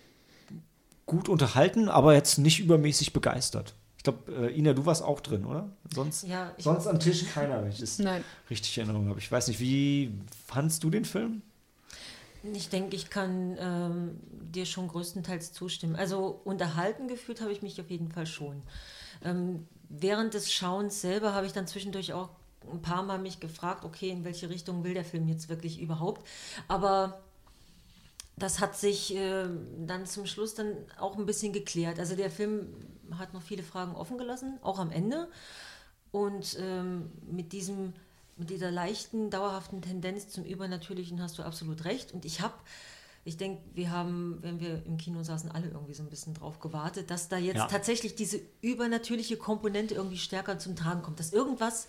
[1.06, 3.74] gut unterhalten, aber jetzt nicht übermäßig begeistert.
[3.98, 5.68] Ich glaube, äh, Ina, du warst auch drin, oder?
[5.94, 8.24] Sonst, Ja, ich- sonst am Tisch keiner, wenn ich das Nein.
[8.48, 9.18] richtig in Erinnerung habe.
[9.18, 10.12] Ich weiß nicht, wie
[10.46, 11.42] fandst du den Film?
[12.42, 15.96] Ich denke, ich kann ähm, dir schon größtenteils zustimmen.
[15.96, 18.62] Also unterhalten gefühlt habe ich mich auf jeden Fall schon.
[19.22, 22.30] Ähm, während des Schauens selber habe ich dann zwischendurch auch
[22.70, 26.26] ein paar Mal mich gefragt, okay, in welche Richtung will der Film jetzt wirklich überhaupt?
[26.68, 27.20] Aber
[28.36, 29.46] das hat sich äh,
[29.86, 31.98] dann zum Schluss dann auch ein bisschen geklärt.
[31.98, 32.74] Also der Film
[33.18, 35.28] hat noch viele Fragen offen gelassen, auch am Ende.
[36.10, 37.92] Und ähm, mit diesem,
[38.40, 42.12] mit dieser leichten, dauerhaften Tendenz zum Übernatürlichen hast du absolut recht.
[42.12, 42.54] Und ich habe,
[43.24, 46.58] ich denke, wir haben, wenn wir im Kino saßen, alle irgendwie so ein bisschen drauf
[46.58, 47.66] gewartet, dass da jetzt Ja.
[47.66, 51.86] tatsächlich diese übernatürliche Komponente irgendwie stärker zum Tragen kommt, dass irgendwas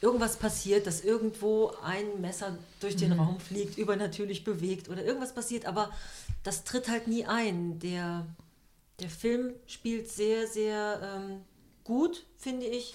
[0.00, 5.64] irgendwas passiert, dass irgendwo ein Messer durch den Raum fliegt, übernatürlich bewegt oder irgendwas passiert,
[5.64, 5.90] aber
[6.42, 7.78] das tritt halt nie ein.
[7.78, 8.26] Der,
[9.00, 11.40] der Film spielt sehr, sehr ähm,
[11.84, 12.94] gut, finde ich,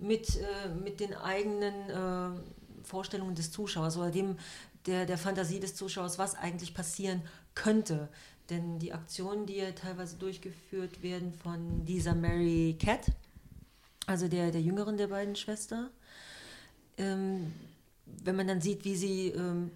[0.00, 2.40] mit, äh, mit den eigenen äh,
[2.82, 4.38] Vorstellungen des Zuschauers oder dem,
[4.86, 7.22] der, der Fantasie des Zuschauers, was eigentlich passieren
[7.54, 8.08] könnte.
[8.48, 13.06] Denn die Aktionen, die ja teilweise durchgeführt werden von dieser Mary Cat,
[14.06, 15.90] also der, der jüngeren der beiden Schwestern,
[16.96, 17.52] ähm,
[18.06, 19.70] wenn man dann sieht, wie sie ähm,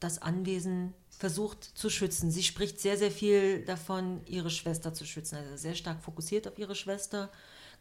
[0.00, 2.30] das Anwesen versucht zu schützen.
[2.30, 5.36] Sie spricht sehr, sehr viel davon, ihre Schwester zu schützen.
[5.36, 7.30] Also sehr stark fokussiert auf ihre Schwester,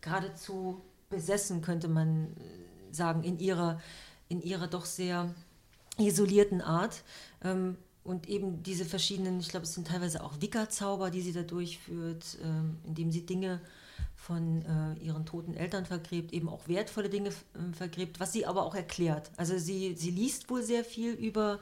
[0.01, 3.81] geradezu besessen, könnte man äh, sagen, in ihrer,
[4.27, 5.33] in ihrer doch sehr
[5.97, 7.03] isolierten Art.
[7.43, 11.41] Ähm, und eben diese verschiedenen, ich glaube, es sind teilweise auch Wicca-Zauber, die sie da
[11.41, 13.61] durchführt, ähm, indem sie Dinge
[14.15, 18.63] von äh, ihren toten Eltern vergräbt, eben auch wertvolle Dinge äh, vergräbt, was sie aber
[18.63, 19.31] auch erklärt.
[19.37, 21.59] Also sie, sie liest wohl sehr viel über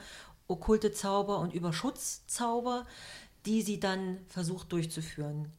[0.47, 2.85] okkulte Zauber und über Schutzzauber,
[3.45, 5.49] die sie dann versucht durchzuführen.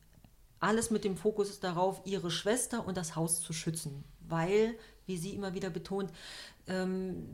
[0.65, 4.74] Alles mit dem Fokus darauf, ihre Schwester und das Haus zu schützen, weil,
[5.07, 6.11] wie sie immer wieder betont,
[6.66, 7.27] ähm,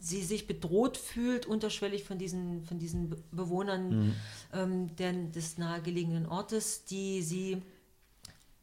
[0.00, 4.14] sie sich bedroht fühlt, unterschwellig von diesen, von diesen Be- Bewohnern
[4.52, 7.62] ähm, der, des nahegelegenen Ortes, die sie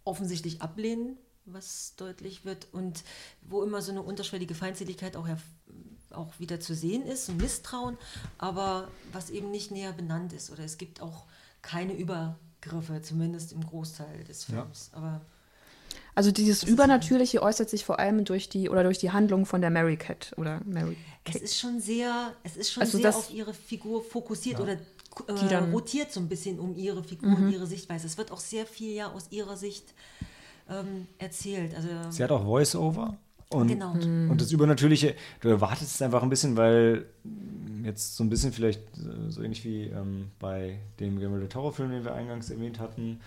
[0.03, 3.03] offensichtlich ablehnen, was deutlich wird, und
[3.41, 5.27] wo immer so eine unterschwellige Feindseligkeit auch,
[6.09, 7.97] auch wieder zu sehen ist, ein Misstrauen,
[8.37, 10.49] aber was eben nicht näher benannt ist.
[10.49, 11.25] Oder es gibt auch
[11.61, 11.93] keine
[12.63, 14.55] Übergriffe, zumindest im Großteil des Ja.
[14.63, 14.89] Films.
[14.93, 15.21] Aber
[16.15, 19.69] Also dieses Übernatürliche äußert sich vor allem durch die oder durch die Handlung von der
[19.69, 23.33] Mary Cat oder Mary es ist schon sehr, es ist schon Also sehr das- auf
[23.33, 27.51] ihre Figur fokussiert oder Die äh, dann- rotiert so ein bisschen um ihre Figur und
[27.51, 28.07] ihre Sichtweise.
[28.07, 29.93] Es wird auch sehr viel ja aus ihrer Sicht
[30.69, 31.73] ähm, erzählt.
[31.75, 33.17] Also Sie hat auch Voice-Over.
[33.51, 33.91] Und, Genau.
[33.93, 37.05] und das Übernatürliche, du erwartest es einfach ein bisschen, weil
[37.83, 41.89] jetzt so ein bisschen vielleicht äh, so ähnlich wie ähm, bei dem Guillermo del Toro-Film,
[41.91, 43.21] den wir eingangs erwähnt hatten,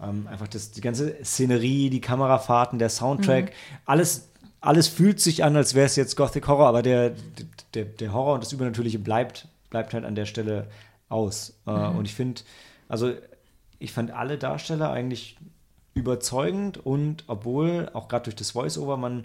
[0.00, 3.52] ähm, einfach das, die ganze Szenerie, die Kamerafahrten, der Soundtrack,
[3.84, 4.30] alles,
[4.62, 7.12] alles fühlt sich an, als wäre es jetzt Gothic Horror, aber der,
[7.74, 10.68] der, der Horror und das Übernatürliche bleibt, bleibt halt an der Stelle
[11.10, 11.54] aus.
[11.66, 12.40] Äh, Und ich finde,
[12.88, 13.12] also
[13.78, 15.36] ich fand alle Darsteller eigentlich
[15.92, 19.24] überzeugend und obwohl auch gerade durch das Voice-Over man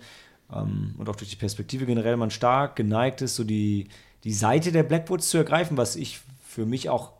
[0.53, 3.87] ähm, und auch durch die Perspektive generell man stark geneigt ist, so die,
[4.23, 7.13] die Seite der Blackwoods zu ergreifen, was ich für mich auch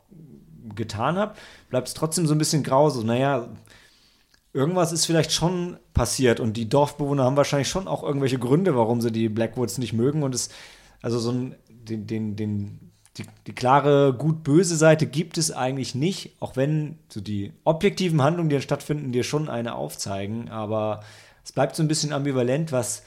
[0.75, 1.35] getan habe,
[1.69, 2.89] bleibt es trotzdem so ein bisschen grau.
[2.89, 3.49] So, naja,
[4.53, 9.01] irgendwas ist vielleicht schon passiert und die Dorfbewohner haben wahrscheinlich schon auch irgendwelche Gründe, warum
[9.01, 10.49] sie die Blackwoods nicht mögen und es,
[11.01, 16.35] also so ein, den, den, den, die, die klare gut-böse Seite gibt es eigentlich nicht,
[16.39, 21.01] auch wenn so die objektiven Handlungen, die dann stattfinden, dir schon eine aufzeigen, aber
[21.43, 23.03] es bleibt so ein bisschen ambivalent, was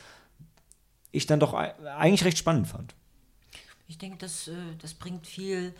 [1.15, 2.95] ich dann doch ei- eigentlich recht spannend fand.
[3.86, 5.74] Ich denke, das, äh, das bringt viel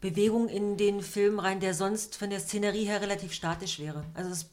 [0.00, 4.04] Bewegung in den Film rein, der sonst von der Szenerie her relativ statisch wäre.
[4.14, 4.46] Also es,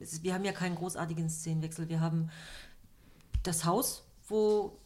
[0.00, 1.88] es, wir haben ja keinen großartigen Szenenwechsel.
[1.88, 2.30] Wir haben
[3.42, 4.78] das Haus, wo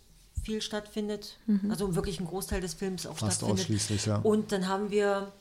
[0.43, 1.37] viel stattfindet,
[1.69, 3.61] also wirklich ein Großteil des Films auch Fast stattfindet.
[3.65, 4.17] ausschließlich, ja.
[4.21, 5.33] Und dann haben wir,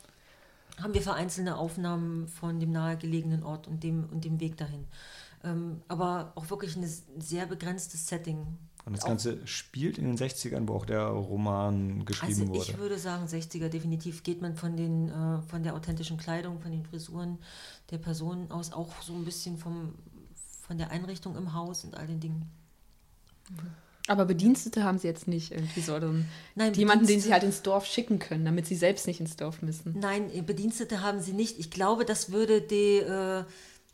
[0.78, 4.86] haben wir vereinzelte Aufnahmen von dem nahegelegenen Ort und dem, und dem Weg dahin.
[5.42, 6.86] Ähm, aber auch wirklich ein
[7.18, 8.46] sehr begrenztes Setting.
[8.90, 12.68] Und das Auch- Ganze spielt in den 60ern, wo auch der Roman geschrieben also ich
[12.72, 12.78] wurde.
[12.80, 16.84] würde sagen, 60er definitiv geht man von, den, äh, von der authentischen Kleidung, von den
[16.84, 17.38] Frisuren
[17.92, 19.94] der Personen aus, auch so ein bisschen vom,
[20.66, 22.50] von der Einrichtung im Haus und all den Dingen.
[24.08, 26.26] Aber Bedienstete haben sie jetzt nicht irgendwie so einen,
[26.56, 29.62] Nein, jemanden, den sie halt ins Dorf schicken können, damit sie selbst nicht ins Dorf
[29.62, 29.96] müssen.
[30.00, 31.60] Nein, Bedienstete haben sie nicht.
[31.60, 33.44] Ich glaube, das würde die, äh,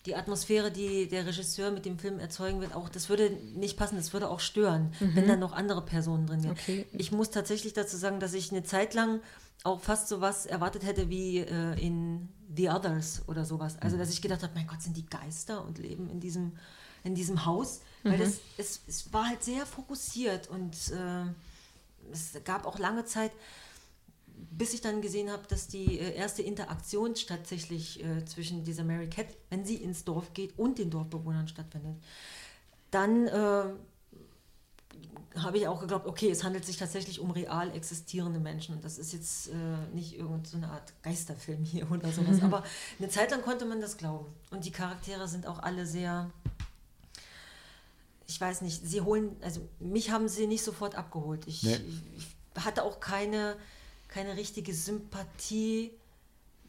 [0.06, 3.96] die Atmosphäre, die der Regisseur mit dem Film erzeugen wird, auch, das würde nicht passen,
[3.96, 6.52] das würde auch stören, wenn dann noch andere Personen drin wären.
[6.52, 6.86] Okay.
[6.92, 9.20] Ich muss tatsächlich dazu sagen, dass ich eine Zeit lang
[9.64, 13.76] auch fast sowas erwartet hätte wie äh, in The Others oder sowas.
[13.80, 16.52] Also, dass ich gedacht habe, mein Gott, sind die Geister und leben in diesem,
[17.02, 17.80] in diesem Haus.
[18.04, 23.32] Weil das, es, es war halt sehr fokussiert und äh, es gab auch lange Zeit,
[24.36, 29.08] bis ich dann gesehen habe, dass die äh, erste Interaktion tatsächlich äh, zwischen dieser Mary
[29.08, 31.96] Cat, wenn sie ins Dorf geht, und den Dorfbewohnern stattfindet.
[32.90, 33.64] Dann äh,
[35.36, 38.80] habe ich auch geglaubt, okay, es handelt sich tatsächlich um real existierende Menschen.
[38.80, 39.52] Das ist jetzt äh,
[39.94, 42.42] nicht irgendeine so Art Geisterfilm hier oder sowas.
[42.42, 42.62] Aber
[42.98, 44.26] eine Zeit lang konnte man das glauben.
[44.50, 46.30] Und die Charaktere sind auch alle sehr,
[48.26, 51.46] ich weiß nicht, sie holen, also mich haben sie nicht sofort abgeholt.
[51.46, 51.78] Ich, nee.
[52.16, 53.56] ich hatte auch keine,
[54.16, 55.92] keine richtige Sympathie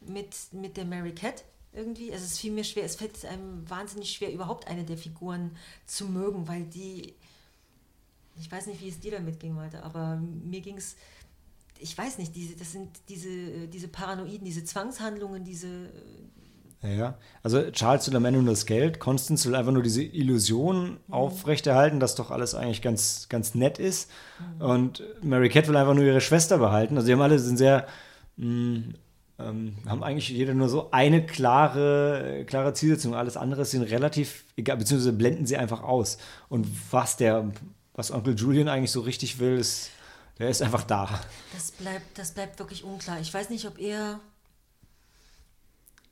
[0.06, 2.12] mit, mit der Mary Cat irgendwie.
[2.12, 5.56] Also es fiel mir schwer, es fällt einem wahnsinnig schwer, überhaupt eine der Figuren
[5.86, 7.14] zu mögen, weil die
[8.40, 10.96] ich weiß nicht, wie es dir damit ging, Walter, aber mir ging es,
[11.80, 15.92] ich weiß nicht, diese, das sind diese, diese Paranoiden, diese Zwangshandlungen, diese.
[16.82, 17.18] Ja.
[17.42, 21.12] Also Charles will am Ende nur das Geld, Constance will einfach nur diese Illusion mhm.
[21.12, 24.10] aufrechterhalten, dass doch alles eigentlich ganz, ganz nett ist.
[24.58, 24.64] Mhm.
[24.64, 26.96] Und Mary Cat will einfach nur ihre Schwester behalten.
[26.96, 27.86] Also die haben alle sind sehr.
[28.36, 28.94] Mh, mm,
[29.40, 33.14] ähm, haben eigentlich jeder nur so eine klare, klare Zielsetzung.
[33.14, 36.18] Alles andere ihnen relativ egal, beziehungsweise blenden sie einfach aus.
[36.48, 37.52] Und was der
[37.98, 39.90] was Onkel Julian eigentlich so richtig will, ist,
[40.38, 41.20] der ist einfach da.
[41.52, 43.18] Das bleibt, das bleibt wirklich unklar.
[43.20, 44.20] Ich weiß nicht, ob er.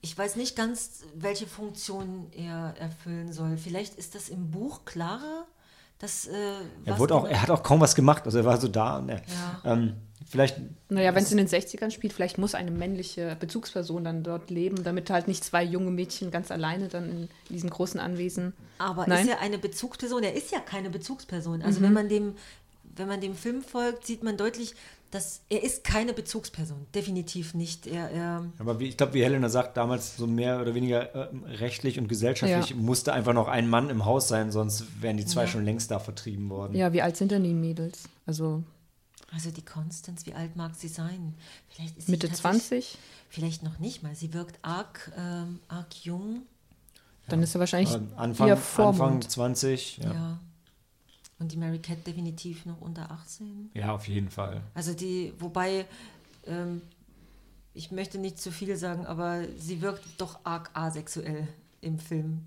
[0.07, 3.57] Ich weiß nicht ganz, welche Funktion er erfüllen soll.
[3.57, 5.47] Vielleicht ist das im Buch klarer.
[5.99, 6.33] Dass, äh,
[6.85, 9.03] er, wurde auch, er hat auch kaum was gemacht, also er war so da.
[9.09, 9.73] Er, ja.
[9.73, 9.95] ähm,
[10.28, 10.57] Vielleicht.
[10.89, 14.83] Naja, wenn es in den 60ern spielt, vielleicht muss eine männliche Bezugsperson dann dort leben,
[14.83, 18.53] damit halt nicht zwei junge Mädchen ganz alleine dann in diesem großen Anwesen.
[18.78, 19.27] Aber Nein?
[19.27, 20.24] ist er eine Bezugsperson?
[20.24, 21.62] Er ist ja keine Bezugsperson.
[21.62, 21.85] Also mhm.
[21.85, 22.35] wenn man dem,
[22.97, 24.74] wenn man dem Film folgt, sieht man deutlich,
[25.10, 26.86] dass er ist keine Bezugsperson.
[26.94, 27.86] Definitiv nicht.
[27.86, 31.28] Er, er Aber wie, ich glaube, wie Helena sagt, damals so mehr oder weniger äh,
[31.47, 32.77] rechtlich und gesellschaftlich ja.
[32.77, 35.48] musste einfach noch ein Mann im Haus sein, sonst wären die zwei ja.
[35.48, 36.74] schon längst da vertrieben worden.
[36.74, 38.09] Ja, wie alt sind denn die Mädels?
[38.27, 38.64] Also
[39.32, 41.35] also die Konstanz, wie alt mag sie sein?
[41.68, 42.97] Vielleicht ist Mitte 20?
[43.28, 44.14] Vielleicht noch nicht mal.
[44.14, 46.43] Sie wirkt arg, ähm, arg jung.
[47.28, 49.98] Dann ist sie wahrscheinlich Anfang, Anfang 20.
[49.98, 50.12] Ja.
[50.12, 50.40] ja.
[51.39, 53.71] Und die Mary Cat definitiv noch unter 18.
[53.75, 54.63] Ja, auf jeden Fall.
[54.75, 55.85] Also die, wobei,
[56.47, 56.81] ähm,
[57.75, 61.47] ich möchte nicht zu viel sagen, aber sie wirkt doch arg asexuell
[61.83, 62.47] im Film.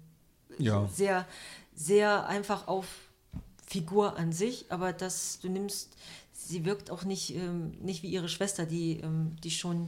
[0.58, 0.88] Ja.
[0.88, 1.28] Sehr,
[1.76, 2.88] sehr einfach auf
[3.68, 5.96] Figur an sich, aber dass du nimmst
[6.50, 9.88] sie wirkt auch nicht, ähm, nicht wie ihre Schwester, die, ähm, die schon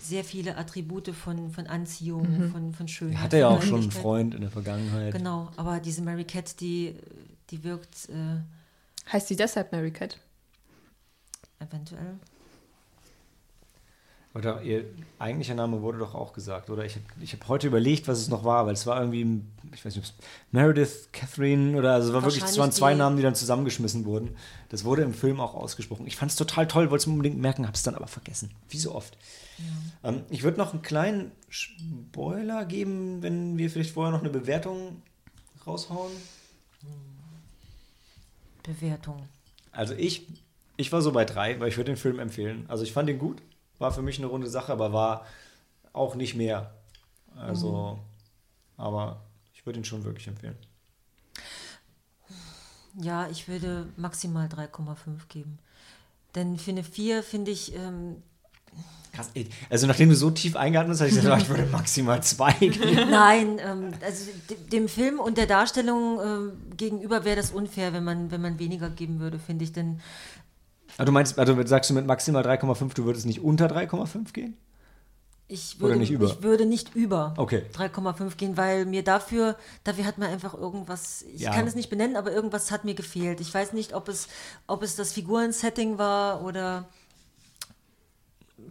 [0.00, 2.50] sehr viele Attribute von, von Anziehung, mhm.
[2.50, 3.16] von, von Schönheit.
[3.16, 5.12] Er hatte ja auch schon einen Freund in der Vergangenheit.
[5.12, 6.94] Genau, aber diese Mary Cat, die,
[7.50, 8.08] die wirkt.
[8.08, 8.40] Äh,
[9.12, 10.18] heißt sie deshalb Mary Cat?
[11.58, 12.18] Eventuell.
[14.32, 14.84] Oder ihr
[15.18, 16.84] eigentlicher Name wurde doch auch gesagt, oder?
[16.84, 19.42] Ich habe ich hab heute überlegt, was es noch war, weil es war irgendwie,
[19.74, 20.14] ich weiß nicht,
[20.52, 24.36] Meredith, Catherine oder also es war wirklich, es waren zwei Namen, die dann zusammengeschmissen wurden.
[24.68, 26.06] Das wurde im Film auch ausgesprochen.
[26.06, 28.52] Ich fand es total toll, wollte es mir unbedingt merken, habe es dann aber vergessen.
[28.68, 29.18] Wie so oft.
[29.58, 30.10] Ja.
[30.10, 35.02] Ähm, ich würde noch einen kleinen Spoiler geben, wenn wir vielleicht vorher noch eine Bewertung
[35.66, 36.12] raushauen.
[38.72, 39.28] Bewertung.
[39.72, 40.26] Also ich,
[40.76, 42.64] ich war so bei drei, weil ich würde den Film empfehlen.
[42.68, 43.42] Also ich fand ihn gut
[43.80, 45.26] war für mich eine runde Sache, aber war
[45.92, 46.72] auch nicht mehr.
[47.36, 47.98] Also,
[48.76, 48.82] mhm.
[48.82, 49.24] aber
[49.54, 50.56] ich würde ihn schon wirklich empfehlen.
[53.00, 55.58] Ja, ich würde maximal 3,5 geben.
[56.34, 57.74] Denn für eine 4 finde ich.
[57.74, 58.22] Ähm,
[59.12, 59.30] Krass,
[59.68, 63.10] also nachdem du so tief eingehalten hast, habe ich gesagt, ich würde maximal 2 geben.
[63.10, 64.30] Nein, ähm, also
[64.72, 68.88] dem Film und der Darstellung äh, gegenüber wäre das unfair, wenn man, wenn man weniger
[68.88, 69.72] geben würde, finde ich.
[69.72, 70.00] Denn
[70.98, 74.56] Ah, du meinst, also sagst du mit maximal 3,5, du würdest nicht unter 3,5 gehen?
[75.48, 76.26] Ich würde, nicht über?
[76.26, 77.64] ich würde nicht über okay.
[77.74, 81.52] 3,5 gehen, weil mir dafür, dafür hat mir einfach irgendwas, ich ja.
[81.52, 83.40] kann es nicht benennen, aber irgendwas hat mir gefehlt.
[83.40, 84.28] Ich weiß nicht, ob es,
[84.68, 86.88] ob es das Figurensetting war oder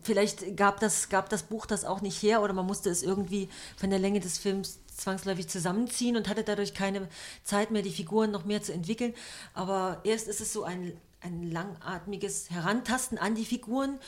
[0.02, 3.50] vielleicht gab das, gab das Buch das auch nicht her oder man musste es irgendwie
[3.78, 7.08] von der Länge des Films zwangsläufig zusammenziehen und hatte dadurch keine
[7.44, 9.14] Zeit mehr, die Figuren noch mehr zu entwickeln.
[9.54, 14.00] Aber erst ist es so ein ein langatmiges Herantasten an die Figuren,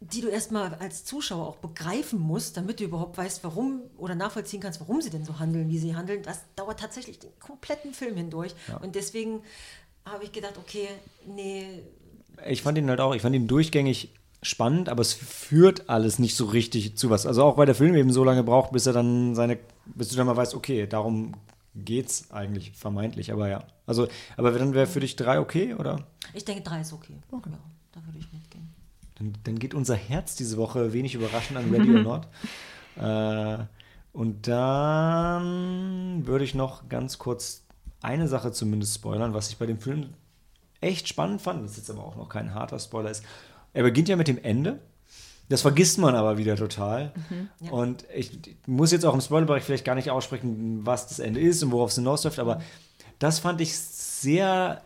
[0.00, 4.60] die du erstmal als Zuschauer auch begreifen musst, damit du überhaupt weißt, warum oder nachvollziehen
[4.60, 6.22] kannst, warum sie denn so handeln, wie sie handeln.
[6.22, 8.54] Das dauert tatsächlich den kompletten Film hindurch.
[8.68, 8.78] Ja.
[8.78, 9.42] Und deswegen
[10.04, 10.88] habe ich gedacht, okay,
[11.26, 11.82] nee.
[12.46, 14.10] Ich fand ihn halt auch, ich fand ihn durchgängig
[14.44, 17.26] spannend, aber es führt alles nicht so richtig zu was.
[17.26, 20.16] Also auch weil der Film eben so lange braucht, bis er dann seine, bis du
[20.16, 21.32] dann mal weißt, okay, darum
[21.74, 23.64] geht's eigentlich vermeintlich, aber ja.
[23.86, 24.06] Also,
[24.36, 26.06] aber dann wäre für dich drei okay, oder?
[26.32, 27.16] Ich denke, drei ist okay.
[27.30, 27.50] okay.
[27.50, 27.58] Ja,
[27.92, 28.68] da würde ich mitgehen.
[29.16, 32.02] Dann, dann, geht unser Herz diese Woche wenig überraschend an Ready or
[32.96, 33.60] Not.
[33.60, 33.64] äh,
[34.12, 37.64] und dann würde ich noch ganz kurz
[38.02, 40.10] eine Sache zumindest spoilern, was ich bei dem Film
[40.80, 43.24] echt spannend fand, das ist jetzt aber auch noch kein harter Spoiler ist.
[43.74, 44.80] Er beginnt ja mit dem Ende
[45.48, 47.12] das vergisst man aber wieder total.
[47.28, 47.70] Mhm, ja.
[47.70, 48.30] Und ich
[48.66, 51.90] muss jetzt auch im Spoilerbereich vielleicht gar nicht aussprechen, was das Ende ist und worauf
[51.90, 52.62] es hinausläuft, aber
[53.18, 54.82] das fand ich sehr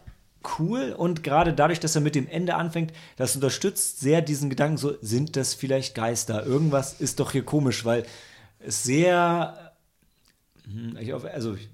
[0.59, 4.77] cool und gerade dadurch, dass er mit dem Ende anfängt, das unterstützt sehr diesen Gedanken,
[4.77, 6.45] so sind das vielleicht Geister.
[6.45, 8.05] Irgendwas ist doch hier komisch, weil
[8.61, 9.73] es sehr,
[10.65, 10.97] hm,
[11.33, 11.69] also ich,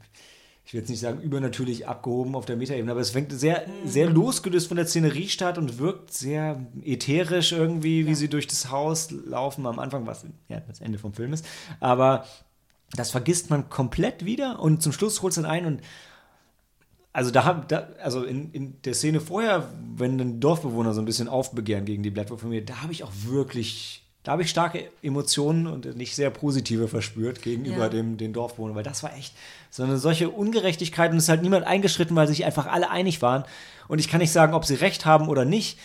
[0.66, 4.08] ich will jetzt nicht sagen übernatürlich abgehoben auf der Metaebene, aber es fängt sehr, sehr
[4.08, 9.10] losgelöst von der Szenerie statt und wirkt sehr ätherisch irgendwie, wie sie durch das Haus
[9.10, 9.66] laufen.
[9.66, 11.44] Am Anfang, was ja das Ende vom Film ist,
[11.80, 12.24] aber
[12.92, 15.82] das vergisst man komplett wieder und zum Schluss holt es dann ein und
[17.12, 21.28] also da da, also in, in der Szene vorher, wenn ein Dorfbewohner so ein bisschen
[21.28, 25.96] aufbegehren gegen die Blattwurf-Familie, da habe ich auch wirklich, da habe ich starke Emotionen und
[25.96, 27.88] nicht sehr positive verspürt gegenüber Ja.
[27.90, 29.34] dem den Dorfbewohnern, weil das war echt
[29.70, 33.22] so eine solche Ungerechtigkeit und es ist halt niemand eingeschritten, weil sich einfach alle einig
[33.22, 33.44] waren.
[33.86, 35.78] Und ich kann nicht sagen, ob sie recht haben oder nicht,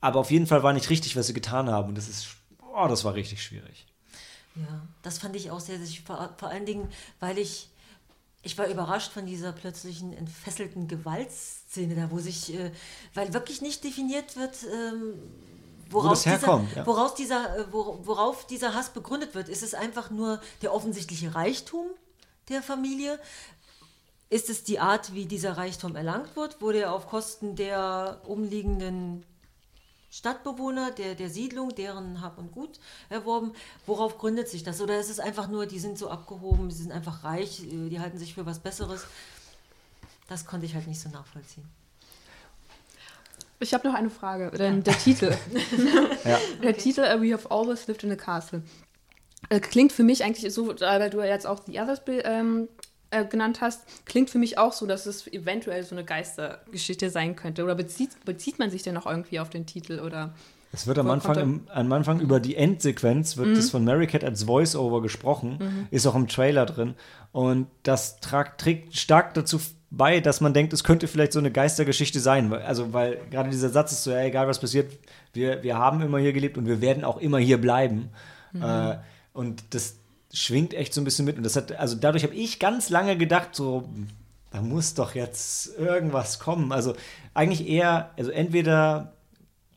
[0.00, 1.88] aber auf jeden Fall war nicht richtig, was sie getan haben.
[1.90, 2.26] Und das ist,
[2.74, 3.86] oh, das war richtig schwierig.
[4.56, 6.88] Ja, das fand ich auch sehr, sehr vor, vor allen Dingen,
[7.20, 7.68] weil ich,
[8.42, 12.72] ich war überrascht von dieser plötzlichen entfesselten Gewaltszene da, wo sich, äh,
[13.14, 15.14] weil wirklich nicht definiert wird, ähm,
[15.90, 16.86] woraus, das herkommt, dieser, ja.
[16.86, 19.48] woraus dieser, äh, wor- worauf dieser Hass begründet wird.
[19.48, 21.86] Ist es einfach nur der offensichtliche Reichtum
[22.48, 23.18] der Familie?
[24.30, 26.60] Ist es die Art, wie dieser Reichtum erlangt wird?
[26.60, 29.24] Wurde er auf Kosten der umliegenden
[30.10, 33.52] Stadtbewohner der, der Siedlung, deren Hab und Gut erworben.
[33.86, 34.80] Worauf gründet sich das?
[34.80, 38.00] Oder ist es einfach nur, die sind so abgehoben, sie sind einfach reich, äh, die
[38.00, 39.04] halten sich für was Besseres?
[40.28, 41.68] Das konnte ich halt nicht so nachvollziehen.
[43.60, 44.50] Ich habe noch eine Frage.
[44.56, 45.34] Denn der Titel.
[46.24, 46.38] Ja.
[46.62, 48.62] Der Titel äh, We Have Always Lived in a Castle.
[49.48, 52.68] Äh, klingt für mich eigentlich so, äh, weil du jetzt auch The Others ähm,
[53.10, 57.36] äh, genannt hast, klingt für mich auch so, dass es eventuell so eine Geistergeschichte sein
[57.36, 57.64] könnte.
[57.64, 60.00] Oder bezieht, bezieht man sich denn noch irgendwie auf den Titel?
[60.00, 60.34] Oder
[60.72, 64.24] Es wird am Anfang, im, am Anfang über die Endsequenz wird das von Mary Cat
[64.24, 66.94] als Voice-Over gesprochen, ist auch im Trailer drin.
[67.32, 69.58] Und das tragt, trägt stark dazu
[69.90, 72.52] bei, dass man denkt, es könnte vielleicht so eine Geistergeschichte sein.
[72.52, 74.92] Also, weil gerade dieser Satz ist so, ja, egal was passiert,
[75.32, 78.10] wir, wir haben immer hier gelebt und wir werden auch immer hier bleiben.
[78.54, 78.96] Äh,
[79.32, 79.96] und das
[80.32, 81.36] schwingt echt so ein bisschen mit.
[81.36, 83.88] Und das hat, also dadurch habe ich ganz lange gedacht, so,
[84.50, 86.72] da muss doch jetzt irgendwas kommen.
[86.72, 86.94] Also
[87.34, 89.12] eigentlich eher, also entweder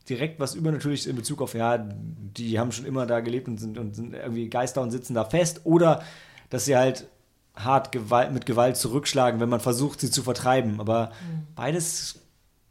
[0.10, 3.78] direkt was Übernatürliches in Bezug auf, ja, die haben schon immer da gelebt und sind,
[3.78, 5.62] und sind irgendwie Geister und sitzen da fest.
[5.64, 6.04] Oder
[6.50, 7.08] dass sie halt
[7.56, 10.80] hart Gewalt, mit Gewalt zurückschlagen, wenn man versucht, sie zu vertreiben.
[10.80, 11.12] Aber
[11.56, 12.20] beides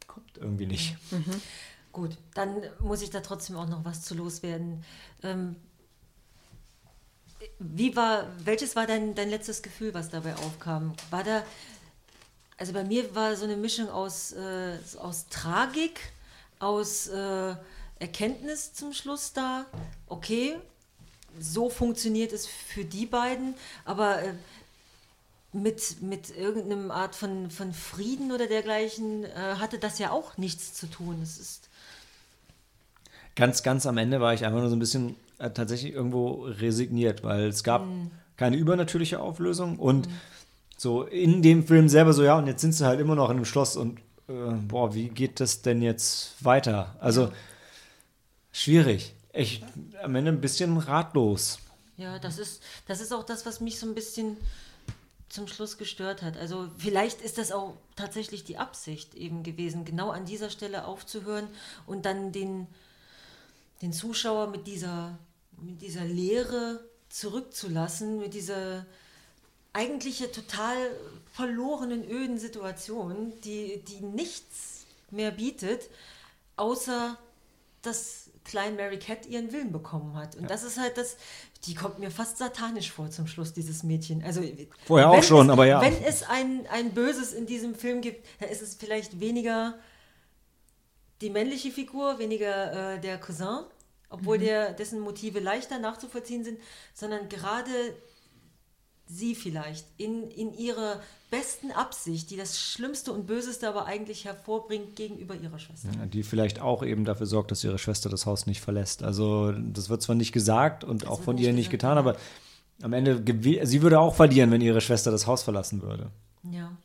[0.07, 0.97] kommt irgendwie nicht.
[1.91, 4.83] Gut, dann muss ich da trotzdem auch noch was zu loswerden.
[5.23, 5.55] Ähm,
[7.59, 10.93] wie war, welches war dein, dein letztes Gefühl, was dabei aufkam?
[11.09, 11.43] War da,
[12.57, 15.99] also bei mir war so eine Mischung aus, äh, aus Tragik,
[16.59, 17.55] aus äh,
[17.99, 19.65] Erkenntnis zum Schluss da.
[20.07, 20.57] Okay,
[21.39, 23.55] so funktioniert es für die beiden,
[23.85, 24.33] aber äh,
[25.53, 30.73] mit, mit irgendeinem Art von, von Frieden oder dergleichen äh, hatte das ja auch nichts
[30.73, 31.19] zu tun.
[31.21, 31.69] Es ist
[33.35, 37.23] Ganz, ganz am Ende war ich einfach nur so ein bisschen äh, tatsächlich irgendwo resigniert,
[37.23, 37.85] weil es gab
[38.35, 40.09] keine übernatürliche Auflösung und
[40.77, 43.37] so in dem Film selber so, ja, und jetzt sind sie halt immer noch in
[43.37, 46.95] einem Schloss und äh, boah, wie geht das denn jetzt weiter?
[46.99, 47.31] Also
[48.51, 49.13] schwierig.
[49.31, 49.63] Ich
[50.03, 51.59] am Ende ein bisschen ratlos.
[51.95, 54.35] Ja, das ist, das ist auch das, was mich so ein bisschen
[55.31, 56.37] zum Schluss gestört hat.
[56.37, 61.47] Also vielleicht ist das auch tatsächlich die Absicht eben gewesen, genau an dieser Stelle aufzuhören
[61.87, 62.67] und dann den,
[63.81, 65.17] den Zuschauer mit dieser,
[65.57, 68.85] mit dieser Leere zurückzulassen, mit dieser
[69.73, 70.75] eigentlich total
[71.31, 75.89] verlorenen, öden Situation, die, die nichts mehr bietet,
[76.57, 77.17] außer
[77.81, 80.35] dass Klein Mary Cat ihren Willen bekommen hat.
[80.35, 81.17] Und das ist halt das,
[81.65, 84.23] die kommt mir fast satanisch vor zum Schluss, dieses Mädchen.
[84.23, 84.41] Also
[84.85, 85.81] Vorher auch schon, es, aber ja.
[85.81, 89.75] Wenn es ein, ein Böses in diesem Film gibt, dann ist es vielleicht weniger
[91.21, 93.65] die männliche Figur, weniger äh, der Cousin,
[94.09, 94.43] obwohl Mhm.
[94.43, 96.59] der, dessen Motive leichter nachzuvollziehen sind,
[96.93, 97.69] sondern gerade
[99.11, 104.95] sie vielleicht in, in ihrer besten Absicht, die das Schlimmste und Böseste aber eigentlich hervorbringt
[104.95, 105.89] gegenüber ihrer Schwester.
[105.97, 109.03] Ja, Die vielleicht auch eben dafür sorgt, dass ihre Schwester das Haus nicht verlässt.
[109.03, 112.17] Also das wird zwar nicht gesagt und auch wird von nicht ihr nicht getan, aber
[112.81, 113.23] am Ende,
[113.65, 116.11] sie würde auch verlieren, wenn ihre Schwester das Haus verlassen würde.
[116.51, 116.75] Ja.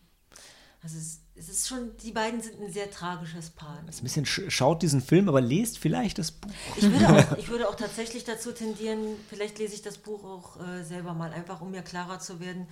[0.83, 1.21] Also es, es
[1.61, 3.79] ist schon, die beiden sind ein sehr tragisches Paar.
[3.89, 6.51] Ist ein bisschen sch schaut diesen Film, aber lest vielleicht das Buch.
[6.77, 10.61] Ich würde, auch, ich würde auch tatsächlich dazu tendieren, vielleicht lese ich das Buch auch
[10.61, 12.67] äh, selber mal, einfach um mir klarer zu werden.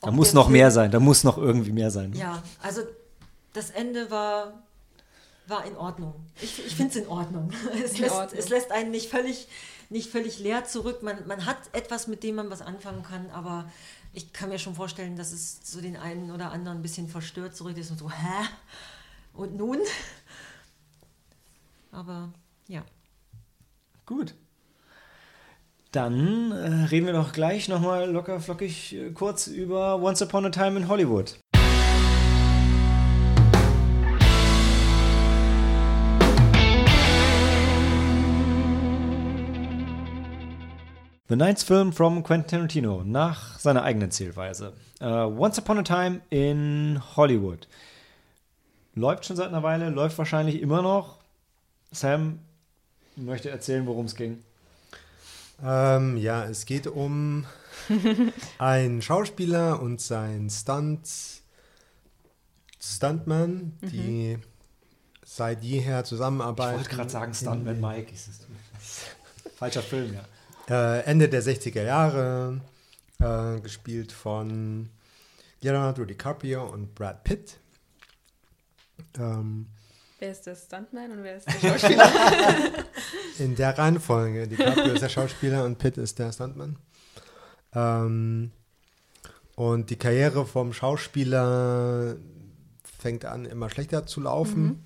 [0.00, 2.12] Da muss noch Film- mehr sein, da muss noch irgendwie mehr sein.
[2.14, 2.82] Ja, also
[3.52, 4.62] das Ende war,
[5.46, 6.14] war in Ordnung.
[6.40, 7.50] Ich, ich finde es in Ordnung.
[7.84, 8.38] Es In lässt, Ordnung.
[8.38, 9.48] es lässt einen nicht völlig,
[9.90, 11.02] nicht völlig leer zurück.
[11.02, 13.68] Man, man hat etwas, mit dem man was anfangen kann, aber
[14.18, 17.54] ich kann mir schon vorstellen, dass es so den einen oder anderen ein bisschen verstört
[17.54, 18.48] zurück ist und so, hä?
[19.32, 19.78] Und nun?
[21.92, 22.32] Aber
[22.66, 22.82] ja.
[24.06, 24.34] Gut.
[25.92, 30.50] Dann äh, reden wir doch gleich nochmal locker flockig äh, kurz über Once Upon a
[30.50, 31.38] Time in Hollywood.
[41.30, 44.72] The Ninth Film from Quentin Tarantino nach seiner eigenen Zählweise.
[44.98, 47.68] Uh, Once Upon a Time in Hollywood.
[48.94, 51.18] Läuft schon seit einer Weile, läuft wahrscheinlich immer noch.
[51.92, 52.38] Sam
[53.14, 54.42] möchte erzählen, worum es ging.
[55.62, 57.44] Ähm, ja, es geht um
[58.58, 61.10] einen Schauspieler und sein Stunt,
[62.80, 64.38] Stuntman, die
[65.26, 66.80] seit jeher zusammenarbeiten.
[66.80, 68.14] Ich wollte gerade sagen Stuntman Mike.
[69.56, 70.24] Falscher Film, ja.
[70.68, 72.60] Äh, Ende der 60er Jahre,
[73.20, 74.90] äh, gespielt von
[75.60, 77.58] Leonardo DiCaprio und Brad Pitt.
[79.18, 79.66] Ähm,
[80.20, 82.10] Wer ist der Stuntman und wer ist der Schauspieler?
[83.38, 84.48] in der Reihenfolge.
[84.48, 86.76] DiCaprio ist der Schauspieler und Pitt ist der Stuntman.
[87.74, 88.50] Ähm,
[89.54, 92.16] und die Karriere vom Schauspieler
[92.98, 94.84] fängt an, immer schlechter zu laufen.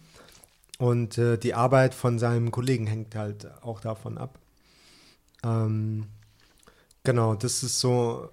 [0.78, 4.38] Und äh, die Arbeit von seinem Kollegen hängt halt auch davon ab.
[5.44, 6.06] Ähm,
[7.02, 8.30] genau, das ist so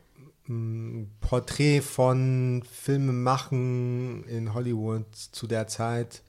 [0.47, 6.21] ein Porträt von Filmemachen in Hollywood zu der Zeit.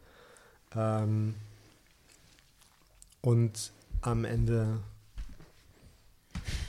[0.75, 1.35] Ähm,
[3.23, 4.81] und am Ende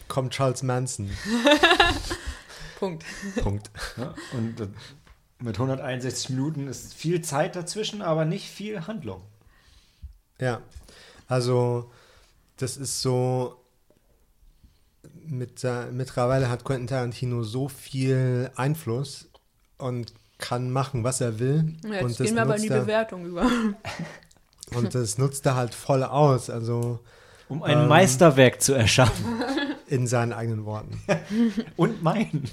[0.08, 1.10] kommt Charles Manson.
[2.80, 3.06] Punkt.
[3.42, 3.70] Punkt.
[3.96, 4.68] Ja, und äh,
[5.40, 9.22] mit 161 Minuten ist viel Zeit dazwischen, aber nicht viel Handlung.
[10.40, 10.62] Ja,
[11.28, 11.92] also
[12.58, 13.61] das ist so,
[15.28, 19.30] mit, der- mittlerweile hat Quentin Tarantino so viel Einfluss
[19.78, 21.76] und kann machen, was er will.
[21.84, 23.50] Ja, jetzt und das gehen wir aber in die nutzt er- Bewertung über.
[24.74, 27.00] Und das nutzt er halt voll aus, also
[27.50, 27.88] Um ein Ähm.
[27.90, 29.26] Meisterwerk zu erschaffen.
[29.88, 31.02] in seinen eigenen Worten.
[31.76, 32.50] Und meinen.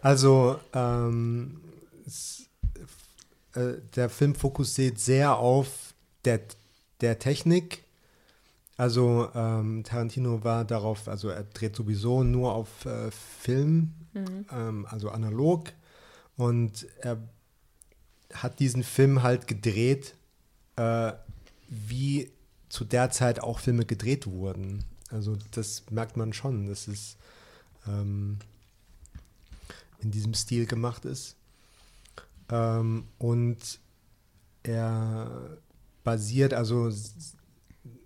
[0.00, 1.60] Also ähm,
[2.06, 2.44] es,
[3.54, 5.68] äh, der Film fokussiert sehr auf
[6.24, 6.40] der,
[7.00, 7.82] der Technik.
[8.80, 13.92] Also ähm, Tarantino war darauf, also er dreht sowieso nur auf äh, Film,
[14.50, 15.70] ähm, also analog.
[16.38, 17.18] Und er
[18.32, 20.14] hat diesen Film halt gedreht,
[20.76, 21.12] äh,
[21.68, 22.30] wie
[22.70, 24.82] zu der Zeit auch Filme gedreht wurden.
[25.10, 27.18] Also das merkt man schon, dass es
[27.86, 28.38] ähm,
[29.98, 31.36] in diesem Stil gemacht ist.
[32.48, 33.78] Ähm, und
[34.62, 35.58] er
[36.02, 36.90] basiert, also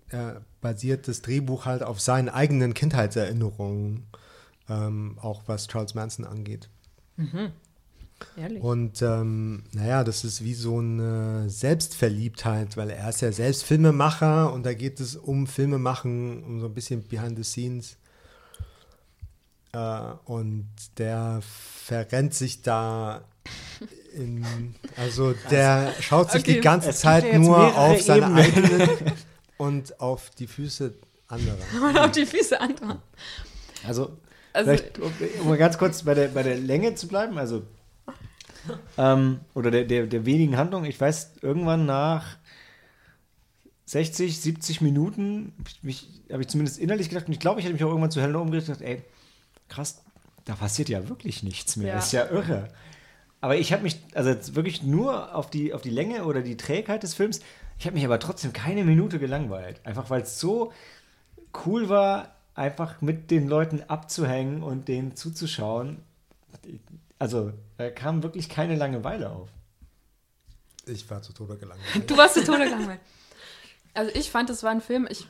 [0.09, 4.07] er basiert das Drehbuch halt auf seinen eigenen Kindheitserinnerungen,
[4.67, 6.69] ähm, auch was Charles Manson angeht.
[8.35, 8.63] Ehrlich.
[8.63, 14.51] Und ähm, naja, das ist wie so eine Selbstverliebtheit, weil er ist ja selbst Filmemacher
[14.53, 17.97] und da geht es um Filmemachen, um so ein bisschen behind the scenes.
[19.71, 20.65] Äh, und
[20.97, 23.21] der verrennt sich da
[24.15, 26.53] in, also der schaut sich Okay.
[26.55, 28.39] die ganze Zeit nur auf seine Ebenen.
[28.39, 29.11] eigenen
[29.57, 30.93] und auf die Füße
[31.27, 31.57] anderer.
[31.89, 33.01] Und auf die Füße antworten.
[33.87, 34.15] Also,
[34.53, 35.11] Also, vielleicht, um,
[35.41, 37.63] um mal ganz kurz bei der, bei der Länge zu bleiben, also
[38.97, 42.37] ähm, oder der, der, der wenigen Handlung, ich weiß, irgendwann nach
[43.85, 47.65] 60, 70 Minuten habe ich, mich- hab ich zumindest innerlich gedacht, und ich glaube, ich
[47.65, 49.03] hätte mich auch irgendwann zu Helena umgedreht und gedacht, ey,
[49.69, 50.01] krass,
[50.45, 51.87] da passiert ja wirklich nichts mehr.
[51.93, 51.99] Ja.
[51.99, 52.67] Ist ja irre.
[53.41, 56.57] Aber ich habe mich, also jetzt wirklich nur auf die, auf die Länge oder die
[56.57, 57.41] Trägheit des Films,
[57.77, 59.81] ich habe mich aber trotzdem keine Minute gelangweilt.
[59.85, 60.71] Einfach weil es so
[61.65, 66.03] cool war, einfach mit den Leuten abzuhängen und denen zuzuschauen.
[67.19, 69.49] Also, da kam wirklich keine Langeweile auf.
[70.85, 72.09] Ich war zu Tode gelangweilt.
[72.09, 72.99] du warst zu Tode gelangweilt.
[73.93, 75.25] Also ich fand, es war ein Film, ich,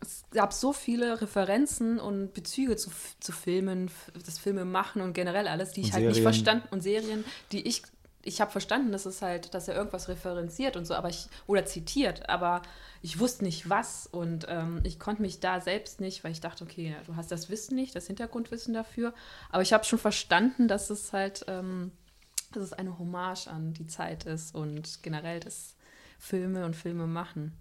[0.00, 2.90] es gab so viele Referenzen und Bezüge zu,
[3.20, 3.90] zu Filmen,
[4.24, 6.32] das Filme machen und generell alles, die ich Und halt nicht Serien.
[6.32, 7.82] verstanden und Serien, die ich
[8.26, 11.64] ich habe verstanden, dass es halt, dass er irgendwas referenziert und so, aber ich oder
[11.64, 12.62] zitiert, aber
[13.00, 16.64] ich wusste nicht was und ähm, ich konnte mich da selbst nicht, weil ich dachte,
[16.64, 19.14] okay, du hast das Wissen nicht, das Hintergrundwissen dafür,
[19.50, 21.92] aber ich habe schon verstanden, dass es halt, ähm,
[22.52, 25.76] dass es eine Hommage an die Zeit ist und generell das
[26.18, 27.56] Filme und Filme machen.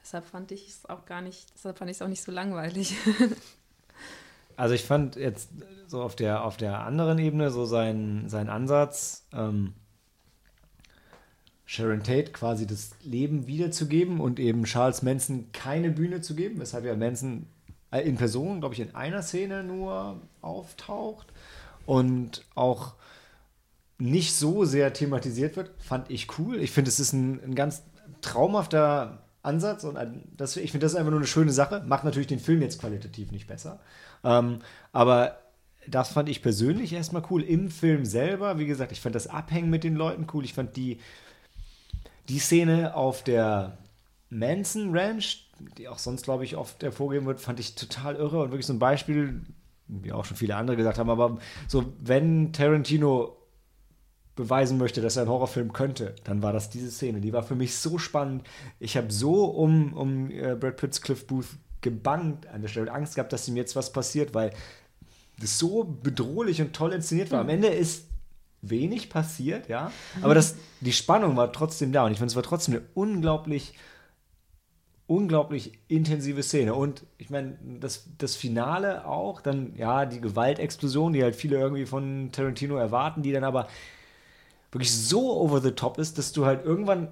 [0.00, 2.94] Deshalb fand ich es auch gar nicht, deshalb fand ich es auch nicht so langweilig.
[4.56, 5.50] Also ich fand jetzt
[5.86, 9.72] so auf der, auf der anderen Ebene so sein, sein Ansatz, ähm,
[11.70, 16.86] Sharon Tate quasi das Leben wiederzugeben und eben Charles Manson keine Bühne zu geben, weshalb
[16.86, 17.44] ja Manson
[17.90, 21.26] äh, in Person, glaube ich, in einer Szene nur auftaucht
[21.84, 22.94] und auch
[23.98, 26.58] nicht so sehr thematisiert wird, fand ich cool.
[26.58, 27.82] Ich finde, es ist ein, ein ganz
[28.22, 31.84] traumhafter Ansatz und ein, das, ich finde, das ist einfach nur eine schöne Sache.
[31.86, 33.78] Macht natürlich den Film jetzt qualitativ nicht besser.
[34.24, 34.60] Ähm,
[34.92, 35.36] aber
[35.86, 37.42] das fand ich persönlich erstmal cool.
[37.42, 40.46] Im Film selber, wie gesagt, ich fand das Abhängen mit den Leuten cool.
[40.46, 40.98] Ich fand die,
[42.28, 43.78] die Szene auf der
[44.30, 48.50] Manson Ranch, die auch sonst, glaube ich, oft hervorgehen wird, fand ich total irre und
[48.50, 49.42] wirklich so ein Beispiel,
[49.86, 53.36] wie auch schon viele andere gesagt haben, aber so, wenn Tarantino
[54.36, 57.20] beweisen möchte, dass er einen Horrorfilm könnte, dann war das diese Szene.
[57.20, 58.46] Die war für mich so spannend.
[58.78, 61.48] Ich habe so um, um äh, Brad Pitts Cliff Booth
[61.80, 64.52] gebangt an der Stelle, Angst gehabt, dass ihm jetzt was passiert, weil
[65.40, 67.40] das so bedrohlich und toll inszeniert war.
[67.40, 68.07] Am Ende ist
[68.60, 72.42] wenig passiert, ja, aber das, die Spannung war trotzdem da und ich finde, es war
[72.42, 73.74] trotzdem eine unglaublich
[75.08, 76.74] unglaublich intensive Szene.
[76.74, 81.86] Und ich meine, das, das Finale auch, dann ja, die Gewaltexplosion, die halt viele irgendwie
[81.86, 83.68] von Tarantino erwarten, die dann aber
[84.70, 87.08] wirklich so over the top ist, dass du halt irgendwann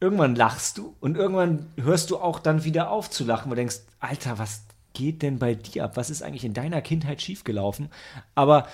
[0.00, 3.82] irgendwann lachst du und irgendwann hörst du auch dann wieder auf zu lachen und denkst,
[4.00, 4.64] Alter, was
[4.94, 5.96] geht denn bei dir ab?
[5.96, 7.88] Was ist eigentlich in deiner Kindheit schiefgelaufen?
[8.34, 8.66] Aber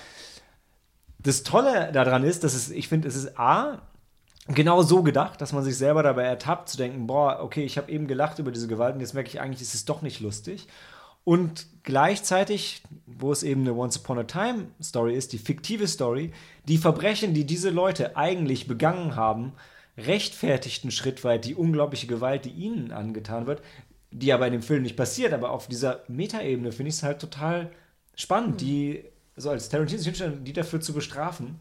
[1.19, 3.81] das Tolle daran ist, dass es, ich finde, es ist A,
[4.47, 7.91] genau so gedacht, dass man sich selber dabei ertappt, zu denken, boah, okay, ich habe
[7.91, 10.67] eben gelacht über diese Gewalt und jetzt merke ich eigentlich, ist es doch nicht lustig.
[11.23, 16.31] Und gleichzeitig, wo es eben eine Once Upon a Time Story ist, die fiktive Story,
[16.67, 19.53] die Verbrechen, die diese Leute eigentlich begangen haben,
[19.97, 23.61] rechtfertigten Schritt weit die unglaubliche Gewalt, die ihnen angetan wird,
[24.11, 27.19] die aber in dem Film nicht passiert, aber auf dieser Metaebene finde ich es halt
[27.19, 27.69] total
[28.15, 28.57] spannend, mhm.
[28.57, 29.03] die
[29.39, 30.01] so als Tarantino
[30.41, 31.59] die dafür zu bestrafen.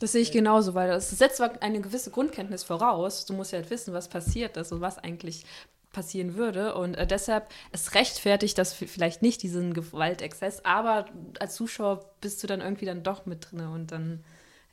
[0.00, 3.26] Das sehe ich genauso, weil das setzt zwar eine gewisse Grundkenntnis voraus.
[3.26, 5.44] Du musst ja halt wissen, was passiert ist und was eigentlich
[5.92, 6.74] passieren würde.
[6.74, 11.06] Und äh, deshalb, es rechtfertigt das vielleicht nicht, diesen Gewaltexzess, aber
[11.38, 14.24] als Zuschauer bist du dann irgendwie dann doch mit drin und dann,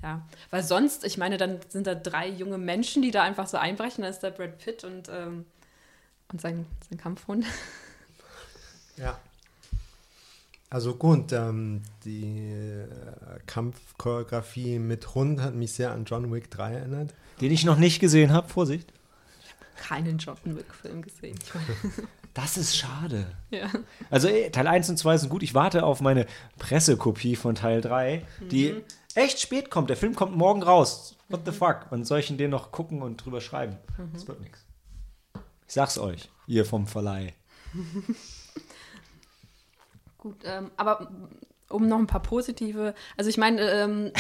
[0.02, 0.26] ja.
[0.50, 4.04] Weil sonst, ich meine, dann sind da drei junge Menschen, die da einfach so einbrechen,
[4.04, 5.46] da ist da Brad Pitt und, ähm,
[6.32, 7.46] und sein, sein Kampfhund.
[8.96, 9.20] Ja.
[10.70, 12.88] Also gut, ähm, die äh,
[13.46, 17.14] Kampfchoreografie mit Hund hat mich sehr an John Wick 3 erinnert.
[17.40, 18.92] Den ich noch nicht gesehen habe, Vorsicht
[19.78, 21.40] keinen John Wick-Film gesehen.
[22.34, 23.36] Das ist schade.
[23.50, 23.68] Ja.
[24.12, 25.42] Also eh, Teil 1 und 2 sind gut.
[25.42, 26.28] Ich warte auf meine
[26.60, 28.84] Pressekopie von Teil 3, die mhm.
[29.16, 29.90] echt spät kommt.
[29.90, 31.16] Der Film kommt morgen raus.
[31.30, 31.88] What the fuck?
[31.90, 33.78] Und soll ich ihn den noch gucken und drüber schreiben?
[33.98, 34.14] Mhm.
[34.14, 34.64] Das wird nichts.
[35.68, 37.34] Ich sag's euch, ihr vom Verleih.
[40.18, 41.12] Gut, ähm, aber
[41.70, 44.12] um noch ein paar positive, also ich meine, ähm,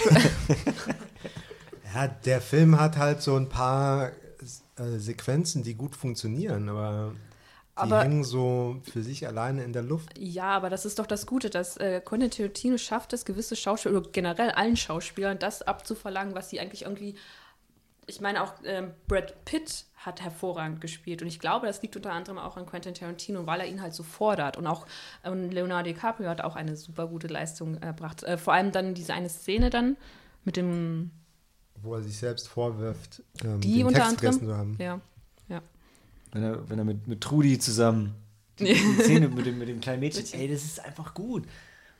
[1.95, 4.11] ja, der Film hat halt so ein paar
[4.78, 7.14] äh, Sequenzen, die gut funktionieren, aber
[7.78, 10.18] die aber, hängen so für sich alleine in der Luft.
[10.18, 13.99] Ja, aber das ist doch das Gute, dass äh, Quentin Tarantino schafft es, gewisse Schauspieler
[13.99, 17.15] oder generell allen Schauspielern das abzuverlangen, was sie eigentlich irgendwie.
[18.08, 22.14] Ich meine, auch ähm, Brad Pitt hat hervorragend gespielt und ich glaube, das liegt unter
[22.14, 24.58] anderem auch an Quentin Tarantino, weil er ihn halt so fordert.
[24.58, 24.88] Und auch
[25.24, 28.24] ähm, Leonardo DiCaprio hat auch eine super gute Leistung erbracht.
[28.24, 29.98] Äh, vor allem dann diese eine Szene dann
[30.46, 31.12] mit dem
[31.82, 34.78] wo er sich selbst vorwirft, ähm, die den unter Text anderem, zu haben.
[34.80, 35.00] Ja,
[35.48, 35.62] ja.
[36.32, 38.16] Wenn er, wenn er mit, mit Trudi zusammen
[38.60, 41.46] die, die Szene mit dem, mit dem kleinen Mädchen, ey, das ist einfach gut.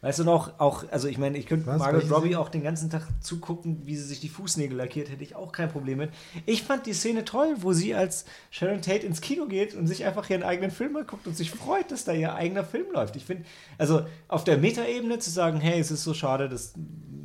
[0.02, 3.07] Weißt du noch, auch, also ich meine, ich könnte Margaret Robbie auch den ganzen Tag
[3.19, 6.11] zugucken, wie sie sich die Fußnägel lackiert, hätte ich auch kein Problem mit.
[6.45, 10.06] Ich fand die Szene toll, wo sie als Sharon Tate ins Kino geht und sich
[10.06, 13.15] einfach ihren eigenen Film anguckt und sich freut, dass da ihr eigener Film läuft.
[13.15, 13.45] Ich finde,
[13.80, 16.74] also auf der Metaebene zu sagen, hey, es ist so schade, dass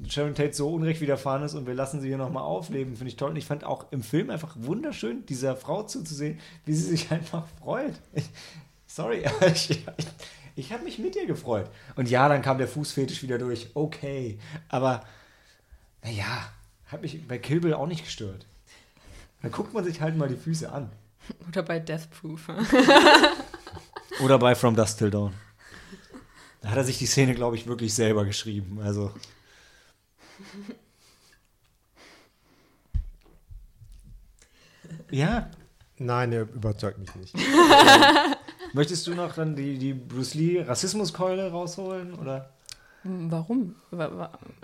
[0.09, 3.17] Sharon Tate so unrecht widerfahren ist und wir lassen sie hier nochmal aufleben, finde ich
[3.17, 3.31] toll.
[3.31, 7.47] Und ich fand auch im Film einfach wunderschön, dieser Frau zuzusehen, wie sie sich einfach
[7.61, 7.95] freut.
[8.15, 8.31] Ich,
[8.87, 9.85] sorry, ich, ich
[10.55, 11.71] ich habe mich mit dir gefreut.
[11.97, 13.71] Und ja, dann kam der Fußfetisch wieder durch.
[13.75, 14.39] Okay.
[14.69, 15.05] Aber,
[16.03, 16.53] naja,
[16.87, 18.47] hat mich bei Kill Bill auch nicht gestört.
[19.43, 20.91] Da guckt man sich halt mal die Füße an.
[21.49, 22.49] Oder bei Death Proof.
[24.23, 25.33] Oder bei From Dust Till Dawn.
[26.61, 28.81] Da hat er sich die Szene, glaube ich, wirklich selber geschrieben.
[28.83, 29.13] Also.
[35.11, 35.51] Ja.
[35.99, 37.35] Nein, er überzeugt mich nicht.
[38.73, 42.15] Möchtest du noch dann die, die Bruce Lee Rassismuskeule rausholen?
[42.15, 42.51] Oder?
[43.03, 43.75] Hm, warum?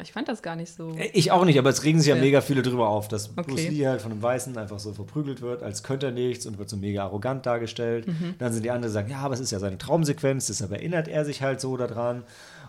[0.00, 0.92] Ich fand das gar nicht so.
[0.92, 3.42] Äh, ich auch nicht, aber es regen sich ja mega viele drüber auf, dass okay.
[3.42, 6.58] Bruce Lee halt von einem Weißen einfach so verprügelt wird, als könnte er nichts und
[6.58, 8.06] wird so mega arrogant dargestellt.
[8.06, 8.36] Mhm.
[8.38, 11.08] Dann sind die anderen, die sagen, ja, aber es ist ja seine Traumsequenz, deshalb erinnert
[11.08, 12.22] er sich halt so daran.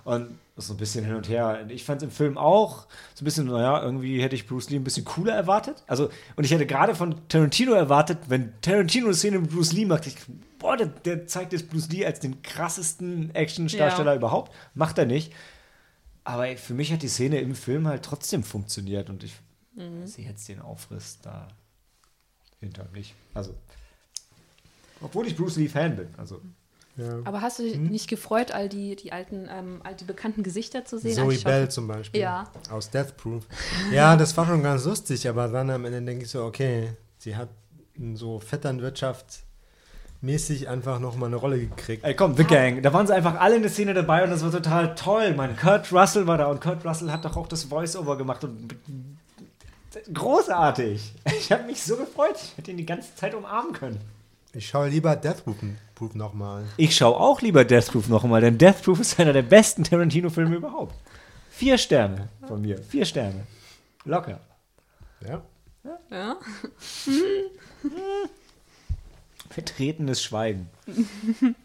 [0.09, 1.67] Und so ein bisschen hin und her.
[1.69, 4.77] Ich fand es im Film auch so ein bisschen, naja, irgendwie hätte ich Bruce Lee
[4.77, 5.83] ein bisschen cooler erwartet.
[5.85, 9.85] Also, und ich hätte gerade von Tarantino erwartet, wenn Tarantino eine Szene mit Bruce Lee
[9.85, 10.15] macht, ich,
[10.57, 14.17] boah, der, der zeigt jetzt Bruce Lee als den krassesten Actiondarsteller ja.
[14.17, 14.51] überhaupt.
[14.73, 15.31] Macht er nicht.
[16.23, 19.35] Aber für mich hat die Szene im Film halt trotzdem funktioniert und ich
[20.05, 21.49] sehe jetzt den Aufriss da
[22.59, 23.13] hinter nicht.
[23.35, 23.53] Also,
[25.01, 26.07] obwohl ich Bruce Lee Fan bin.
[26.17, 26.41] Also,
[26.99, 27.19] Ja.
[27.25, 30.85] Aber hast du dich nicht gefreut, all die, die alten, ähm, all die bekannten Gesichter
[30.85, 31.15] zu sehen?
[31.15, 32.21] Zoe Bell zum Beispiel.
[32.21, 32.51] Ja.
[32.69, 33.45] Aus Death Proof.
[33.91, 37.35] Ja, das war schon ganz lustig, aber dann am Ende denke ich so, okay, sie
[37.35, 37.49] hat
[37.95, 39.43] in so Vetternwirtschaft
[40.21, 42.03] mäßig einfach nochmal eine Rolle gekriegt.
[42.03, 42.81] ey, komm, The Gang.
[42.81, 45.33] Da waren sie einfach alle in der Szene dabei und das war total toll.
[45.35, 48.75] Mein Kurt Russell war da und Kurt Russell hat doch auch das Voice-Over gemacht und
[50.13, 51.13] großartig.
[51.37, 52.35] Ich habe mich so gefreut.
[52.35, 53.99] Ich hätte ihn die ganze Zeit umarmen können.
[54.53, 55.43] Ich schaue lieber Death
[55.95, 56.65] Proof, nochmal.
[56.77, 60.55] Ich schaue auch lieber Death Proof nochmal, denn Death Proof ist einer der besten Tarantino-Filme
[60.55, 60.95] überhaupt.
[61.51, 62.81] Vier Sterne von mir.
[62.81, 63.45] Vier Sterne.
[64.05, 64.39] Locker.
[65.27, 65.43] Ja.
[66.09, 66.37] Ja?
[69.49, 70.69] Vertretenes Schweigen.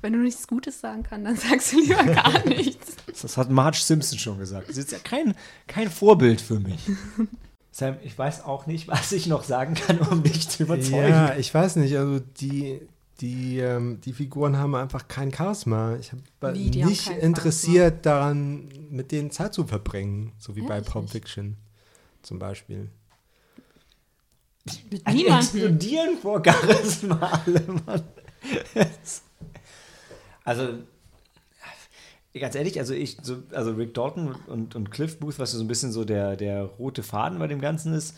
[0.00, 2.96] Wenn du nichts Gutes sagen kannst, dann sagst du lieber gar nichts.
[3.22, 4.68] Das hat Marge Simpson schon gesagt.
[4.68, 5.34] Das ist ja kein,
[5.66, 6.80] kein Vorbild für mich.
[7.74, 11.08] Sam, ich weiß auch nicht, was ich noch sagen kann, um dich zu überzeugen.
[11.08, 12.80] Ja, ich weiß nicht, also die,
[13.20, 15.96] die, ähm, die Figuren haben einfach kein Charisma.
[15.96, 21.10] Ich habe nicht interessiert daran, mit denen Zeit zu verbringen, so wie bei Ehrlich Pulp?
[21.10, 21.56] Fiction
[22.22, 22.90] zum Beispiel.
[24.88, 25.34] Mit Die niemandem.
[25.40, 28.02] explodieren vor Charisma alle, Mann.
[30.44, 30.78] also,
[32.40, 35.68] ganz ehrlich, also ich, so, also Rick Dalton und, und Cliff Booth, was so ein
[35.68, 38.16] bisschen so der, der rote Faden bei dem Ganzen ist,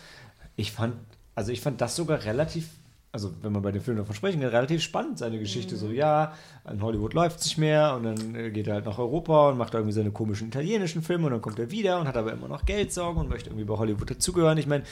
[0.57, 0.97] ich fand,
[1.35, 2.69] also ich fand das sogar relativ,
[3.13, 5.77] also wenn man bei dem Film davon sprechen kann, relativ spannend, seine Geschichte.
[5.77, 6.33] So, ja,
[6.71, 9.59] in Hollywood läuft es nicht mehr und dann äh, geht er halt nach Europa und
[9.59, 12.49] macht irgendwie seine komischen italienischen Filme und dann kommt er wieder und hat aber immer
[12.49, 14.57] noch Geldsorgen und möchte irgendwie bei Hollywood dazugehören.
[14.57, 14.85] Ich meine,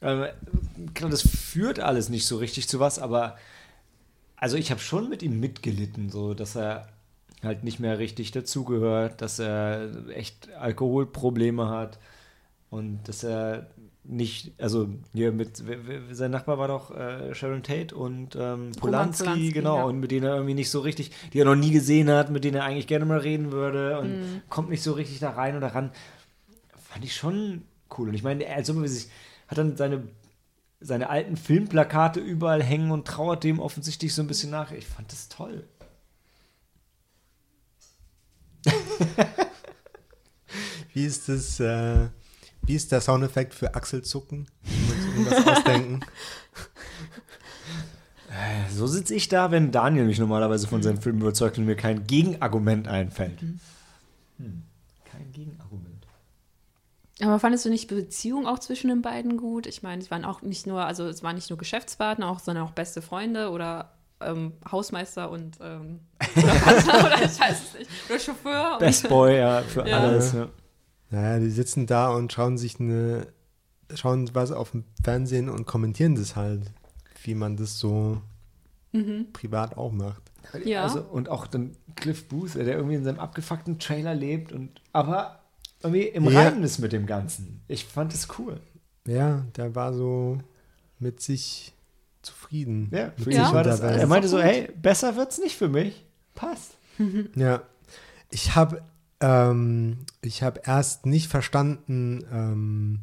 [0.00, 0.26] ähm,
[0.94, 3.36] klar, das führt alles nicht so richtig zu was, aber
[4.36, 6.88] also ich habe schon mit ihm mitgelitten, so dass er
[7.44, 11.98] halt nicht mehr richtig dazugehört, dass er echt Alkoholprobleme hat
[12.70, 13.68] und dass er
[14.06, 15.62] nicht, also hier mit,
[16.10, 19.84] sein Nachbar war doch äh, Sharon Tate und ähm, Polanski, Polanski, genau, ja.
[19.84, 22.44] und mit denen er irgendwie nicht so richtig, die er noch nie gesehen hat, mit
[22.44, 24.42] denen er eigentlich gerne mal reden würde und Mhm.
[24.50, 25.90] kommt nicht so richtig da rein oder ran.
[26.76, 27.62] Fand ich schon
[27.96, 28.08] cool.
[28.08, 28.74] Und ich meine, er also,
[29.48, 30.02] hat dann seine,
[30.80, 34.70] seine alten Filmplakate überall hängen und trauert dem offensichtlich so ein bisschen nach.
[34.70, 35.64] Ich fand das toll.
[40.92, 42.08] Wie ist das, äh,
[42.62, 44.46] wie ist der Soundeffekt für Achselzucken?
[44.62, 46.00] Muss ich irgendwas ausdenken?
[48.70, 52.06] So sitze ich da, wenn Daniel mich normalerweise von seinem Film überzeugt und mir kein
[52.06, 53.40] Gegenargument einfällt.
[53.40, 54.62] Hm.
[55.04, 56.06] Kein Gegenargument.
[57.20, 59.66] Aber fandest du nicht die Beziehung auch zwischen den beiden gut?
[59.66, 62.64] Ich meine, es waren auch nicht nur, also es waren nicht nur Geschäftspartner, auch, sondern
[62.64, 63.92] auch beste Freunde oder
[64.26, 66.00] ähm, Hausmeister und ähm,
[66.36, 67.90] oder, ich weiß es nicht.
[68.08, 68.72] Oder Chauffeur.
[68.74, 69.98] Und, Best Boy, ja, für Ja.
[70.00, 70.32] alles.
[70.32, 70.48] Ja.
[71.10, 73.26] Naja, die sitzen da und schauen sich eine,
[73.94, 76.62] schauen was auf dem Fernsehen und kommentieren das halt,
[77.22, 78.20] wie man das so
[79.32, 80.22] privat auch macht.
[80.64, 80.84] Ja.
[80.84, 85.40] Also, und auch dann Cliff Booth, der irgendwie in seinem abgefuckten Trailer lebt und aber
[85.82, 86.42] irgendwie im Ja.
[86.42, 87.60] Reinen ist mit dem Ganzen.
[87.66, 88.60] Ich fand es cool.
[89.06, 90.38] Ja, der war so
[90.98, 91.73] mit sich
[92.24, 92.88] zufrieden.
[92.92, 93.48] Ja, für Ja.
[93.48, 96.04] ihn war das, er meinte so, hey, besser wird's nicht für mich.
[96.34, 96.76] Passt.
[97.36, 97.62] Ja,
[98.30, 98.82] ich habe
[99.20, 103.00] ähm, ich habe erst nicht verstanden ähm,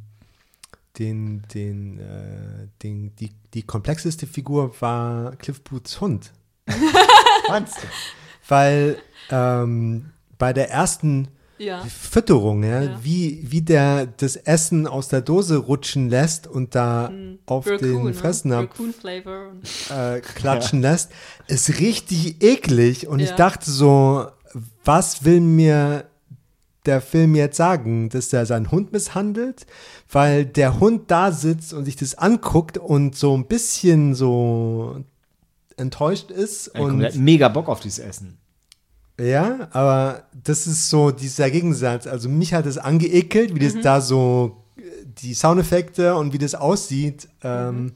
[0.99, 6.31] den den äh, den die die komplexeste Figur war Cliff Booths Hund,
[7.49, 7.87] Meinst du?
[8.47, 8.97] weil
[9.29, 11.27] ähm, bei der ersten
[11.61, 11.81] ja.
[11.85, 12.99] Fütterung, ja, Ja.
[13.03, 17.11] wie wie der das Essen aus der Dose rutschen lässt und da
[17.45, 18.13] auf Raccoon, den ne?
[18.13, 18.79] Fressnapf.
[18.79, 21.11] Und, äh, klatschen lässt,
[21.47, 23.07] ist richtig eklig.
[23.07, 23.35] Und ich Ja.
[23.35, 24.25] dachte so,
[24.83, 26.05] was will mir
[26.85, 28.09] der Film jetzt sagen?
[28.09, 29.67] Dass er seinen Hund misshandelt?
[30.11, 34.97] Weil der Hund da sitzt und sich das anguckt und so ein bisschen so
[35.77, 36.67] enttäuscht ist.
[36.69, 38.37] Er Und mega Bock auf dieses Essen.
[39.21, 42.07] Ja, aber das ist so dieser Gegensatz.
[42.07, 46.55] Also mich hat es angeekelt, wie das da so äh, die Soundeffekte und wie das
[46.55, 47.27] aussieht.
[47.43, 47.93] Ähm,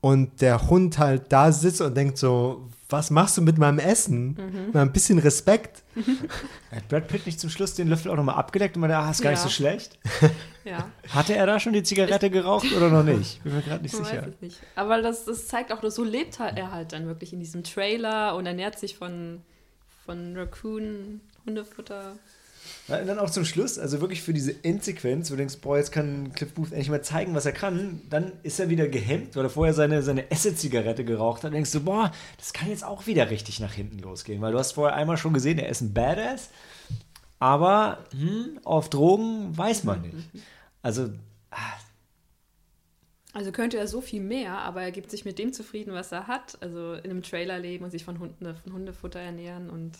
[0.00, 4.36] und der Hund halt da sitzt und denkt so, was machst du mit meinem Essen?
[4.72, 5.82] Mal ein bisschen Respekt.
[6.70, 9.22] Hat Brad Pitt nicht zum Schluss den Löffel auch nochmal abgedeckt und meinte, ah, ist
[9.22, 9.44] gar nicht Ja.
[9.44, 9.98] so schlecht?
[10.64, 10.88] ja.
[11.08, 13.42] Hatte er da schon die Zigarette geraucht oder noch nicht?
[13.42, 14.28] Bin mir gerade nicht Ich sicher.
[14.40, 14.60] nicht.
[14.76, 18.36] Aber das, das zeigt auch, so lebt halt er halt dann wirklich in diesem Trailer
[18.36, 19.40] und ernährt sich von,
[20.04, 22.16] von Raccoon, Hundefutter.
[22.88, 25.76] Ja, und dann auch zum Schluss, also wirklich für diese Endsequenz, wo du denkst, boah,
[25.76, 29.36] jetzt kann Cliff Booth endlich mal zeigen, was er kann, dann ist er wieder gehemmt,
[29.36, 31.48] weil er vorher seine, seine Acid-Zigarette geraucht hat.
[31.48, 34.58] Und denkst du, boah, das kann jetzt auch wieder richtig nach hinten losgehen, weil du
[34.58, 36.50] hast vorher einmal schon gesehen, er ist ein Badass,
[37.38, 40.16] aber hm, auf Drogen weiß man nicht.
[40.82, 41.10] Also,
[41.50, 41.56] ah,
[43.34, 46.28] Also könnte er so viel mehr, aber er gibt sich mit dem zufrieden, was er
[46.28, 46.56] hat.
[46.60, 49.92] Also in einem Trailer leben und sich von, Hunde, von Hundefutter ernähren und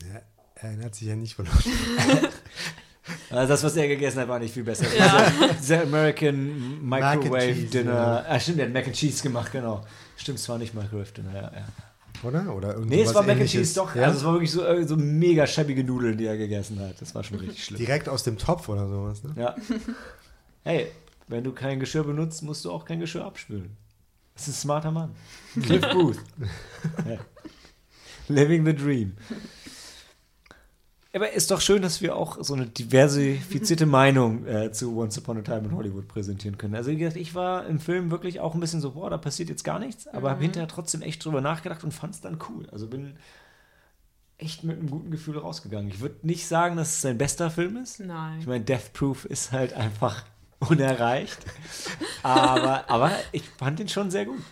[0.00, 0.20] Ja,
[0.54, 1.48] er erinnert sich ja nicht von
[3.30, 4.86] also das, was er gegessen hat, war nicht viel besser.
[4.96, 5.30] Ja.
[5.30, 7.92] Dieser, dieser American Microwave Cheese, Dinner.
[7.92, 8.24] ja.
[8.28, 9.84] Ah, stimmt, der hat Mac and Cheese gemacht, genau.
[10.16, 11.50] Stimmt, es war nicht Microwave Dinner, ja.
[11.52, 11.66] ja.
[12.22, 12.54] Oder?
[12.54, 13.48] Oder irgendwas Nee, es war Mac and.
[13.48, 13.94] Cheese, doch.
[13.96, 14.04] Ja?
[14.04, 17.00] Also es war wirklich so, äh, so mega schäbige Nudeln, die er gegessen hat.
[17.00, 17.78] Das war schon richtig schlimm.
[17.78, 19.32] Direkt aus dem Topf oder sowas, ne?
[19.36, 19.56] Ja.
[20.62, 20.92] Hey,
[21.30, 23.76] wenn du kein Geschirr benutzt, musst du auch kein Geschirr abspülen.
[24.34, 25.14] Das ist ein smarter Mann.
[25.62, 26.18] Cliff Booth.
[28.28, 29.16] Living the dream.
[31.12, 35.38] Aber ist doch schön, dass wir auch so eine diversifizierte Meinung äh, zu Once Upon
[35.38, 36.76] a Time in Hollywood präsentieren können.
[36.76, 39.48] Also wie gesagt, ich war im Film wirklich auch ein bisschen so, boah, da passiert
[39.48, 42.68] jetzt gar nichts, aber habe hinterher trotzdem echt drüber nachgedacht und fand es dann cool.
[42.70, 43.16] Also bin
[44.38, 45.90] echt mit einem guten Gefühl rausgegangen.
[45.90, 47.98] Ich würde nicht sagen, dass es sein bester Film ist.
[47.98, 48.38] nein.
[48.38, 50.24] Ich meine, Death Proof ist halt einfach
[50.68, 51.38] unerreicht.
[52.22, 54.42] aber, aber ich fand ihn schon sehr gut.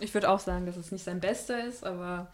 [0.00, 2.32] Ich würde auch sagen, dass es nicht sein bester ist, aber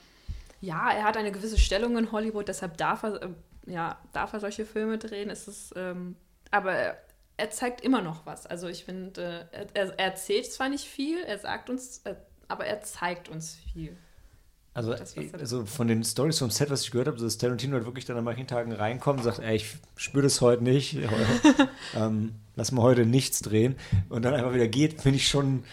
[0.61, 3.29] ja, er hat eine gewisse Stellung in Hollywood, deshalb darf er, äh,
[3.67, 5.31] ja, darf er solche Filme drehen.
[5.31, 6.17] Ist es, ähm,
[6.51, 6.99] aber er,
[7.37, 8.47] er zeigt immer noch was.
[8.47, 12.15] Also ich finde, äh, er, er erzählt zwar nicht viel, er sagt uns, äh,
[12.49, 13.97] aber er zeigt uns viel.
[14.73, 17.39] Also, Das, er- also von den Stories vom Set, was ich gehört habe, so dass
[17.39, 20.63] Tarantino halt wirklich dann an manchen Tagen reinkommt und sagt, ey, ich spüre das heute
[20.63, 20.97] nicht,
[21.97, 23.75] ähm, lass mal heute nichts drehen.
[24.09, 25.65] Und dann einfach wieder geht, finde ich schon,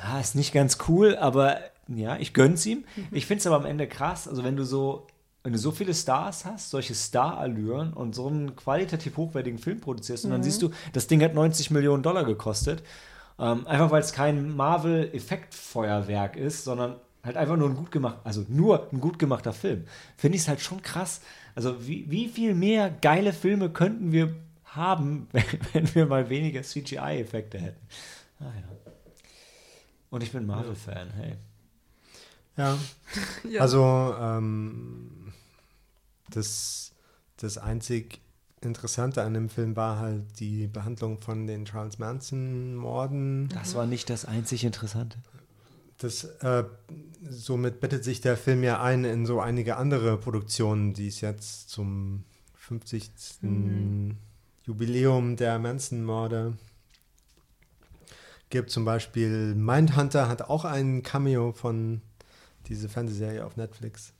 [0.00, 1.58] ah, ist nicht ganz cool, aber
[1.88, 2.84] ja, ich gönn's ihm.
[3.10, 5.08] Ich finde es aber am Ende krass, also wenn du so,
[5.42, 10.24] wenn du so viele Stars hast, solche Star-Allüren und so einen qualitativ hochwertigen Film produzierst
[10.24, 12.82] und dann siehst du, das Ding hat 90 Millionen Dollar gekostet,
[13.40, 18.44] ähm, einfach weil es kein Marvel-Effektfeuerwerk ist, sondern halt einfach nur ein gut gemacht, also
[18.48, 19.84] nur ein gut gemachter Film.
[20.16, 21.20] Finde ich es halt schon krass.
[21.54, 24.34] Also wie, wie viel mehr geile Filme könnten wir
[24.64, 27.86] haben, wenn, wenn wir mal weniger CGI-Effekte hätten.
[28.40, 28.92] Ah, ja.
[30.10, 31.34] Und ich bin Marvel-Fan, hey.
[32.56, 32.78] Ja.
[33.48, 33.62] Ja.
[33.62, 35.32] Also, ähm,
[36.28, 36.92] das,
[37.36, 38.20] das einzig
[38.60, 43.48] Interessante an dem Film war halt die Behandlung von den Charles Manson-Morden.
[43.48, 45.18] Das war nicht das einzig Interessante.
[46.00, 46.64] Das, äh,
[47.28, 51.68] somit bettet sich der Film ja ein in so einige andere Produktionen, die es jetzt
[51.68, 52.24] zum
[52.54, 54.16] 50.
[54.64, 56.56] Jubiläum der Manson-Morde
[58.48, 58.70] gibt.
[58.70, 62.00] Zum Beispiel Mindhunter hat auch ein Cameo von
[62.66, 64.14] diese Fernsehserie auf Netflix.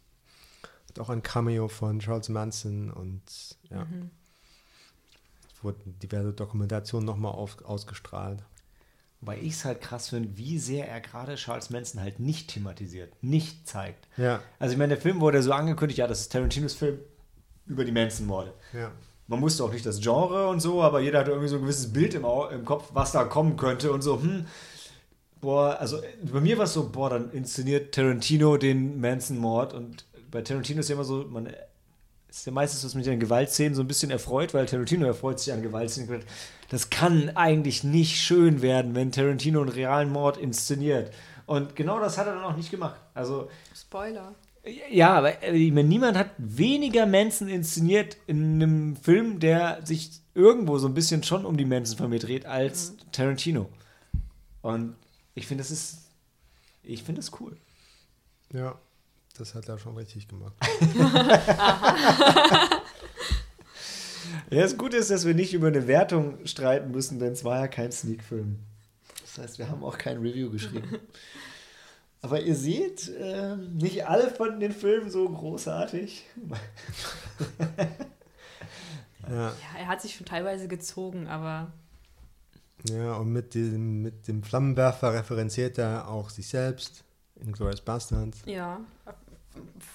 [0.90, 3.23] Hat auch ein Cameo von Charles Manson und
[3.70, 3.86] ja.
[5.55, 8.43] Es wurden diverse Dokumentationen nochmal ausgestrahlt.
[9.22, 13.12] Weil ich es halt krass finde, wie sehr er gerade Charles Manson halt nicht thematisiert,
[13.22, 14.09] nicht zeigt.
[14.16, 16.98] Ja, Also ich meine, der Film wurde so angekündigt, ja, das ist Tarantinos Film
[17.66, 18.55] über die Manson-Morde.
[18.72, 18.90] ja.
[19.26, 21.92] Man wusste auch nicht das Genre und so, aber jeder hatte irgendwie so ein gewisses
[21.92, 24.44] Bild im, Au im Kopf, was da kommen könnte und so, hm,
[25.40, 26.01] boah, also
[26.32, 30.88] bei mir war es so, boah, dann inszeniert Tarantino den Manson-Mord und bei Tarantino ist
[30.88, 31.48] ja immer so, man
[32.31, 35.52] ist ja meistens was mit den Gewaltszenen so ein bisschen erfreut, weil Tarantino erfreut sich
[35.52, 36.23] an Gewaltszenen.
[36.69, 41.12] Das kann eigentlich nicht schön werden, wenn Tarantino einen realen Mord inszeniert.
[41.47, 43.01] Und genau das hat er dann auch nicht gemacht.
[43.15, 44.35] Also Spoiler.
[44.90, 50.20] ja, aber äh, ich meine, niemand hat weniger Manson inszeniert in einem Film, der sich
[50.35, 53.69] irgendwo so ein bisschen schon um die Manson-Familie dreht, als Tarantino.
[54.62, 54.94] Und
[55.35, 56.07] ich finde, das ist.
[56.82, 57.57] Ich finde das cool.
[58.52, 58.78] Ja,
[59.40, 60.54] das hat er schon richtig gemacht.
[64.50, 67.60] Ja, das Gute ist, dass wir nicht über eine Wertung streiten müssen, denn es war
[67.60, 68.58] ja kein Sneak-Film.
[69.22, 70.98] Das heißt, wir haben auch kein Review geschrieben.
[72.22, 76.24] Aber ihr seht, ähm, nicht alle fanden den Film so großartig.
[79.28, 81.70] Ja, Ja, er hat sich schon teilweise gezogen, aber
[82.88, 87.04] ja und mit dem, mit dem Flammenwerfer referenziert er auch sich selbst
[87.36, 88.38] in Glorious Bastards.
[88.46, 88.80] ja,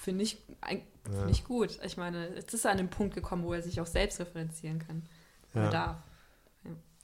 [0.02, 0.38] finde ich,
[1.04, 1.78] find ich gut.
[1.84, 5.02] Ich meine, jetzt ist an den Punkt gekommen, wo er sich auch selbst referenzieren kann.
[5.54, 5.70] Ja.
[5.70, 5.96] Darf.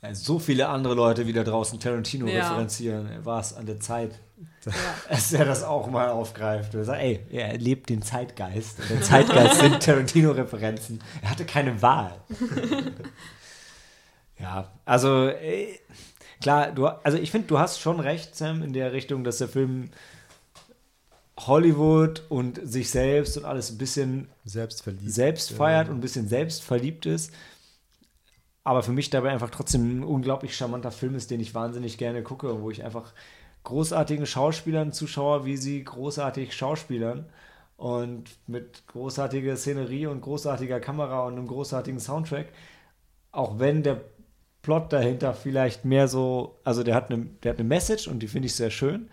[0.03, 2.49] Ja, so viele andere Leute, wie da draußen Tarantino Ja.
[2.49, 4.19] referenzieren, war es an der Zeit,
[4.67, 4.73] Ja.
[5.09, 6.75] dass er das auch mal aufgreift.
[6.75, 8.81] Er sagt, ey, er lebt den Zeitgeist.
[8.81, 11.01] Und der Zeitgeist sind Tarantino-Referenzen.
[11.23, 12.21] Er hatte keine Wahl.
[14.39, 15.79] ja, also äh,
[16.41, 19.49] klar, du, also ich finde, du hast schon recht, Sam, in der Richtung, dass der
[19.49, 19.91] Film
[21.39, 25.11] Hollywood und sich selbst und alles ein bisschen Selbstverliebt.
[25.13, 27.33] selbst feiert und ein bisschen selbst verliebt ist.
[28.65, 32.23] Aber für mich dabei einfach trotzdem ein unglaublich charmanter Film ist, den ich wahnsinnig gerne
[32.23, 33.13] gucke, wo ich einfach
[33.65, 37.27] großartigen Schauspielern zuschaue, wie sie großartig schauspielern.
[37.77, 42.53] und mit großartiger Szenerie und großartiger Kamera und einem großartigen Soundtrack.
[43.33, 44.03] Auch wenn der
[44.63, 48.29] Plot dahinter vielleicht mehr so, also der hat eine, der hat eine Message und die
[48.29, 49.11] finde ich sehr schön.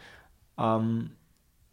[0.59, 1.11] Ähm,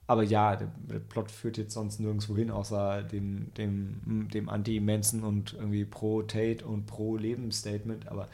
[0.06, 5.24] aber ja, der, der, Plot führt jetzt sonst nirgendwo hin, außer dem, dem, dem Anti-Manson
[5.24, 8.08] und irgendwie pro-Tate und pro-Leben-Statement.
[8.08, 8.28] Aber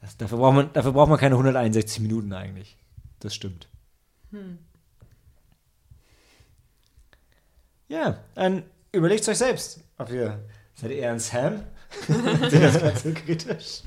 [0.00, 2.76] das, dafür, braucht man, dafür braucht man keine 161 Minuten eigentlich.
[3.18, 3.68] Das stimmt.
[4.30, 4.58] Hm.
[7.88, 10.40] Ja, dann überlegt euch selbst, ob ihr
[10.74, 11.62] seid ihr eher ein Sam,
[12.50, 13.82] seht das Ganze kritisch,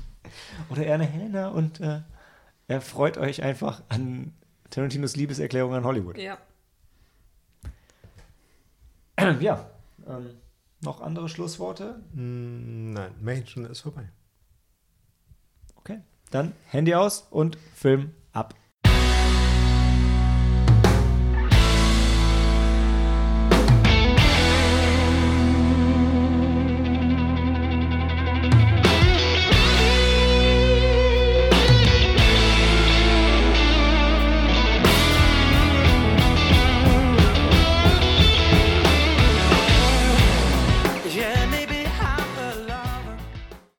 [0.68, 2.00] oder eher eine Helena und äh,
[2.68, 4.32] er freut euch einfach an
[4.70, 6.18] Tarantinos Liebeserklärung an Hollywood.
[6.18, 6.38] Ja.
[9.40, 9.70] ja.
[10.06, 10.30] Ähm,
[10.82, 12.02] noch andere Schlussworte?
[12.12, 14.10] Mm, nein, Märchenstunde ist vorbei.
[15.76, 16.00] Okay.
[16.30, 18.14] Dann Handy aus und Film